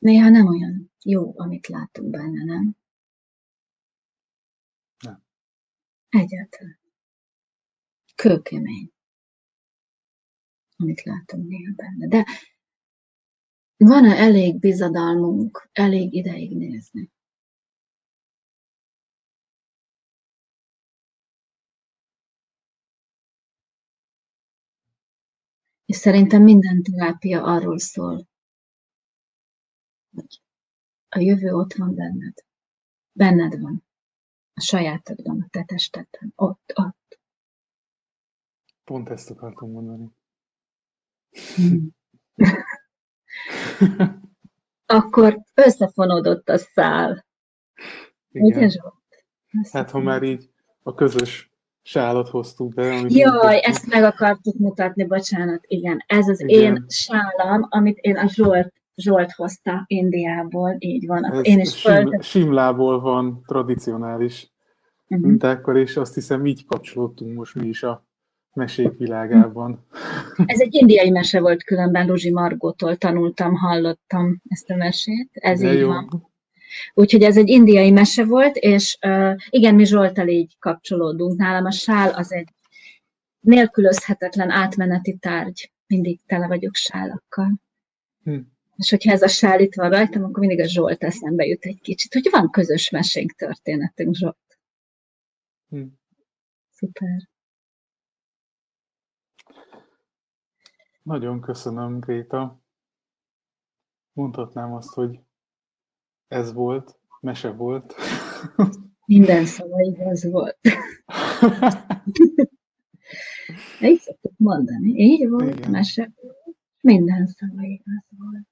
Néha 0.01 0.29
nem 0.29 0.47
olyan 0.47 0.91
jó, 1.03 1.39
amit 1.39 1.67
látunk 1.67 2.09
benne, 2.09 2.43
nem? 2.43 2.75
Nem. 5.03 5.23
Egyáltalán. 6.09 6.79
Kőkemény, 8.15 8.91
amit 10.75 11.03
látunk 11.03 11.47
néha 11.47 11.73
benne. 11.75 12.07
De 12.07 12.25
van-e 13.77 14.15
elég 14.15 14.59
bizadalmunk 14.59 15.69
elég 15.71 16.13
ideig 16.13 16.57
nézni? 16.57 17.11
És 25.85 25.95
szerintem 25.95 26.43
minden 26.43 26.83
terápia 26.83 27.43
arról 27.43 27.79
szól, 27.79 28.30
hogy 30.13 30.41
a 31.09 31.19
jövő 31.19 31.53
ott 31.53 31.73
van 31.73 31.95
benned. 31.95 32.33
Benned 33.11 33.59
van. 33.59 33.83
A 34.53 34.61
sajátodban, 34.61 35.41
a 35.41 35.47
te 35.49 35.63
testedben. 35.63 36.33
Ott, 36.35 36.71
ott. 36.75 37.19
Pont 38.83 39.09
ezt 39.09 39.29
akartam 39.29 39.71
mondani. 39.71 40.11
Hmm. 41.55 41.95
Akkor 44.85 45.41
összefonódott 45.53 46.49
a 46.49 46.57
szál. 46.57 47.25
Igen. 48.31 48.63
Ugye, 48.63 48.79
Hát, 49.71 49.91
ha 49.91 49.99
már 49.99 50.23
így 50.23 50.49
a 50.83 50.93
közös 50.93 51.51
sálat 51.81 52.29
hoztunk 52.29 52.73
be. 52.73 52.95
Amit 52.95 53.13
Jaj, 53.13 53.59
ezt 53.63 53.87
meg 53.87 54.03
akartuk 54.03 54.57
mutatni, 54.57 55.05
bocsánat, 55.05 55.63
igen. 55.67 56.03
Ez 56.07 56.27
az 56.27 56.39
igen. 56.39 56.75
én 56.75 56.85
sálam, 56.87 57.67
amit 57.69 57.97
én 57.97 58.17
a 58.17 58.27
Zsolt, 58.27 58.73
Zsolt 58.95 59.31
hozta 59.31 59.83
Indiából, 59.87 60.75
így 60.79 61.07
van. 61.07 61.25
Ez 61.25 61.39
én 61.43 61.59
is 61.59 61.79
sim. 61.79 62.21
Simlából 62.21 62.99
van 62.99 63.43
tradicionális 63.47 64.51
uh-huh. 65.07 65.27
mintákkal, 65.27 65.77
és 65.77 65.97
azt 65.97 66.13
hiszem 66.13 66.45
így 66.45 66.65
kapcsolódtunk 66.65 67.37
most 67.37 67.55
mi 67.55 67.67
is 67.67 67.83
a 67.83 68.05
mesék 68.53 68.97
világában. 68.97 69.85
Ez 70.45 70.59
egy 70.59 70.73
indiai 70.73 71.09
mese 71.09 71.39
volt 71.39 71.63
különben, 71.63 72.07
Luzsi 72.07 72.31
Margótól 72.31 72.95
tanultam, 72.95 73.55
hallottam 73.55 74.41
ezt 74.47 74.69
a 74.69 74.75
mesét. 74.75 75.29
Ez 75.33 75.59
De 75.59 75.73
így 75.73 75.79
jó. 75.79 75.87
van. 75.87 76.29
Úgyhogy 76.93 77.23
ez 77.23 77.37
egy 77.37 77.49
indiai 77.49 77.91
mese 77.91 78.25
volt, 78.25 78.55
és 78.55 78.97
uh, 79.05 79.35
igen, 79.49 79.75
mi 79.75 79.85
Zsoltal 79.85 80.27
így 80.27 80.55
kapcsolódunk. 80.59 81.37
Nálam 81.37 81.65
a 81.65 81.71
sál 81.71 82.09
az 82.09 82.31
egy 82.31 82.49
nélkülözhetetlen 83.39 84.49
átmeneti 84.49 85.17
tárgy. 85.17 85.71
Mindig 85.87 86.19
tele 86.25 86.47
vagyok 86.47 86.75
sálakkal. 86.75 87.59
Hm. 88.23 88.39
És 88.81 88.89
hogyha 88.89 89.11
ez 89.11 89.21
a 89.21 89.27
sál 89.27 89.59
itt 89.59 89.75
van 89.75 89.89
rajtam, 89.89 90.23
akkor 90.23 90.39
mindig 90.39 90.59
a 90.59 90.67
Zsolt 90.67 91.03
eszembe 91.03 91.45
jut 91.45 91.65
egy 91.65 91.81
kicsit, 91.81 92.13
hogy 92.13 92.27
van 92.31 92.49
közös 92.49 92.89
mesénk, 92.89 93.31
történetünk, 93.31 94.15
Zsolt. 94.15 94.59
Hm. 95.69 95.83
Szuper. 96.69 97.29
Nagyon 101.03 101.41
köszönöm, 101.41 101.99
Gréta. 101.99 102.61
Mondhatnám 104.13 104.73
azt, 104.73 104.93
hogy 104.93 105.19
ez 106.27 106.53
volt, 106.53 106.99
mese 107.19 107.51
volt. 107.51 107.95
Minden 109.05 109.45
szava 109.45 109.81
igaz 109.81 110.31
volt. 110.31 110.59
Így 113.81 113.99
szoktuk 113.99 114.33
mondani. 114.37 114.89
Így 114.89 115.29
volt, 115.29 115.57
Igen. 115.57 115.71
mese 115.71 116.11
volt, 116.21 116.57
minden 116.81 117.27
szava 117.27 117.63
igaz 117.63 118.03
volt. 118.17 118.50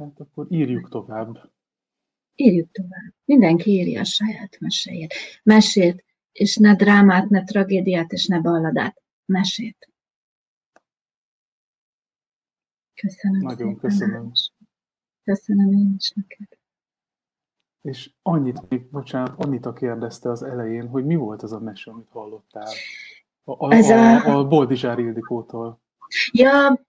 Hát 0.00 0.20
akkor 0.20 0.46
írjuk 0.50 0.88
tovább. 0.88 1.50
Írjuk 2.34 2.70
tovább. 2.70 3.14
Mindenki 3.24 3.70
írja 3.70 4.00
a 4.00 4.04
saját 4.04 4.60
meséjét. 4.60 5.14
Mesét, 5.42 6.04
és 6.32 6.56
ne 6.56 6.74
drámát, 6.74 7.28
ne 7.28 7.44
tragédiát, 7.44 8.12
és 8.12 8.26
ne 8.26 8.40
balladát. 8.40 9.02
Mesét. 9.24 9.88
Köszönöm. 12.94 13.40
Nagyon 13.40 13.76
köszönöm. 13.76 14.32
Köszönöm 15.24 15.72
én 15.72 15.94
is 15.98 16.10
neked. 16.10 16.58
És 17.80 18.12
annyit, 18.22 18.88
bocsánat, 18.90 19.44
Anita 19.44 19.72
kérdezte 19.72 20.30
az 20.30 20.42
elején, 20.42 20.88
hogy 20.88 21.04
mi 21.04 21.14
volt 21.14 21.42
az 21.42 21.52
a 21.52 21.60
mese, 21.60 21.90
amit 21.90 22.08
hallottál? 22.08 22.72
A, 23.44 23.66
a, 23.66 23.72
Ez 23.72 23.90
a, 23.90 24.24
a, 24.24 24.38
a 24.38 24.48
Boldizsár 24.48 24.98
Ildikótól. 24.98 25.80
Ja, 26.32 26.80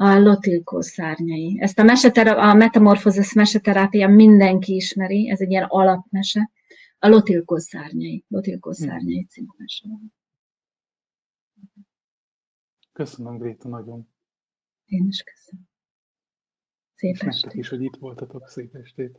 a 0.00 0.18
lotilkó 0.18 0.80
szárnyai. 0.80 1.56
Ezt 1.60 1.78
a, 1.78 1.82
mesetera- 1.82 2.38
a 2.38 2.54
metamorfozis 2.54 3.32
meseterápia 3.32 4.08
mindenki 4.08 4.74
ismeri, 4.74 5.30
ez 5.30 5.40
egy 5.40 5.50
ilyen 5.50 5.64
alapmese. 5.68 6.50
A 6.98 7.08
lotilkó 7.08 7.56
szárnyai, 7.56 8.24
lotilkó 8.28 8.70
hm. 8.70 8.82
szárnyai 8.82 9.24
című 9.24 9.48
mese. 9.56 9.84
Köszönöm, 12.92 13.38
Gréta, 13.38 13.68
nagyon. 13.68 14.08
Én 14.84 15.06
is 15.06 15.22
köszönöm. 15.22 15.68
Szép 16.94 17.16
estét. 17.16 17.54
is, 17.54 17.68
hogy 17.68 17.82
itt 17.82 17.96
voltatok. 17.96 18.48
Szép 18.48 18.74
estét. 18.74 19.18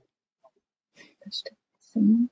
Szép 0.94 1.16
estét. 1.20 1.58
Köszönöm. 1.78 2.32